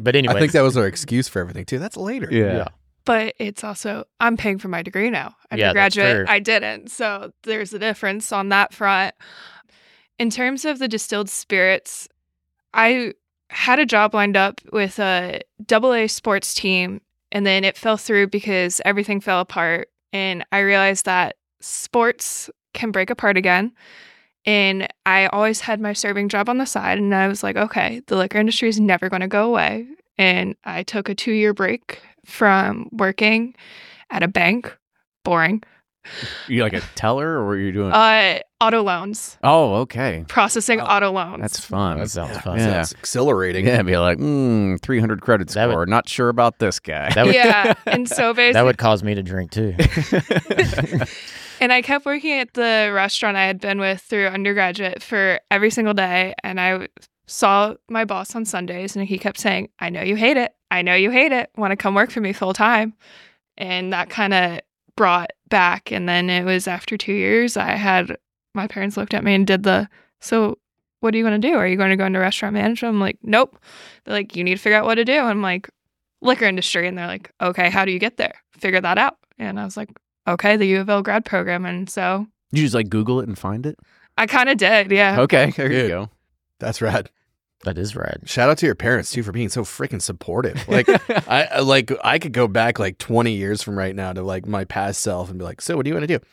but 0.00 0.16
anyway, 0.16 0.36
I 0.36 0.38
think 0.40 0.52
that 0.52 0.62
was 0.62 0.74
our 0.78 0.86
excuse 0.86 1.28
for 1.28 1.40
everything 1.40 1.66
too. 1.66 1.78
That's 1.78 1.96
later. 1.98 2.28
yeah. 2.30 2.56
yeah. 2.56 2.68
But 3.06 3.34
it's 3.38 3.62
also 3.62 4.04
I'm 4.20 4.36
paying 4.36 4.58
for 4.58 4.68
my 4.68 4.82
degree 4.82 5.10
now. 5.10 5.34
Yeah, 5.50 5.72
that's 5.72 5.96
Undergraduate, 5.96 6.26
true. 6.26 6.34
I 6.34 6.38
didn't. 6.38 6.90
So 6.90 7.32
there's 7.42 7.72
a 7.74 7.78
difference 7.78 8.32
on 8.32 8.48
that 8.48 8.72
front. 8.72 9.14
In 10.18 10.30
terms 10.30 10.64
of 10.64 10.78
the 10.78 10.88
distilled 10.88 11.28
spirits, 11.28 12.08
I 12.72 13.12
had 13.50 13.78
a 13.78 13.86
job 13.86 14.14
lined 14.14 14.36
up 14.36 14.60
with 14.72 14.98
a 14.98 15.42
double 15.66 15.92
A 15.92 16.08
sports 16.08 16.54
team 16.54 17.00
and 17.30 17.44
then 17.44 17.64
it 17.64 17.76
fell 17.76 17.96
through 17.96 18.28
because 18.28 18.80
everything 18.84 19.20
fell 19.20 19.40
apart. 19.40 19.88
And 20.12 20.44
I 20.52 20.60
realized 20.60 21.04
that 21.04 21.36
sports 21.60 22.48
can 22.72 22.90
break 22.92 23.10
apart 23.10 23.36
again. 23.36 23.72
And 24.46 24.88
I 25.04 25.26
always 25.26 25.60
had 25.60 25.80
my 25.80 25.94
serving 25.94 26.28
job 26.28 26.48
on 26.48 26.58
the 26.58 26.66
side. 26.66 26.98
And 26.98 27.14
I 27.14 27.28
was 27.28 27.42
like, 27.42 27.56
okay, 27.56 28.02
the 28.06 28.16
liquor 28.16 28.38
industry 28.38 28.68
is 28.68 28.78
never 28.78 29.08
going 29.08 29.22
to 29.22 29.28
go 29.28 29.46
away. 29.46 29.86
And 30.16 30.54
I 30.64 30.82
took 30.82 31.08
a 31.08 31.14
two 31.14 31.32
year 31.32 31.52
break 31.52 32.00
from 32.24 32.88
working 32.92 33.54
at 34.10 34.22
a 34.22 34.28
bank. 34.28 34.76
Boring. 35.24 35.62
You 36.48 36.62
like 36.62 36.74
a 36.74 36.82
teller, 36.96 37.26
or 37.26 37.46
were 37.46 37.56
you 37.56 37.72
doing? 37.72 37.90
Uh, 37.90 38.40
auto 38.60 38.82
loans, 38.82 39.38
oh, 39.42 39.76
okay. 39.76 40.22
processing 40.28 40.78
Oh, 40.78 40.84
auto 40.84 41.10
loans. 41.10 41.40
That's 41.40 41.58
fun. 41.58 41.98
that 41.98 42.10
sounds 42.10 42.36
fun. 42.38 42.58
Yeah. 42.58 42.66
That's 42.66 42.92
exhilarating. 42.92 43.66
yeah, 43.66 43.80
be 43.80 43.96
like, 43.96 44.18
mm, 44.18 44.78
300 44.82 45.22
credit 45.22 45.48
That 45.48 45.66
would- 45.68 45.72
score. 45.72 45.86
Not 45.86 46.06
sure 46.06 46.28
about 46.28 46.58
this 46.58 46.78
guy. 46.78 47.08
That 47.14 47.24
would 47.24 47.34
yeah. 47.34 47.72
And 47.86 48.06
so 48.06 48.34
basically, 48.34 48.52
that 48.52 48.64
would 48.66 48.76
cause 48.76 49.02
me 49.02 49.14
to 49.14 49.22
drink 49.22 49.50
too. 49.50 49.74
And 51.60 51.72
I 51.72 51.82
kept 51.82 52.04
working 52.04 52.32
at 52.40 52.52
the 52.54 52.90
restaurant 52.92 53.36
I 53.36 53.46
had 53.46 53.60
been 53.60 53.78
with 53.78 54.00
through 54.00 54.26
undergraduate 54.26 55.02
for 55.02 55.40
every 55.50 55.70
single 55.70 55.94
day. 55.94 56.34
And 56.42 56.60
I 56.60 56.88
saw 57.26 57.74
my 57.88 58.04
boss 58.04 58.34
on 58.34 58.44
Sundays 58.44 58.96
and 58.96 59.06
he 59.06 59.18
kept 59.18 59.38
saying, 59.38 59.70
I 59.78 59.90
know 59.90 60.02
you 60.02 60.16
hate 60.16 60.36
it. 60.36 60.54
I 60.70 60.82
know 60.82 60.94
you 60.94 61.10
hate 61.10 61.32
it. 61.32 61.50
Want 61.56 61.70
to 61.72 61.76
come 61.76 61.94
work 61.94 62.10
for 62.10 62.20
me 62.20 62.32
full 62.32 62.52
time. 62.52 62.94
And 63.56 63.92
that 63.92 64.10
kind 64.10 64.34
of 64.34 64.60
brought 64.96 65.30
back. 65.48 65.92
And 65.92 66.08
then 66.08 66.28
it 66.28 66.44
was 66.44 66.66
after 66.66 66.96
two 66.96 67.12
years, 67.12 67.56
I 67.56 67.72
had 67.72 68.16
my 68.54 68.66
parents 68.66 68.96
looked 68.96 69.14
at 69.14 69.24
me 69.24 69.34
and 69.34 69.46
did 69.46 69.62
the, 69.62 69.88
so 70.20 70.58
what 71.00 71.14
are 71.14 71.18
you 71.18 71.24
going 71.24 71.40
to 71.40 71.48
do? 71.48 71.54
Are 71.54 71.66
you 71.66 71.76
going 71.76 71.90
to 71.90 71.96
go 71.96 72.06
into 72.06 72.18
restaurant 72.18 72.54
management? 72.54 72.94
I'm 72.94 73.00
like, 73.00 73.18
nope. 73.22 73.58
They're 74.04 74.14
like, 74.14 74.36
you 74.36 74.44
need 74.44 74.56
to 74.56 74.60
figure 74.60 74.78
out 74.78 74.84
what 74.84 74.96
to 74.96 75.04
do. 75.04 75.18
I'm 75.18 75.42
like, 75.42 75.68
liquor 76.22 76.46
industry. 76.46 76.88
And 76.88 76.96
they're 76.96 77.06
like, 77.06 77.30
okay, 77.40 77.70
how 77.70 77.84
do 77.84 77.92
you 77.92 77.98
get 77.98 78.16
there? 78.16 78.34
Figure 78.56 78.80
that 78.80 78.98
out. 78.98 79.18
And 79.38 79.60
I 79.60 79.64
was 79.64 79.76
like, 79.76 79.90
okay, 80.26 80.56
the 80.56 80.66
U 80.66 80.80
of 80.80 80.88
L 80.88 81.02
grad 81.02 81.24
program. 81.24 81.66
And 81.66 81.88
so 81.90 82.26
you 82.52 82.62
just 82.62 82.74
like 82.74 82.88
Google 82.88 83.20
it 83.20 83.28
and 83.28 83.38
find 83.38 83.66
it. 83.66 83.78
I 84.16 84.26
kind 84.26 84.48
of 84.48 84.56
did. 84.56 84.90
Yeah. 84.90 85.20
Okay, 85.20 85.50
there 85.56 85.72
you 85.72 85.88
go. 85.88 86.10
That's 86.60 86.80
rad. 86.82 87.10
that 87.64 87.78
is 87.78 87.96
rad. 87.96 88.20
Shout 88.26 88.50
out 88.50 88.58
to 88.58 88.66
your 88.66 88.74
parents 88.74 89.10
too 89.10 89.22
for 89.22 89.32
being 89.32 89.48
so 89.48 89.62
freaking 89.64 90.00
supportive. 90.02 90.66
Like 90.68 90.88
I 91.28 91.44
I- 91.52 91.58
like 91.60 91.90
I 92.04 92.18
could 92.18 92.32
go 92.32 92.46
back 92.48 92.78
like 92.78 92.98
20 92.98 93.32
years 93.32 93.62
from 93.62 93.76
right 93.78 93.94
now 93.94 94.12
to 94.12 94.22
like 94.22 94.46
my 94.46 94.64
past 94.64 95.00
self 95.02 95.30
and 95.30 95.38
be 95.38 95.44
like, 95.44 95.60
"So 95.60 95.76
what 95.76 95.84
do 95.84 95.88
you 95.90 95.94
want 95.94 96.06
to 96.08 96.18
do?" 96.18 96.24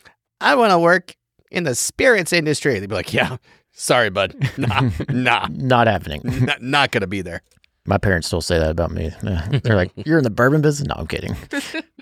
I 0.41 0.55
want 0.55 0.71
to 0.71 0.79
work 0.79 1.15
in 1.51 1.63
the 1.63 1.75
spirits 1.75 2.33
industry. 2.33 2.79
They'd 2.79 2.89
be 2.89 2.95
like, 2.95 3.13
"Yeah, 3.13 3.37
sorry, 3.71 4.09
bud. 4.09 4.35
Nah. 4.57 4.89
nah. 5.09 5.47
Not 5.51 5.87
happening. 5.87 6.21
Not, 6.23 6.61
not 6.61 6.91
going 6.91 7.01
to 7.01 7.07
be 7.07 7.21
there." 7.21 7.41
My 7.85 7.97
parents 7.97 8.27
still 8.27 8.41
say 8.41 8.59
that 8.59 8.69
about 8.69 8.91
me. 8.91 9.11
They're 9.63 9.75
like, 9.75 9.91
"You're 9.95 10.17
in 10.19 10.23
the 10.23 10.29
bourbon 10.29 10.61
business." 10.61 10.87
No, 10.87 10.95
I'm 10.97 11.07
kidding. 11.07 11.35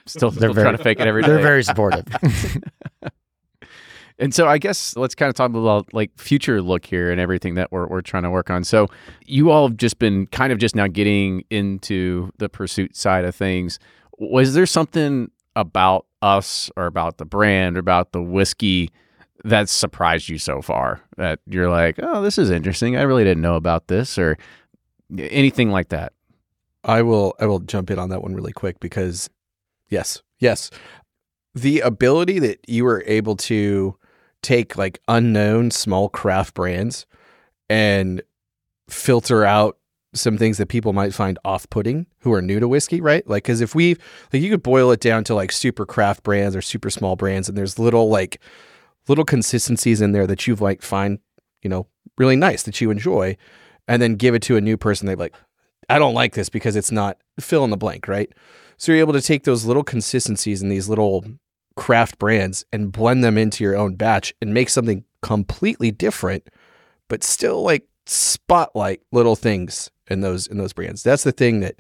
Still, 0.06 0.32
They're 0.32 0.40
still 0.50 0.54
very- 0.54 0.66
trying 0.66 0.78
to 0.78 0.84
fake 0.84 1.00
it 1.00 1.08
every 1.08 1.22
day. 1.22 1.30
They're 1.30 1.42
very 1.42 1.64
supportive. 1.64 2.04
And 4.20 4.34
so 4.34 4.48
I 4.48 4.58
guess 4.58 4.96
let's 4.98 5.16
kind 5.16 5.30
of 5.30 5.36
talk 5.36 5.50
about 5.50 5.94
like 5.94 6.12
future 6.18 6.62
look 6.62 6.86
here 6.86 7.10
and 7.10 7.22
everything 7.22 7.56
that 7.56 7.72
we're, 7.72 7.88
we're 7.88 8.02
trying 8.02 8.24
to 8.24 8.30
work 8.30 8.50
on. 8.50 8.66
So 8.66 8.88
you 9.26 9.50
all 9.50 9.70
have 9.70 9.78
just 9.78 9.98
been 9.98 10.28
kind 10.28 10.52
of 10.52 10.60
just 10.60 10.76
now 10.76 10.88
getting 10.88 11.44
into 11.50 12.30
the 12.38 12.50
pursuit 12.50 12.98
side 12.98 13.24
of 13.24 13.34
things. 13.34 13.80
Was 14.18 14.54
there 14.54 14.66
something 14.66 15.32
about 15.56 16.06
us 16.22 16.70
or 16.76 16.86
about 16.86 17.18
the 17.18 17.26
brand 17.26 17.78
or 17.78 17.80
about 17.80 18.12
the 18.12 18.22
whiskey 18.22 18.90
that 19.46 19.70
surprised 19.70 20.28
you 20.28 20.38
so 20.38 20.62
far 20.62 21.02
that 21.16 21.40
you're 21.46 21.70
like, 21.70 21.98
oh, 22.04 22.22
this 22.22 22.38
is 22.38 22.50
interesting. 22.50 22.98
I 22.98 23.04
really 23.04 23.24
didn't 23.24 23.42
know 23.42 23.56
about 23.56 23.88
this 23.88 24.18
or 24.18 24.38
anything 25.18 25.72
like 25.72 25.90
that. 25.90 26.14
I 26.84 27.02
will 27.02 27.36
I 27.40 27.46
will 27.46 27.60
jump 27.60 27.92
in 27.92 28.00
on 28.00 28.10
that 28.10 28.22
one 28.22 28.34
really 28.34 28.54
quick 28.54 28.80
because 28.80 29.30
yes, 29.90 30.22
yes. 30.40 30.72
The 31.56 31.82
ability 31.82 32.40
that 32.40 32.60
you 32.70 32.86
were 32.86 33.04
able 33.06 33.36
to 33.38 33.98
take 34.42 34.78
like 34.78 35.00
unknown 35.08 35.72
small 35.72 36.10
craft 36.10 36.54
brands 36.54 37.06
and 37.70 38.22
filter 38.90 39.46
out 39.46 39.78
some 40.14 40.38
things 40.38 40.58
that 40.58 40.68
people 40.68 40.92
might 40.92 41.14
find 41.14 41.38
off-putting 41.46 42.08
who 42.22 42.34
are 42.34 42.42
new 42.42 42.60
to 42.60 42.68
whiskey, 42.68 43.00
right? 43.00 43.28
Like 43.28 43.44
cuz 43.44 43.62
if 43.62 43.76
we 43.76 43.96
like 44.34 44.42
you 44.42 44.50
could 44.50 44.64
boil 44.64 44.92
it 44.92 45.00
down 45.00 45.24
to 45.26 45.36
like 45.36 45.52
super 45.52 45.86
craft 45.86 46.24
brands 46.24 46.56
or 46.56 46.62
super 46.62 46.90
small 46.90 47.16
brands 47.16 47.48
and 47.48 47.58
there's 47.58 47.78
little 47.78 48.10
like 48.10 48.40
little 49.08 49.26
consistencies 49.26 50.02
in 50.02 50.12
there 50.12 50.28
that 50.28 50.48
you've 50.48 50.62
like 50.62 50.82
find, 50.82 51.20
you 51.62 51.70
know, 51.70 51.88
really 52.18 52.36
nice 52.36 52.64
that 52.64 52.82
you 52.82 52.90
enjoy 52.90 53.38
and 53.88 54.02
then 54.02 54.16
give 54.16 54.36
it 54.36 54.42
to 54.44 54.58
a 54.58 54.62
new 54.62 54.78
person 54.78 55.06
they 55.08 55.16
like 55.16 55.36
I 55.90 55.98
don't 56.00 56.14
like 56.14 56.34
this 56.34 56.50
because 56.50 56.76
it's 56.76 56.92
not 56.92 57.18
fill 57.40 57.64
in 57.64 57.72
the 57.72 57.78
blank, 57.78 58.08
right? 58.08 58.32
So 58.78 58.92
you're 58.92 59.02
able 59.02 59.14
to 59.14 59.22
take 59.22 59.44
those 59.44 59.66
little 59.66 59.84
consistencies 59.84 60.62
and 60.62 60.72
these 60.72 60.88
little 60.88 61.26
craft 61.80 62.20
brands 62.20 62.66
and 62.74 62.92
blend 62.92 63.24
them 63.24 63.38
into 63.38 63.64
your 63.64 63.76
own 63.76 63.96
batch 63.96 64.34
and 64.42 64.54
make 64.54 64.70
something 64.70 65.06
completely 65.22 65.92
different, 65.92 66.50
but 67.08 67.24
still 67.24 67.64
like 67.64 67.88
spotlight 68.06 69.02
little 69.12 69.36
things 69.36 69.90
in 70.08 70.22
those 70.22 70.46
in 70.46 70.58
those 70.58 70.74
brands. 70.74 71.04
That's 71.04 71.24
the 71.24 71.32
thing 71.32 71.62
that 71.62 71.76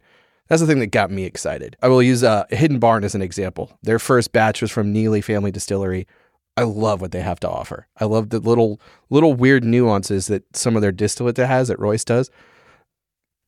that's 0.47 0.61
the 0.61 0.67
thing 0.67 0.79
that 0.79 0.87
got 0.87 1.11
me 1.11 1.25
excited. 1.25 1.75
I 1.83 1.89
will 1.89 2.01
use 2.01 2.23
uh, 2.23 2.45
Hidden 2.49 2.79
Barn 2.79 3.03
as 3.03 3.13
an 3.13 3.21
example. 3.21 3.77
Their 3.83 3.99
first 3.99 4.31
batch 4.31 4.61
was 4.61 4.71
from 4.71 4.93
Neeley 4.93 5.23
Family 5.23 5.51
Distillery. 5.51 6.07
I 6.55 6.63
love 6.63 7.01
what 7.01 7.11
they 7.11 7.21
have 7.21 7.39
to 7.41 7.49
offer. 7.49 7.87
I 7.97 8.05
love 8.05 8.29
the 8.29 8.39
little 8.39 8.79
little 9.09 9.33
weird 9.33 9.63
nuances 9.63 10.27
that 10.27 10.55
some 10.55 10.75
of 10.75 10.81
their 10.81 10.91
distillate 10.91 11.37
has 11.37 11.67
that 11.67 11.79
Royce 11.79 12.05
does 12.05 12.31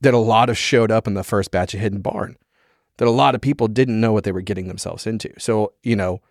that 0.02 0.14
a 0.14 0.18
lot 0.18 0.50
of 0.50 0.58
showed 0.58 0.92
up 0.92 1.08
in 1.08 1.14
the 1.14 1.24
first 1.24 1.52
batch 1.52 1.74
of 1.74 1.80
Hidden 1.80 2.02
Barn 2.02 2.36
that 2.98 3.08
a 3.08 3.12
lot 3.12 3.36
of 3.36 3.42
people 3.42 3.68
didn't 3.68 4.02
know 4.02 4.12
what 4.12 4.26
they 4.26 4.32
were 4.32 4.42
getting 4.42 4.68
themselves 4.68 5.08
into. 5.08 5.32
So, 5.40 5.74
you 5.84 5.96
know, 5.96 6.22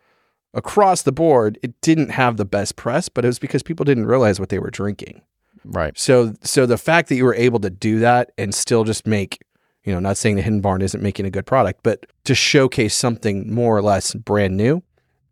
across 0.54 1.02
the 1.02 1.12
board, 1.12 1.58
it 1.62 1.80
didn't 1.80 2.10
have 2.10 2.36
the 2.36 2.44
best 2.44 2.76
press, 2.76 3.08
but 3.08 3.24
it 3.24 3.28
was 3.28 3.38
because 3.38 3.62
people 3.62 3.84
didn't 3.84 4.06
realize 4.06 4.40
what 4.40 4.48
they 4.48 4.58
were 4.58 4.70
drinking. 4.70 5.22
right. 5.64 5.96
So, 5.98 6.34
so 6.42 6.66
the 6.66 6.78
fact 6.78 7.08
that 7.08 7.16
you 7.16 7.24
were 7.24 7.34
able 7.34 7.60
to 7.60 7.70
do 7.70 7.98
that 8.00 8.32
and 8.38 8.54
still 8.54 8.84
just 8.84 9.06
make, 9.06 9.40
you 9.84 9.92
know, 9.92 10.00
not 10.00 10.16
saying 10.16 10.36
the 10.36 10.42
Hidden 10.42 10.60
Barn 10.60 10.82
isn't 10.82 11.02
making 11.02 11.26
a 11.26 11.30
good 11.30 11.46
product, 11.46 11.80
but 11.82 12.06
to 12.24 12.34
showcase 12.34 12.94
something 12.94 13.52
more 13.52 13.76
or 13.76 13.82
less 13.82 14.14
brand 14.14 14.56
new, 14.56 14.82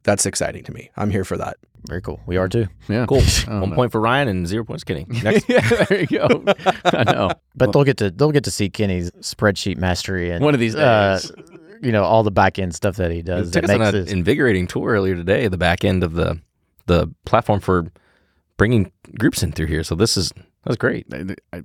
that's 0.05 0.25
exciting 0.27 0.65
to 0.65 0.73
me. 0.73 0.91
I'm 0.97 1.11
here 1.11 1.25
for 1.25 1.37
that. 1.37 1.57
Very 1.87 2.03
cool. 2.03 2.21
We 2.27 2.37
are 2.37 2.49
too. 2.49 2.67
Yeah. 2.89 3.07
Cool. 3.07 3.23
One 3.47 3.71
know. 3.71 3.77
point 3.77 3.93
for 3.93 4.01
Ryan 4.01 4.29
and 4.29 4.47
zero 4.47 4.65
points. 4.65 4.85
Kenny. 4.85 5.07
Next. 5.23 5.49
yeah, 5.49 5.61
there 5.85 6.01
you 6.01 6.07
go. 6.07 6.45
I 6.85 7.05
know. 7.05 7.31
But 7.55 7.73
they'll 7.73 7.85
get 7.85 7.99
to 7.99 8.11
they'll 8.11 8.33
get 8.33 8.45
to 8.45 8.51
see 8.51 8.69
Kenny's 8.69 9.11
spreadsheet 9.21 9.77
mastery 9.77 10.31
and 10.31 10.45
One 10.45 10.55
of 10.55 10.61
these 10.61 10.75
uh, 10.75 11.21
days. 11.21 11.33
You 11.83 11.93
know 11.93 12.05
all 12.05 12.23
the 12.23 12.31
back 12.31 12.59
end 12.59 12.75
stuff 12.75 12.97
that 12.97 13.11
he 13.11 13.19
You 13.19 13.23
does 13.23 13.51
took 13.51 13.63
that 13.67 13.71
us 13.81 13.89
on 13.89 13.95
an 13.95 14.05
this. 14.05 14.13
invigorating 14.13 14.67
tour 14.67 14.91
earlier 14.91 15.15
today. 15.15 15.49
The 15.49 15.59
back 15.59 15.85
end 15.85 16.03
of 16.05 16.15
the 16.15 16.41
the 16.87 17.09
platform 17.27 17.61
for 17.61 17.87
bringing 18.57 18.91
groups 19.19 19.43
in 19.43 19.53
through 19.53 19.67
here. 19.67 19.85
So 19.85 19.95
this 19.95 20.17
is 20.17 20.31
that 20.31 20.71
was 20.71 20.77
great. 20.77 21.07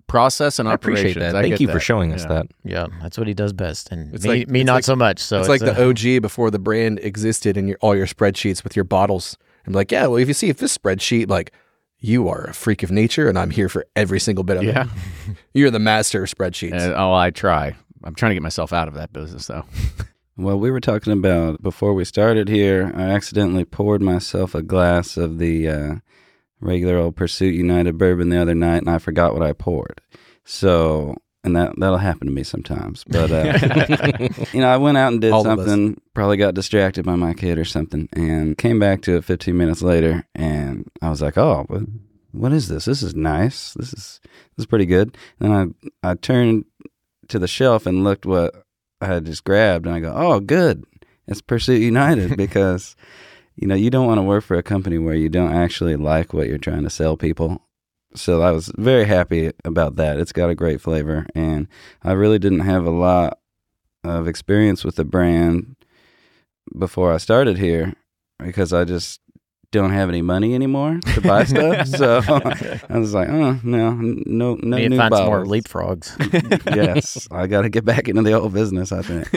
Process 0.08 0.60
and 0.60 0.70
I 0.70 0.74
appreciate 0.74 1.18
operations. 1.18 1.34
that. 1.34 1.36
I 1.36 1.42
Thank 1.42 1.54
get 1.54 1.62
you 1.62 1.68
for 1.68 1.74
that. 1.74 1.80
showing 1.82 2.14
us 2.14 2.22
Yeah. 2.24 2.28
that. 2.30 2.46
Yeah, 2.64 2.86
that's 3.02 3.18
what 3.18 3.28
he 3.28 3.34
does 3.34 3.52
best, 3.54 3.92
and 3.92 4.14
It's 4.14 4.24
me, 4.24 4.30
like- 4.30 4.48
me 4.50 4.62
it's 4.62 4.68
not 4.68 4.74
like- 4.76 4.84
so 4.84 4.96
much. 4.96 5.20
So 5.20 5.40
it's, 5.40 5.50
like 5.50 5.62
a- 5.62 5.66
the 5.66 5.84
uh, 5.84 5.90
OG 5.90 6.20
before 6.22 6.52
the 6.52 6.60
brand 6.60 7.00
existed 7.02 7.58
in 7.58 7.68
your 7.68 7.78
all 7.82 7.96
your 7.96 8.06
spreadsheets 8.08 8.64
with 8.64 8.76
your 8.76 8.86
bottles. 8.86 9.38
I'm 9.66 9.74
like, 9.74 9.92
yeah, 9.92 10.08
well, 10.08 10.18
if 10.18 10.28
you 10.28 10.34
see 10.34 10.50
if 10.50 10.58
this 10.58 10.78
spreadsheet, 10.78 11.30
like, 11.30 11.52
you 12.00 12.28
are 12.28 12.44
a 12.44 12.54
freak 12.54 12.84
of 12.84 12.92
nature, 12.92 13.30
and 13.30 13.40
I'm 13.40 13.50
here 13.50 13.70
for 13.70 13.86
every 13.96 14.20
single 14.20 14.44
bit 14.44 14.58
of 14.58 14.64
Yeah. 14.64 14.84
it. 15.28 15.38
You're 15.54 15.72
the 15.72 15.80
master 15.80 16.24
of 16.24 16.30
spreadsheets. 16.30 16.74
And, 16.82 16.94
oh, 16.94 17.14
I 17.14 17.30
try. 17.32 17.76
I'm 18.04 18.16
trying 18.16 18.32
to 18.32 18.36
get 18.36 18.44
myself 18.44 18.74
out 18.74 18.88
of 18.88 18.94
that 18.96 19.14
business, 19.14 19.48
though. 19.48 19.66
Well, 20.36 20.58
we 20.58 20.72
were 20.72 20.80
talking 20.80 21.14
about 21.14 21.62
before 21.62 21.94
we 21.94 22.06
started 22.06 22.50
here. 22.50 22.92
I 22.96 23.04
accidentally 23.04 23.66
poured 23.66 24.02
myself 24.02 24.56
a 24.56 24.64
glass 24.64 25.16
of 25.16 25.38
the 25.38 25.68
uh, 25.68 25.96
regular 26.60 26.98
old 26.98 27.16
Pursuit 27.16 27.54
United 27.54 28.00
bourbon 28.00 28.30
the 28.30 28.42
other 28.42 28.56
night, 28.56 28.78
and 28.78 28.90
I 28.90 28.98
forgot 28.98 29.34
what 29.34 29.44
I 29.44 29.54
poured. 29.54 30.02
So, 30.44 31.18
and 31.44 31.56
that 31.56 31.74
that'll 31.78 32.00
happen 32.00 32.26
to 32.26 32.34
me 32.34 32.42
sometimes. 32.42 33.04
But 33.04 33.30
uh, 33.32 34.28
you 34.54 34.62
know, 34.62 34.70
I 34.70 34.78
went 34.78 34.98
out 34.98 35.12
and 35.12 35.22
did 35.22 35.34
All 35.34 35.44
something. 35.44 36.02
Probably 36.16 36.38
got 36.38 36.56
distracted 36.56 37.06
by 37.06 37.16
my 37.16 37.36
kid 37.36 37.60
or 37.60 37.66
something, 37.66 38.10
and 38.14 38.58
came 38.58 38.80
back 38.80 39.04
to 39.04 39.18
it 39.18 39.26
15 39.26 39.56
minutes 39.56 39.84
later, 39.84 40.26
and 40.34 40.90
I 41.00 41.12
was 41.12 41.22
like, 41.22 41.38
"Oh, 41.38 41.66
what, 41.68 41.84
what 42.32 42.54
is 42.54 42.70
this? 42.70 42.86
This 42.86 43.04
is 43.04 43.14
nice. 43.14 43.76
This 43.76 43.94
is 43.94 44.20
this 44.24 44.64
is 44.64 44.66
pretty 44.66 44.88
good." 44.88 45.16
And 45.40 45.76
I 46.04 46.10
I 46.12 46.16
turned 46.16 46.66
to 47.30 47.40
the 47.40 47.48
shelf 47.48 47.86
and 47.86 48.04
looked 48.04 48.26
what 48.26 48.66
I 49.02 49.08
had 49.08 49.26
just 49.26 49.44
grabbed, 49.44 49.86
and 49.86 49.96
I 49.96 50.00
go, 50.00 50.14
"Oh, 50.16 50.40
good. 50.40 50.86
It's 51.28 51.42
Pursuit 51.42 51.82
United 51.82 52.38
because." 52.38 52.96
You 53.56 53.68
know, 53.68 53.76
you 53.76 53.92
don't 53.92 54.08
want 54.08 54.18
to 54.18 54.24
work 54.24 54.44
for 54.44 54.58
a 54.58 54.64
company 54.64 54.98
where 54.98 55.14
you 55.14 55.30
don't 55.30 55.54
actually 55.54 55.96
like 55.96 56.34
what 56.34 56.48
you're 56.48 56.58
trying 56.58 56.82
to 56.86 56.90
sell 56.90 57.16
people. 57.16 57.62
So 58.16 58.42
I 58.42 58.50
was 58.50 58.72
very 58.78 59.06
happy 59.06 59.52
about 59.64 59.96
that. 59.98 60.20
It's 60.20 60.32
got 60.32 60.50
a 60.50 60.56
great 60.56 60.82
flavor, 60.82 61.28
and 61.36 61.68
I 62.02 62.14
really 62.14 62.40
didn't 62.40 62.62
have 62.62 62.88
a 62.88 62.90
lot 62.90 63.38
of 64.04 64.28
experience 64.28 64.84
with 64.84 64.96
the 64.96 65.06
brand 65.06 65.76
before 66.78 67.14
I 67.14 67.18
started 67.18 67.58
here 67.58 67.94
because 68.40 68.74
I 68.74 68.84
just 68.84 69.22
don't 69.74 69.92
have 69.92 70.08
any 70.08 70.22
money 70.22 70.56
anymore 70.56 71.00
to 71.16 71.22
buy 71.22 71.44
stuff. 71.44 71.88
so 71.88 72.22
I 72.90 72.98
was 72.98 73.14
like, 73.14 73.28
oh 73.28 73.60
no, 73.64 73.92
no, 73.94 74.56
no 74.56 74.56
need 74.56 74.84
to 74.84 74.90
new 74.90 74.98
find 74.98 75.14
some 75.14 75.26
more 75.26 75.44
bottles. 75.44 75.64
leapfrogs. 75.64 76.66
yes, 76.76 77.28
I 77.32 77.48
got 77.48 77.64
to 77.64 77.70
get 77.70 77.84
back 77.84 78.08
into 78.08 78.22
the 78.22 78.34
old 78.34 78.54
business. 78.54 78.94
I 78.94 79.02
think. 79.02 79.28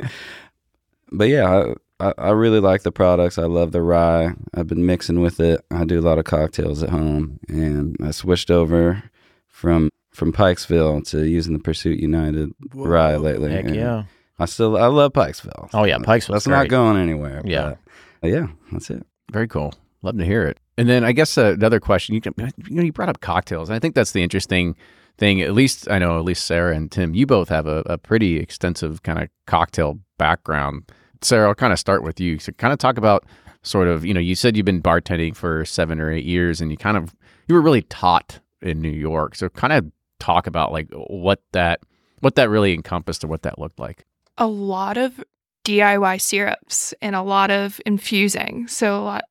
But 1.10 1.28
yeah, 1.28 1.72
I, 1.98 2.08
I, 2.08 2.12
I 2.18 2.30
really 2.30 2.60
like 2.60 2.82
the 2.82 2.92
products. 2.92 3.38
I 3.38 3.44
love 3.44 3.72
the 3.72 3.82
rye. 3.82 4.34
I've 4.54 4.66
been 4.66 4.86
mixing 4.86 5.20
with 5.20 5.40
it. 5.40 5.64
I 5.70 5.84
do 5.84 5.98
a 5.98 6.02
lot 6.02 6.18
of 6.18 6.24
cocktails 6.24 6.82
at 6.82 6.90
home, 6.90 7.40
and 7.48 7.96
I 8.02 8.10
switched 8.10 8.50
over 8.50 9.02
from 9.48 9.90
from 10.12 10.32
Pikesville 10.32 11.08
to 11.10 11.26
using 11.26 11.54
the 11.54 11.58
Pursuit 11.58 11.98
United 11.98 12.54
rye 12.74 13.16
lately. 13.16 13.52
Heck 13.52 13.64
and 13.64 13.74
yeah! 13.74 14.04
I 14.38 14.44
still 14.44 14.76
I 14.76 14.86
love 14.86 15.14
Pikesville. 15.14 15.70
Oh 15.72 15.84
yeah, 15.84 15.96
Pikesville. 15.98 16.34
That's 16.34 16.46
great. 16.46 16.56
not 16.56 16.68
going 16.68 16.98
anywhere. 16.98 17.40
Yeah. 17.44 17.76
but, 18.20 18.30
yeah, 18.30 18.48
that's 18.70 18.90
it. 18.90 19.06
Very 19.32 19.48
cool. 19.48 19.72
Love 20.06 20.18
to 20.18 20.24
hear 20.24 20.44
it. 20.44 20.60
And 20.78 20.88
then 20.88 21.02
I 21.02 21.10
guess 21.10 21.36
uh, 21.36 21.54
another 21.54 21.80
question. 21.80 22.14
You 22.14 22.20
can, 22.20 22.32
you 22.68 22.76
know, 22.76 22.82
you 22.84 22.92
brought 22.92 23.08
up 23.08 23.20
cocktails. 23.20 23.68
and 23.68 23.74
I 23.74 23.80
think 23.80 23.96
that's 23.96 24.12
the 24.12 24.22
interesting 24.22 24.76
thing. 25.18 25.42
At 25.42 25.52
least 25.52 25.90
I 25.90 25.98
know. 25.98 26.16
At 26.16 26.24
least 26.24 26.46
Sarah 26.46 26.76
and 26.76 26.92
Tim, 26.92 27.12
you 27.12 27.26
both 27.26 27.48
have 27.48 27.66
a, 27.66 27.82
a 27.86 27.98
pretty 27.98 28.36
extensive 28.36 29.02
kind 29.02 29.20
of 29.20 29.28
cocktail 29.48 29.98
background. 30.16 30.92
Sarah, 31.22 31.48
I'll 31.48 31.56
kind 31.56 31.72
of 31.72 31.80
start 31.80 32.04
with 32.04 32.20
you. 32.20 32.38
So, 32.38 32.52
kind 32.52 32.72
of 32.72 32.78
talk 32.78 32.98
about 32.98 33.24
sort 33.62 33.88
of. 33.88 34.04
You 34.04 34.14
know, 34.14 34.20
you 34.20 34.36
said 34.36 34.56
you've 34.56 34.64
been 34.64 34.80
bartending 34.80 35.34
for 35.34 35.64
seven 35.64 36.00
or 36.00 36.08
eight 36.12 36.24
years, 36.24 36.60
and 36.60 36.70
you 36.70 36.76
kind 36.76 36.96
of 36.96 37.16
you 37.48 37.56
were 37.56 37.60
really 37.60 37.82
taught 37.82 38.38
in 38.62 38.80
New 38.80 38.88
York. 38.88 39.34
So, 39.34 39.48
kind 39.48 39.72
of 39.72 39.90
talk 40.20 40.46
about 40.46 40.70
like 40.70 40.86
what 40.92 41.42
that 41.50 41.80
what 42.20 42.36
that 42.36 42.48
really 42.48 42.72
encompassed 42.72 43.24
or 43.24 43.26
what 43.26 43.42
that 43.42 43.58
looked 43.58 43.80
like. 43.80 44.04
a 44.38 44.46
lot 44.46 44.96
of 44.96 45.24
DIY 45.64 46.20
syrups 46.20 46.94
and 47.02 47.16
a 47.16 47.22
lot 47.22 47.50
of 47.50 47.80
infusing. 47.84 48.68
So 48.68 48.96
a 48.96 49.02
lot 49.02 49.24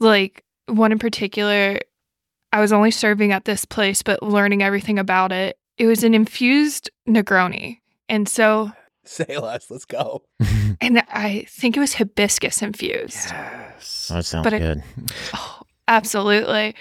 like 0.00 0.44
one 0.66 0.92
in 0.92 0.98
particular 0.98 1.78
I 2.52 2.60
was 2.60 2.72
only 2.72 2.90
serving 2.90 3.32
at 3.32 3.44
this 3.44 3.64
place 3.64 4.02
but 4.02 4.22
learning 4.22 4.62
everything 4.62 4.98
about 4.98 5.32
it. 5.32 5.58
It 5.78 5.86
was 5.86 6.02
an 6.04 6.14
infused 6.14 6.90
Negroni. 7.08 7.80
And 8.08 8.28
so 8.28 8.72
Say 9.04 9.36
less. 9.38 9.70
Let's 9.70 9.84
go. 9.84 10.22
and 10.80 11.02
I 11.12 11.46
think 11.48 11.76
it 11.76 11.80
was 11.80 11.94
hibiscus 11.94 12.62
infused. 12.62 13.28
Yes. 13.30 14.08
that 14.12 14.24
sounds 14.24 14.44
But 14.44 14.52
it- 14.54 14.58
good. 14.60 14.82
Oh, 15.34 15.60
absolutely. 15.86 16.74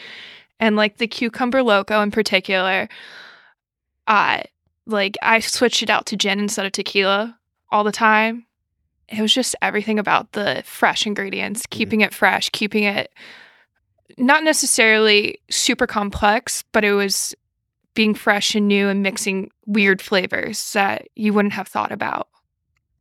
And 0.59 0.75
like 0.75 0.97
the 0.97 1.07
cucumber 1.07 1.61
loco 1.61 2.01
in 2.01 2.11
particular, 2.11 2.87
I 4.07 4.45
like 4.85 5.17
I 5.21 5.39
switched 5.39 5.83
it 5.83 5.89
out 5.89 6.05
to 6.07 6.15
gin 6.17 6.39
instead 6.39 6.65
of 6.65 6.71
tequila 6.71 7.37
all 7.71 7.83
the 7.83 7.91
time. 7.91 8.44
It 9.07 9.21
was 9.21 9.33
just 9.33 9.55
everything 9.61 9.99
about 9.99 10.31
the 10.31 10.63
fresh 10.65 11.05
ingredients, 11.05 11.61
mm-hmm. 11.61 11.77
keeping 11.77 12.01
it 12.01 12.13
fresh, 12.13 12.49
keeping 12.49 12.83
it 12.83 13.11
not 14.17 14.43
necessarily 14.43 15.39
super 15.49 15.87
complex, 15.87 16.63
but 16.71 16.83
it 16.83 16.93
was 16.93 17.35
being 17.95 18.13
fresh 18.13 18.55
and 18.55 18.67
new 18.67 18.87
and 18.87 19.01
mixing 19.01 19.49
weird 19.65 20.01
flavors 20.01 20.73
that 20.73 21.07
you 21.15 21.33
wouldn't 21.33 21.53
have 21.53 21.67
thought 21.67 21.91
about. 21.91 22.27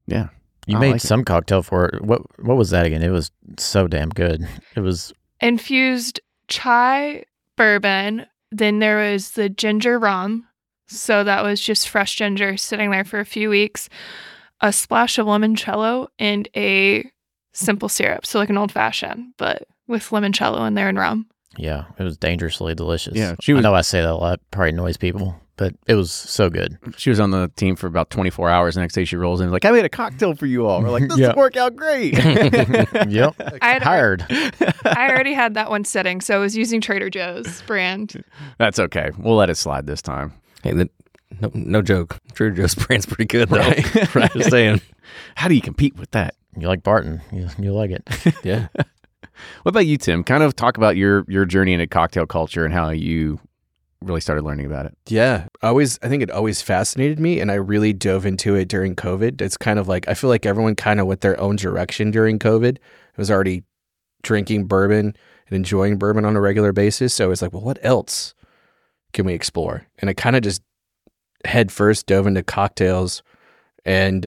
Yeah. 0.06 0.28
You 0.66 0.76
I 0.76 0.80
made 0.80 0.92
like 0.92 1.04
it. 1.04 1.06
some 1.06 1.24
cocktail 1.24 1.62
for 1.62 1.86
it. 1.86 2.02
What 2.02 2.22
what 2.40 2.56
was 2.56 2.70
that 2.70 2.86
again? 2.86 3.02
It 3.02 3.10
was 3.10 3.30
so 3.58 3.86
damn 3.86 4.08
good. 4.08 4.48
It 4.76 4.80
was 4.80 5.12
Infused 5.40 6.20
chai 6.48 7.24
bourbon. 7.56 8.26
Then 8.50 8.78
there 8.78 8.96
was 8.96 9.32
the 9.32 9.48
ginger 9.48 9.98
rum. 9.98 10.46
So 10.86 11.24
that 11.24 11.42
was 11.42 11.60
just 11.60 11.88
fresh 11.88 12.16
ginger 12.16 12.56
sitting 12.56 12.90
there 12.90 13.04
for 13.04 13.20
a 13.20 13.26
few 13.26 13.50
weeks. 13.50 13.88
A 14.60 14.72
splash 14.72 15.18
of 15.18 15.26
limoncello 15.26 16.08
and 16.18 16.48
a 16.56 17.10
simple 17.52 17.88
syrup. 17.88 18.24
So 18.26 18.38
like 18.38 18.50
an 18.50 18.58
old 18.58 18.72
fashioned, 18.72 19.34
but 19.36 19.64
with 19.86 20.08
limoncello 20.10 20.66
in 20.66 20.74
there 20.74 20.88
and 20.88 20.98
rum. 20.98 21.26
yeah, 21.58 21.84
it 21.98 22.02
was 22.02 22.16
dangerously 22.16 22.74
delicious. 22.74 23.14
Yeah, 23.14 23.34
she 23.40 23.52
I 23.54 23.60
know 23.60 23.74
I 23.74 23.82
say 23.82 24.00
that 24.00 24.10
a 24.10 24.14
lot, 24.16 24.40
probably 24.50 24.70
annoys 24.70 24.96
people, 24.96 25.36
but 25.56 25.74
it 25.86 25.94
was 25.94 26.10
so 26.10 26.48
good. 26.50 26.78
She 26.96 27.10
was 27.10 27.20
on 27.20 27.30
the 27.30 27.48
team 27.56 27.76
for 27.76 27.86
about 27.86 28.10
24 28.10 28.48
hours. 28.50 28.74
The 28.74 28.80
next 28.80 28.94
day 28.94 29.04
she 29.04 29.14
rolls 29.16 29.40
in 29.40 29.50
like, 29.52 29.64
I 29.64 29.70
made 29.70 29.84
a 29.84 29.88
cocktail 29.90 30.34
for 30.34 30.46
you 30.46 30.66
all. 30.66 30.82
We're 30.82 30.90
like, 30.90 31.08
this 31.08 31.18
Yeah. 31.18 31.28
will 31.28 31.36
work 31.36 31.56
out 31.56 31.76
great. 31.76 32.14
yep. 33.08 33.34
I 33.62 33.68
had 33.72 33.82
Hired. 33.82 34.24
I 34.30 35.08
already 35.10 35.34
had 35.34 35.54
that 35.54 35.70
one 35.70 35.84
sitting, 35.84 36.20
so 36.20 36.34
I 36.36 36.38
was 36.38 36.56
using 36.56 36.80
Trader 36.80 37.10
Joe's 37.10 37.62
brand. 37.62 38.24
That's 38.58 38.78
okay. 38.78 39.10
We'll 39.18 39.36
let 39.36 39.50
it 39.50 39.56
slide 39.56 39.86
this 39.86 40.02
time. 40.02 40.32
Hey, 40.62 40.72
that, 40.72 40.90
no, 41.40 41.50
no 41.54 41.82
joke. 41.82 42.20
Trader 42.34 42.54
Joe's 42.54 42.74
brand's 42.86 43.06
pretty 43.06 43.26
good 43.26 43.48
though. 43.48 43.58
Right. 43.58 44.14
Right. 44.14 44.32
Just 44.32 44.50
saying. 44.50 44.80
How 45.36 45.48
do 45.48 45.54
you 45.54 45.60
compete 45.60 45.96
with 45.96 46.10
that? 46.12 46.34
You 46.56 46.68
like 46.68 46.82
Barton. 46.82 47.20
You, 47.32 47.48
you 47.58 47.72
like 47.72 47.90
it. 47.90 48.08
Yeah. 48.42 48.68
What 49.62 49.70
about 49.70 49.86
you, 49.86 49.96
Tim? 49.96 50.22
Kind 50.22 50.42
of 50.42 50.54
talk 50.54 50.76
about 50.76 50.96
your 50.96 51.24
your 51.28 51.44
journey 51.44 51.72
into 51.72 51.86
cocktail 51.86 52.26
culture 52.26 52.64
and 52.64 52.72
how 52.72 52.90
you 52.90 53.40
really 54.00 54.20
started 54.20 54.44
learning 54.44 54.66
about 54.66 54.86
it. 54.86 54.96
Yeah, 55.08 55.46
always. 55.62 55.98
I 56.02 56.08
think 56.08 56.22
it 56.22 56.30
always 56.30 56.62
fascinated 56.62 57.18
me, 57.18 57.40
and 57.40 57.50
I 57.50 57.54
really 57.54 57.92
dove 57.92 58.26
into 58.26 58.54
it 58.54 58.68
during 58.68 58.94
COVID. 58.94 59.40
It's 59.40 59.56
kind 59.56 59.78
of 59.78 59.88
like 59.88 60.06
I 60.08 60.14
feel 60.14 60.30
like 60.30 60.46
everyone 60.46 60.76
kind 60.76 61.00
of 61.00 61.06
went 61.06 61.20
their 61.22 61.38
own 61.40 61.56
direction 61.56 62.10
during 62.10 62.38
COVID. 62.38 62.76
I 62.78 62.80
was 63.16 63.30
already 63.30 63.64
drinking 64.22 64.66
bourbon 64.66 65.16
and 65.48 65.56
enjoying 65.56 65.98
bourbon 65.98 66.24
on 66.24 66.36
a 66.36 66.40
regular 66.40 66.72
basis, 66.72 67.12
so 67.14 67.30
it's 67.30 67.42
like, 67.42 67.52
well, 67.52 67.62
what 67.62 67.78
else 67.82 68.34
can 69.12 69.26
we 69.26 69.34
explore? 69.34 69.86
And 69.98 70.08
I 70.08 70.14
kind 70.14 70.36
of 70.36 70.42
just 70.42 70.62
head 71.44 71.70
first 71.72 72.06
dove 72.06 72.26
into 72.26 72.42
cocktails, 72.42 73.22
and 73.84 74.24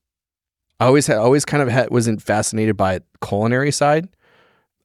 I 0.80 0.86
always 0.86 1.08
had 1.08 1.18
always 1.18 1.46
kind 1.46 1.64
of 1.64 1.70
had, 1.70 1.90
wasn't 1.90 2.22
fascinated 2.22 2.78
by 2.78 3.02
culinary 3.22 3.72
side 3.72 4.08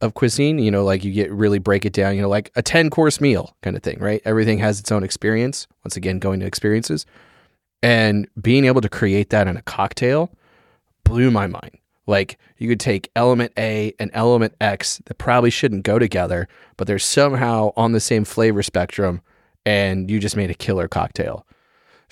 of 0.01 0.15
cuisine. 0.15 0.59
You 0.59 0.71
know, 0.71 0.85
like 0.85 1.05
you 1.05 1.13
get 1.13 1.31
really 1.31 1.59
break 1.59 1.85
it 1.85 1.93
down. 1.93 2.17
You 2.17 2.23
know, 2.23 2.29
like 2.29 2.51
a 2.57 2.63
ten 2.63 2.91
course 2.91 3.21
meal 3.21 3.55
kind 3.63 3.77
of 3.77 3.83
thing, 3.83 3.99
right? 4.01 4.23
Everything 4.25 4.59
has 4.59 4.81
its 4.81 4.91
own 4.91 5.05
experience. 5.05 5.67
Once 5.85 5.97
again, 5.97 6.19
going 6.19 6.41
to 6.41 6.47
experiences, 6.47 7.07
and 7.83 8.29
being 8.41 8.65
able 8.65 8.81
to 8.81 8.89
create 8.89 9.31
that 9.31 9.49
in 9.49 9.57
a 9.57 9.63
cocktail 9.63 10.31
blew 11.05 11.31
my 11.31 11.47
mind. 11.47 11.79
Like 12.07 12.39
you 12.59 12.69
could 12.69 12.81
take 12.81 13.11
element 13.15 13.53
A 13.59 13.95
and 13.99 14.11
element 14.13 14.55
X 14.61 15.01
that 15.07 15.19
probably 15.19 15.51
shouldn't 15.51 15.85
go 15.85 15.99
together, 15.99 16.49
but 16.77 16.87
they're 16.87 16.99
somehow 16.99 17.73
on 17.77 17.93
the 17.93 18.01
same 18.01 18.25
flavor 18.25 18.63
spectrum, 18.63 19.21
and 19.65 20.11
you 20.11 20.19
just 20.19 20.37
made 20.37 20.51
a 20.51 20.55
killer 20.55 20.89
cocktail. 20.89 21.47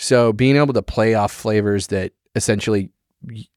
So 0.01 0.32
being 0.32 0.57
able 0.57 0.72
to 0.72 0.82
play 0.82 1.12
off 1.12 1.30
flavors 1.30 1.88
that 1.88 2.12
essentially 2.34 2.88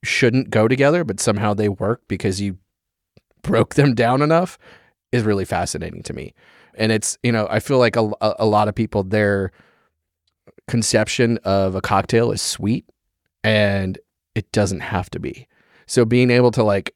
shouldn't 0.04 0.50
go 0.50 0.68
together, 0.68 1.06
but 1.06 1.22
somehow 1.22 1.54
they 1.54 1.70
work 1.70 2.02
because 2.10 2.42
you 2.42 2.58
broke 3.44 3.76
them 3.76 3.96
down 3.96 4.22
enough 4.22 4.58
is 5.14 5.24
really 5.24 5.46
fascinating 5.46 6.04
to 6.04 6.12
me. 6.12 6.34
And 6.76 6.92
it's, 6.92 7.18
you 7.24 7.32
know, 7.32 7.48
I 7.50 7.62
feel 7.62 7.78
like 7.78 7.96
a, 7.96 8.12
a, 8.20 8.46
lot 8.46 8.68
of 8.68 8.76
people, 8.76 9.04
their 9.04 9.54
conception 10.68 11.40
of 11.46 11.76
a 11.76 11.82
cocktail 11.82 12.34
is 12.34 12.42
sweet 12.42 12.86
and 13.42 13.98
it 14.36 14.52
doesn't 14.52 14.82
have 14.82 15.10
to 15.12 15.20
be. 15.22 15.48
So 15.86 16.04
being 16.04 16.30
able 16.30 16.52
to, 16.52 16.64
like, 16.64 16.94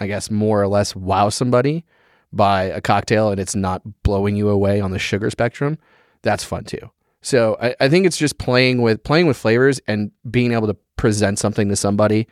I 0.00 0.08
guess, 0.08 0.28
more 0.28 0.60
or 0.60 0.66
less 0.66 0.96
wow 0.96 1.28
somebody 1.28 1.84
by 2.32 2.64
a 2.64 2.80
cocktail 2.80 3.30
and 3.30 3.38
it's 3.38 3.54
not 3.54 4.02
blowing 4.02 4.34
you 4.34 4.48
away 4.48 4.80
on 4.80 4.90
the 4.90 4.98
sugar 4.98 5.30
spectrum, 5.30 5.78
that's 6.22 6.42
fun 6.42 6.64
too. 6.64 6.90
So 7.22 7.56
I, 7.60 7.74
I 7.80 7.88
think 7.88 8.04
it's 8.04 8.18
just 8.18 8.38
playing 8.38 8.82
with 8.82 9.02
playing 9.02 9.26
with 9.26 9.36
flavors 9.36 9.80
and 9.86 10.10
being 10.30 10.52
able 10.52 10.66
to 10.66 10.76
present 10.96 11.38
something 11.38 11.68
to 11.68 11.76
somebody, 11.76 12.28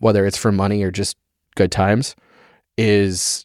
whether 0.00 0.24
it's 0.24 0.38
for 0.38 0.52
money 0.52 0.82
or 0.82 0.90
just 0.90 1.16
good 1.56 1.70
times, 1.70 2.16
is 2.76 3.44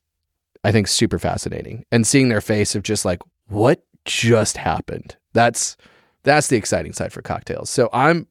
I 0.64 0.72
think 0.72 0.88
super 0.88 1.20
fascinating. 1.20 1.84
And 1.91 2.08
seeing 2.08 2.30
their 2.30 2.41
face 2.41 2.76
of 2.76 2.84
just 2.84 3.06
like, 3.06 3.20
what 3.48 3.84
just 4.06 4.58
happened? 4.58 5.18
That's 5.34 5.76
that's 6.24 6.48
the 6.48 6.56
exciting 6.56 6.94
side 6.94 7.12
for 7.12 7.22
cocktails. 7.22 7.70
So 7.70 7.89
I'm 7.91 8.28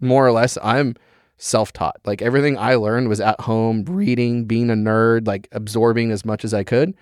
more 0.00 0.26
or 0.26 0.32
less 0.32 0.58
I'm 0.62 0.94
self-taught. 1.38 2.00
Like 2.04 2.22
everything 2.22 2.58
I 2.58 2.74
learned 2.74 3.08
was 3.08 3.20
at 3.20 3.40
home, 3.40 3.84
reading, 3.84 4.44
being 4.44 4.68
a 4.68 4.74
nerd, 4.74 5.26
like 5.26 5.48
absorbing 5.52 6.10
as 6.10 6.24
much 6.24 6.44
as 6.44 6.52
I 6.52 6.64
could 6.64 6.94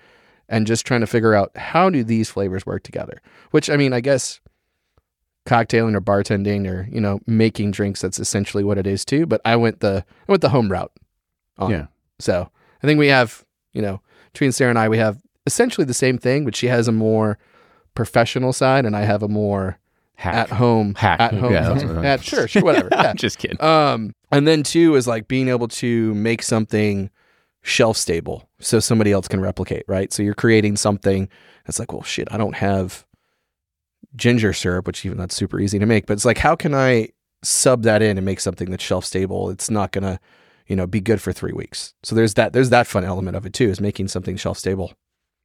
and 0.49 0.67
just 0.67 0.85
trying 0.85 1.01
to 1.01 1.07
figure 1.07 1.33
out 1.33 1.55
how 1.57 1.89
do 1.89 2.03
these 2.03 2.29
flavors 2.29 2.65
work 2.65 2.83
together. 2.83 3.21
Which 3.51 3.69
I 3.69 3.77
mean, 3.77 3.93
I 3.93 4.01
guess 4.01 4.39
cocktailing 5.45 5.95
or 5.95 6.01
bartending 6.01 6.69
or, 6.69 6.87
you 6.91 7.01
know, 7.01 7.19
making 7.27 7.71
drinks 7.71 8.01
that's 8.01 8.19
essentially 8.19 8.63
what 8.63 8.77
it 8.77 8.85
is 8.87 9.03
too, 9.05 9.25
but 9.25 9.41
I 9.45 9.55
went 9.55 9.79
the 9.79 10.05
I 10.27 10.31
went 10.31 10.41
the 10.41 10.49
home 10.49 10.71
route. 10.71 10.91
on. 11.57 11.71
Yeah. 11.71 11.85
So, 12.19 12.49
I 12.83 12.87
think 12.87 12.99
we 12.99 13.07
have, 13.07 13.43
you 13.73 13.81
know, 13.81 14.01
between 14.33 14.51
Sarah 14.51 14.69
and 14.69 14.77
I 14.79 14.87
we 14.89 14.97
have 14.99 15.19
essentially 15.47 15.85
the 15.85 15.93
same 15.93 16.17
thing, 16.17 16.45
but 16.45 16.55
she 16.55 16.67
has 16.67 16.87
a 16.87 16.91
more 16.91 17.37
professional 17.95 18.53
side 18.53 18.85
and 18.85 18.95
I 18.95 19.01
have 19.01 19.23
a 19.23 19.27
more 19.27 19.77
Hack. 20.15 20.35
at 20.35 20.49
home 20.51 20.93
Hack. 20.95 21.19
at 21.19 21.33
home. 21.33 21.51
Yeah, 21.51 21.71
I- 22.01 22.05
at 22.05 22.23
sure, 22.23 22.47
sure, 22.47 22.61
whatever. 22.63 22.89
Yeah. 22.91 23.09
I'm 23.09 23.17
just 23.17 23.39
kidding. 23.39 23.61
Um, 23.61 24.13
and 24.31 24.47
then 24.47 24.63
two 24.63 24.95
is 24.95 25.07
like 25.07 25.27
being 25.27 25.47
able 25.47 25.67
to 25.69 26.13
make 26.13 26.43
something 26.43 27.09
shelf 27.63 27.97
stable 27.97 28.47
so 28.59 28.79
somebody 28.79 29.11
else 29.11 29.27
can 29.27 29.39
replicate, 29.41 29.83
right? 29.87 30.11
So 30.13 30.21
you're 30.23 30.33
creating 30.35 30.77
something 30.77 31.27
that's 31.65 31.79
like, 31.79 31.91
well, 31.93 32.03
shit, 32.03 32.27
I 32.31 32.37
don't 32.37 32.55
have 32.55 33.05
ginger 34.15 34.53
syrup, 34.53 34.87
which 34.87 35.05
even 35.05 35.17
that's 35.17 35.35
super 35.35 35.59
easy 35.59 35.79
to 35.79 35.85
make, 35.85 36.05
but 36.05 36.13
it's 36.13 36.25
like, 36.25 36.37
how 36.37 36.55
can 36.55 36.73
I 36.73 37.09
sub 37.43 37.83
that 37.83 38.01
in 38.01 38.17
and 38.17 38.25
make 38.25 38.39
something 38.39 38.69
that's 38.69 38.83
shelf 38.83 39.05
stable? 39.05 39.49
It's 39.49 39.69
not 39.69 39.91
gonna, 39.91 40.19
you 40.67 40.75
know, 40.75 40.87
be 40.87 41.01
good 41.01 41.21
for 41.21 41.31
three 41.31 41.53
weeks. 41.53 41.93
So 42.03 42.15
there's 42.15 42.35
that, 42.35 42.53
there's 42.53 42.69
that 42.69 42.87
fun 42.87 43.03
element 43.03 43.37
of 43.37 43.45
it 43.45 43.53
too, 43.53 43.69
is 43.69 43.81
making 43.81 44.09
something 44.09 44.37
shelf 44.37 44.57
stable. 44.57 44.93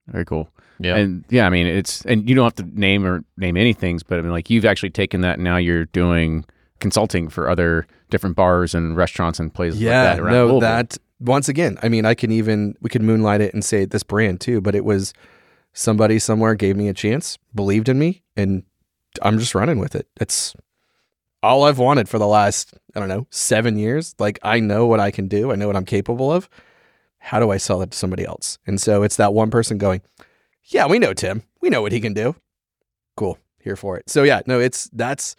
Very 0.09 0.25
cool. 0.25 0.49
Yeah. 0.79 0.97
And 0.97 1.25
yeah, 1.31 1.47
I 1.47 1.51
mean, 1.51 1.67
it's 1.67 2.05
and 2.05 2.29
you 2.29 2.35
don't 2.35 2.45
have 2.45 2.67
to 2.67 2.79
name 2.79 3.07
or 3.07 3.25
name 3.37 3.57
any 3.57 3.73
things, 3.73 4.03
but 4.03 4.19
I 4.19 4.23
mean, 4.23 4.31
like 4.31 4.51
you've 4.51 4.65
actually 4.65 4.91
taken 4.91 5.23
that. 5.23 5.35
and 5.35 5.45
Now 5.45 5.57
you're 5.57 5.87
doing 5.87 6.45
consulting 6.81 7.29
for 7.29 7.49
other 7.49 7.87
different 8.11 8.37
bars 8.37 8.75
and 8.75 8.97
restaurants 8.97 9.41
and 9.41 9.53
places 9.53 9.81
like 9.81 9.89
that 9.89 10.21
around 10.21 10.33
no, 10.33 10.43
Louisville. 10.43 10.61
that 10.61 10.99
once 11.19 11.49
again, 11.49 11.79
I 11.83 11.89
mean, 11.89 12.05
I 12.05 12.15
can 12.15 12.31
even 12.31 12.77
we 12.81 12.91
could 12.91 13.03
moonlight 13.03 13.41
it 13.41 13.55
and 13.55 13.65
say 13.65 13.85
this 13.85 14.03
brand 14.03 14.41
too, 14.41 14.61
but 14.61 14.75
it 14.75 14.85
was 14.85 15.13
somebody 15.77 16.19
somewhere 16.19 16.55
gave 16.55 16.75
me 16.75 16.89
a 16.89 16.95
chance, 16.95 17.39
believed 17.55 17.89
in 17.89 17.99
me, 17.99 18.23
and 18.35 18.65
I'm 19.23 19.39
just 19.39 19.55
running 19.55 19.79
with 19.79 19.95
it. 19.95 20.09
It's 20.21 20.55
all 21.43 21.65
I've 21.65 21.79
wanted 21.79 22.09
for 22.09 22.19
the 22.19 22.27
last 22.27 22.75
I 22.95 23.01
don't 23.01 23.09
know 23.09 23.27
seven 23.31 23.79
years. 23.79 24.15
Like 24.19 24.39
I 24.43 24.59
know 24.59 24.87
what 24.87 25.01
I 25.01 25.11
can 25.11 25.29
do, 25.29 25.53
I 25.53 25.55
know 25.55 25.67
what 25.67 25.77
I'm 25.77 25.85
capable 25.85 26.33
of. 26.33 26.49
How 27.19 27.39
do 27.39 27.51
I 27.51 27.59
sell 27.59 27.83
it 27.83 27.91
to 27.91 27.99
somebody 27.99 28.25
else? 28.25 28.59
And 28.67 28.81
so 28.81 29.03
it's 29.03 29.17
that 29.17 29.35
one 29.35 29.51
person 29.51 29.79
going, 29.79 30.01
"Yeah, 30.65 30.87
we 30.87 30.99
know 30.99 31.13
Tim. 31.13 31.43
We 31.61 31.71
know 31.71 31.83
what 31.83 31.93
he 31.93 32.01
can 32.01 32.15
do. 32.15 32.37
Cool, 33.17 33.39
here 33.61 33.77
for 33.77 33.99
it." 33.99 34.09
So 34.09 34.23
yeah, 34.23 34.41
no, 34.47 34.59
it's 34.59 34.89
that's. 34.93 35.37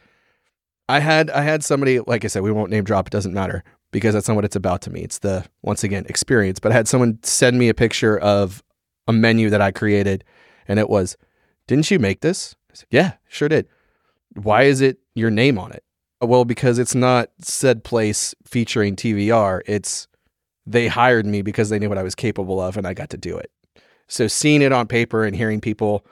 I 0.90 1.00
had 1.00 1.30
I 1.32 1.42
had 1.42 1.64
somebody 1.64 2.00
like 2.00 2.24
I 2.24 2.28
said 2.28 2.44
we 2.44 2.52
won't 2.52 2.72
name 2.72 2.84
drop 2.84 3.08
it 3.08 3.12
doesn't 3.12 3.34
matter 3.34 3.64
because 3.92 4.14
that's 4.14 4.28
not 4.28 4.36
what 4.36 4.46
it's 4.46 4.56
about 4.56 4.82
to 4.84 4.90
me 4.90 5.02
it's 5.02 5.20
the 5.20 5.46
once 5.62 5.84
again 5.84 6.06
experience 6.08 6.60
but 6.60 6.72
I 6.72 6.76
had 6.76 6.88
someone 6.88 7.20
send 7.24 7.60
me 7.60 7.68
a 7.68 7.74
picture 7.74 8.18
of 8.20 8.64
a 9.08 9.14
menu 9.14 9.50
that 9.50 9.62
I 9.62 9.72
created 9.72 10.24
and 10.68 10.80
it 10.80 10.90
was 10.90 11.18
didn't 11.68 11.90
you 11.92 12.00
make 12.00 12.22
this 12.22 12.56
I 12.72 12.76
said 12.76 12.88
yeah 12.92 13.14
sure 13.28 13.50
did 13.50 13.68
why 14.36 14.64
is 14.64 14.82
it 14.82 15.00
your 15.16 15.30
name 15.32 15.58
on 15.58 15.72
it 15.72 15.84
uh, 16.22 16.28
well 16.28 16.46
because 16.46 16.80
it's 16.80 16.96
not 16.96 17.30
said 17.40 17.84
place 17.84 18.36
featuring 18.46 18.96
TVR 18.96 19.62
it's 19.66 20.08
they 20.66 20.88
hired 20.88 21.26
me 21.26 21.42
because 21.42 21.70
they 21.70 21.80
knew 21.80 21.90
what 21.90 21.98
I 21.98 22.04
was 22.04 22.16
capable 22.16 22.60
of 22.60 22.78
and 22.78 22.86
I 22.88 22.94
got 22.94 23.10
to 23.12 23.18
do 23.18 23.38
it 23.38 23.52
so 24.08 24.28
seeing 24.28 24.62
it 24.62 24.72
on 24.72 24.88
paper 24.88 25.24
and 25.26 25.36
hearing 25.36 25.62
people 25.62 26.06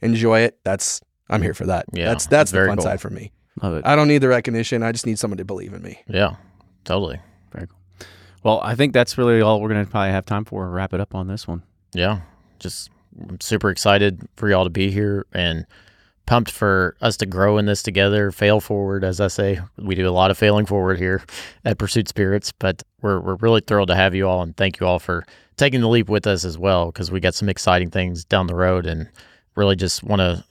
enjoy 0.00 0.40
it 0.40 0.58
that's 0.64 1.00
I'm 1.30 1.42
here 1.42 1.54
for 1.54 1.66
that 1.66 1.84
Yeah, 1.92 2.06
that's 2.08 2.26
that's 2.26 2.50
the 2.52 2.66
fun 2.66 2.76
cool. 2.78 2.84
side 2.84 3.00
for 3.00 3.10
me 3.10 3.32
Love 3.62 3.74
it. 3.74 3.84
I 3.84 3.96
don't 3.96 4.06
need 4.06 4.18
the 4.18 4.28
recognition. 4.28 4.84
I 4.84 4.92
just 4.92 5.04
need 5.04 5.18
someone 5.18 5.38
to 5.38 5.44
believe 5.44 5.72
in 5.72 5.82
me. 5.82 5.98
yeah. 6.06 6.36
Totally. 6.84 7.18
Very 7.50 7.66
cool. 7.66 8.06
Well, 8.44 8.60
I 8.62 8.76
think 8.76 8.92
that's 8.92 9.18
really 9.18 9.40
all 9.40 9.60
we're 9.60 9.68
going 9.68 9.84
to 9.84 9.90
probably 9.90 10.12
have 10.12 10.24
time 10.24 10.44
for. 10.44 10.70
Wrap 10.70 10.94
it 10.94 11.00
up 11.00 11.12
on 11.12 11.26
this 11.26 11.48
one. 11.48 11.64
Yeah. 11.92 12.20
Just 12.58 12.90
I'm 13.28 13.40
super 13.40 13.70
excited 13.70 14.28
for 14.36 14.48
y'all 14.48 14.64
to 14.64 14.70
be 14.70 14.90
here 14.90 15.26
and 15.32 15.66
pumped 16.26 16.50
for 16.50 16.94
us 17.00 17.16
to 17.16 17.26
grow 17.26 17.56
in 17.56 17.64
this 17.64 17.82
together, 17.82 18.30
fail 18.30 18.60
forward, 18.60 19.02
as 19.02 19.20
I 19.20 19.28
say. 19.28 19.60
We 19.78 19.94
do 19.94 20.08
a 20.08 20.10
lot 20.10 20.30
of 20.30 20.36
failing 20.36 20.66
forward 20.66 20.98
here 20.98 21.22
at 21.64 21.78
Pursuit 21.78 22.08
Spirits, 22.08 22.52
but 22.52 22.82
we're 23.00 23.20
we're 23.20 23.36
really 23.36 23.62
thrilled 23.66 23.88
to 23.88 23.96
have 23.96 24.14
you 24.14 24.28
all 24.28 24.42
and 24.42 24.56
thank 24.56 24.78
you 24.78 24.86
all 24.86 24.98
for 24.98 25.24
taking 25.56 25.80
the 25.80 25.88
leap 25.88 26.08
with 26.08 26.26
us 26.26 26.44
as 26.44 26.56
well, 26.58 26.92
because 26.92 27.10
we 27.10 27.18
got 27.18 27.34
some 27.34 27.48
exciting 27.48 27.90
things 27.90 28.24
down 28.24 28.46
the 28.46 28.54
road 28.54 28.86
and 28.86 29.08
really 29.56 29.74
just 29.74 30.04
want 30.04 30.20
to 30.20 30.44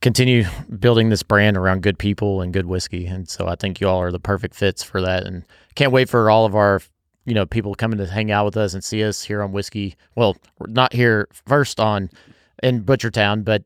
continue 0.00 0.44
building 0.80 1.10
this 1.10 1.22
brand 1.22 1.56
around 1.56 1.82
good 1.82 1.96
people 1.96 2.40
and 2.40 2.52
good 2.52 2.66
whiskey. 2.66 3.06
And 3.06 3.28
so 3.28 3.46
I 3.46 3.54
think 3.54 3.80
you 3.80 3.88
all 3.88 4.00
are 4.02 4.10
the 4.10 4.18
perfect 4.18 4.56
fits 4.56 4.82
for 4.82 5.00
that. 5.00 5.24
And 5.24 5.44
can't 5.76 5.92
wait 5.92 6.08
for 6.08 6.28
all 6.28 6.44
of 6.44 6.56
our 6.56 6.80
you 7.24 7.34
know 7.34 7.46
people 7.46 7.74
coming 7.74 7.98
to 7.98 8.06
hang 8.06 8.30
out 8.30 8.44
with 8.44 8.56
us 8.56 8.74
and 8.74 8.82
see 8.82 9.04
us 9.04 9.22
here 9.22 9.42
on 9.42 9.52
whiskey. 9.52 9.96
Well, 10.14 10.36
not 10.66 10.92
here 10.92 11.28
first 11.46 11.80
on 11.80 12.10
in 12.62 12.82
Butchertown, 12.84 13.44
but 13.44 13.64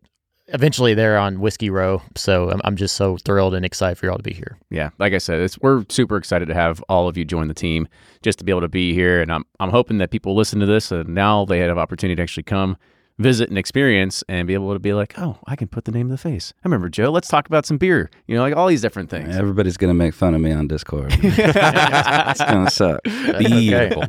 eventually 0.48 0.94
they're 0.94 1.18
on 1.18 1.40
Whiskey 1.40 1.70
Row. 1.70 2.02
So 2.14 2.50
I'm, 2.50 2.60
I'm 2.64 2.76
just 2.76 2.96
so 2.96 3.16
thrilled 3.18 3.54
and 3.54 3.64
excited 3.64 3.98
for 3.98 4.06
y'all 4.06 4.16
to 4.16 4.22
be 4.22 4.32
here. 4.32 4.58
Yeah, 4.70 4.90
like 4.98 5.12
I 5.12 5.18
said, 5.18 5.40
it's 5.40 5.58
we're 5.58 5.84
super 5.88 6.16
excited 6.16 6.46
to 6.48 6.54
have 6.54 6.82
all 6.88 7.08
of 7.08 7.16
you 7.16 7.24
join 7.24 7.48
the 7.48 7.54
team, 7.54 7.88
just 8.22 8.38
to 8.38 8.44
be 8.44 8.52
able 8.52 8.60
to 8.62 8.68
be 8.68 8.94
here, 8.94 9.20
and 9.20 9.32
I'm 9.32 9.44
I'm 9.60 9.70
hoping 9.70 9.98
that 9.98 10.10
people 10.10 10.34
listen 10.34 10.60
to 10.60 10.66
this 10.66 10.90
and 10.90 11.08
now 11.10 11.44
they 11.44 11.58
have 11.60 11.78
opportunity 11.78 12.16
to 12.16 12.22
actually 12.22 12.44
come 12.44 12.76
visit 13.18 13.48
and 13.48 13.58
experience 13.58 14.22
and 14.28 14.46
be 14.46 14.54
able 14.54 14.72
to 14.72 14.78
be 14.78 14.92
like, 14.92 15.18
oh, 15.18 15.38
I 15.46 15.56
can 15.56 15.68
put 15.68 15.84
the 15.84 15.92
name 15.92 16.08
to 16.08 16.14
the 16.14 16.18
face. 16.18 16.52
I 16.56 16.60
remember 16.68 16.88
Joe. 16.88 17.10
Let's 17.10 17.28
talk 17.28 17.46
about 17.46 17.66
some 17.66 17.78
beer. 17.78 18.10
You 18.26 18.36
know, 18.36 18.42
like 18.42 18.56
all 18.56 18.66
these 18.66 18.82
different 18.82 19.10
things. 19.10 19.36
Everybody's 19.36 19.76
gonna 19.76 19.94
make 19.94 20.14
fun 20.14 20.34
of 20.34 20.40
me 20.40 20.52
on 20.52 20.68
Discord. 20.68 21.14
it's 21.22 22.40
gonna 22.40 22.70
suck. 22.70 23.02
Beautiful. 23.04 24.04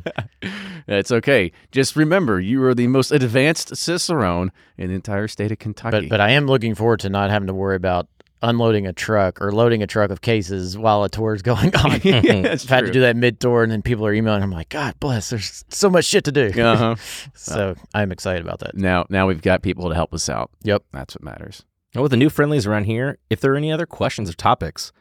It's 0.87 1.11
okay. 1.11 1.51
Just 1.71 1.95
remember, 1.95 2.39
you 2.39 2.63
are 2.63 2.73
the 2.73 2.87
most 2.87 3.11
advanced 3.11 3.75
cicerone 3.75 4.51
in 4.77 4.89
the 4.89 4.95
entire 4.95 5.27
state 5.27 5.51
of 5.51 5.59
Kentucky. 5.59 6.01
But 6.01 6.09
but 6.09 6.21
I 6.21 6.31
am 6.31 6.47
looking 6.47 6.75
forward 6.75 7.01
to 7.01 7.09
not 7.09 7.29
having 7.29 7.47
to 7.47 7.53
worry 7.53 7.75
about 7.75 8.07
unloading 8.41 8.85
a 8.85 8.93
truck 8.93 9.41
or 9.41 9.51
loading 9.51 9.81
a 9.81 9.87
truck 9.87 10.11
of 10.11 10.21
cases 10.21 10.77
while 10.77 11.03
a 11.03 11.09
tour 11.09 11.33
is 11.33 11.41
going 11.43 11.75
on. 11.75 11.99
That's 12.43 12.65
I've 12.65 12.69
had 12.69 12.85
to 12.85 12.91
do 12.91 13.01
that 13.01 13.15
mid 13.15 13.39
tour, 13.39 13.63
and 13.63 13.71
then 13.71 13.81
people 13.81 14.05
are 14.05 14.13
emailing. 14.13 14.43
I'm 14.43 14.51
like, 14.51 14.69
God 14.69 14.99
bless. 14.99 15.29
There's 15.29 15.65
so 15.69 15.89
much 15.89 16.05
shit 16.05 16.23
to 16.25 16.31
do. 16.31 16.47
uh-huh. 16.61 16.95
so 17.33 17.75
I'm 17.93 18.11
excited 18.11 18.41
about 18.41 18.59
that. 18.59 18.75
now, 18.75 19.05
now 19.09 19.27
we've 19.27 19.41
got 19.41 19.61
people 19.61 19.89
to 19.89 19.95
help 19.95 20.13
us 20.13 20.29
out. 20.29 20.51
Yep. 20.63 20.83
That's 20.91 21.15
what 21.15 21.23
matters. 21.23 21.63
And 21.93 22.01
with 22.03 22.11
the 22.11 22.17
new 22.17 22.29
friendlies 22.29 22.67
around 22.67 22.83
here, 22.83 23.17
if 23.29 23.39
there 23.39 23.53
are 23.53 23.57
any 23.57 23.71
other 23.71 23.85
questions 23.85 24.29
or 24.29 24.33
topics, 24.33 24.91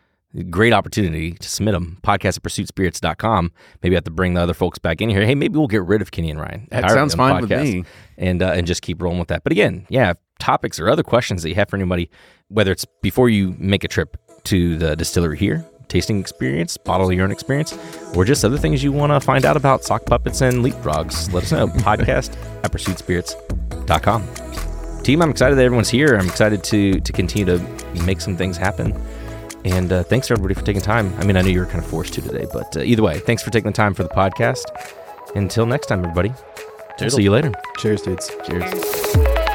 great 0.51 0.73
opportunity 0.73 1.33
to 1.33 1.49
submit 1.49 1.73
them. 1.73 1.99
Podcast 2.03 2.37
at 2.37 2.43
pursuitspirits.com. 2.43 3.53
Maybe 3.83 3.95
I 3.95 3.99
have 3.99 4.05
to 4.05 4.11
bring 4.11 4.35
the 4.35 4.43
other 4.43 4.55
folks 4.55 4.79
back 4.79 5.01
in 5.01 5.09
here. 5.09 5.25
Hey, 5.25 5.35
maybe 5.35 5.57
we'll 5.57 5.67
get 5.67 5.85
rid 5.85 6.03
of 6.03 6.11
Kenny 6.11 6.31
and 6.31 6.41
Ryan. 6.41 6.69
That 6.71 6.91
sounds 6.91 7.15
fine 7.15 7.41
with 7.41 7.51
me. 7.51 7.85
And, 8.19 8.43
uh, 8.43 8.53
and 8.53 8.67
just 8.67 8.83
keep 8.83 9.01
rolling 9.01 9.19
with 9.19 9.29
that. 9.29 9.43
But 9.43 9.53
again, 9.53 9.87
yeah, 9.89 10.15
topics 10.39 10.79
or 10.79 10.89
other 10.89 11.03
questions 11.03 11.43
that 11.43 11.49
you 11.49 11.55
have 11.55 11.71
for 11.71 11.77
anybody, 11.77 12.11
whether 12.49 12.73
it's 12.73 12.87
before 13.03 13.29
you 13.29 13.55
make 13.59 13.85
a 13.85 13.89
trip 13.89 14.17
to 14.45 14.77
the 14.79 14.97
distillery 14.97 15.39
here, 15.39 15.65
tasting 15.89 16.21
experience, 16.21 16.77
bottle 16.77 17.13
your 17.13 17.25
own 17.25 17.33
experience, 17.33 17.77
or 18.15 18.25
just 18.25 18.45
other 18.45 18.59
things 18.59 18.83
you 18.83 18.93
want 18.93 19.13
to 19.13 19.21
find 19.21 19.45
out 19.45 19.57
about 19.57 19.85
sock 19.85 20.07
puppets 20.07 20.41
and 20.41 20.65
leapfrogs, 20.65 21.33
let 21.33 21.45
us 21.45 21.53
know. 21.53 21.67
Podcast 21.69 22.37
at 22.65 22.73
pursuitspirits.com. 22.73 25.03
Team, 25.03 25.23
I'm 25.23 25.31
excited 25.31 25.57
that 25.57 25.65
everyone's 25.65 25.89
here. 25.89 26.17
I'm 26.17 26.27
excited 26.27 26.65
to 26.65 27.01
to 27.01 27.13
continue 27.13 27.47
to 27.47 28.05
make 28.05 28.21
some 28.21 28.37
things 28.37 28.57
happen. 28.57 28.93
And 29.67 29.93
uh, 29.93 30.05
thanks 30.05 30.29
to 30.29 30.35
everybody 30.35 30.55
for 30.55 30.65
taking 30.65 30.81
time. 30.81 31.13
I 31.19 31.25
mean, 31.25 31.37
I 31.37 31.43
know 31.43 31.49
you 31.49 31.59
were 31.59 31.67
kind 31.67 31.83
of 31.83 31.91
forced 31.91 32.15
to 32.15 32.23
today, 32.23 32.47
but 32.53 32.77
uh, 32.77 32.83
either 32.83 33.03
way, 33.03 33.19
thanks 33.19 33.43
for 33.43 33.51
taking 33.51 33.73
the 33.73 33.77
time 33.77 33.95
for 33.95 34.05
the 34.05 34.09
podcast. 34.09 34.65
Until 35.35 35.67
next 35.67 35.89
time, 35.89 36.05
everybody. 36.05 36.33
We'll 37.01 37.11
see 37.11 37.25
you 37.25 37.33
later. 37.33 37.53
Cheers, 37.79 38.03
dudes. 38.03 38.31
Cheers. 38.47 39.46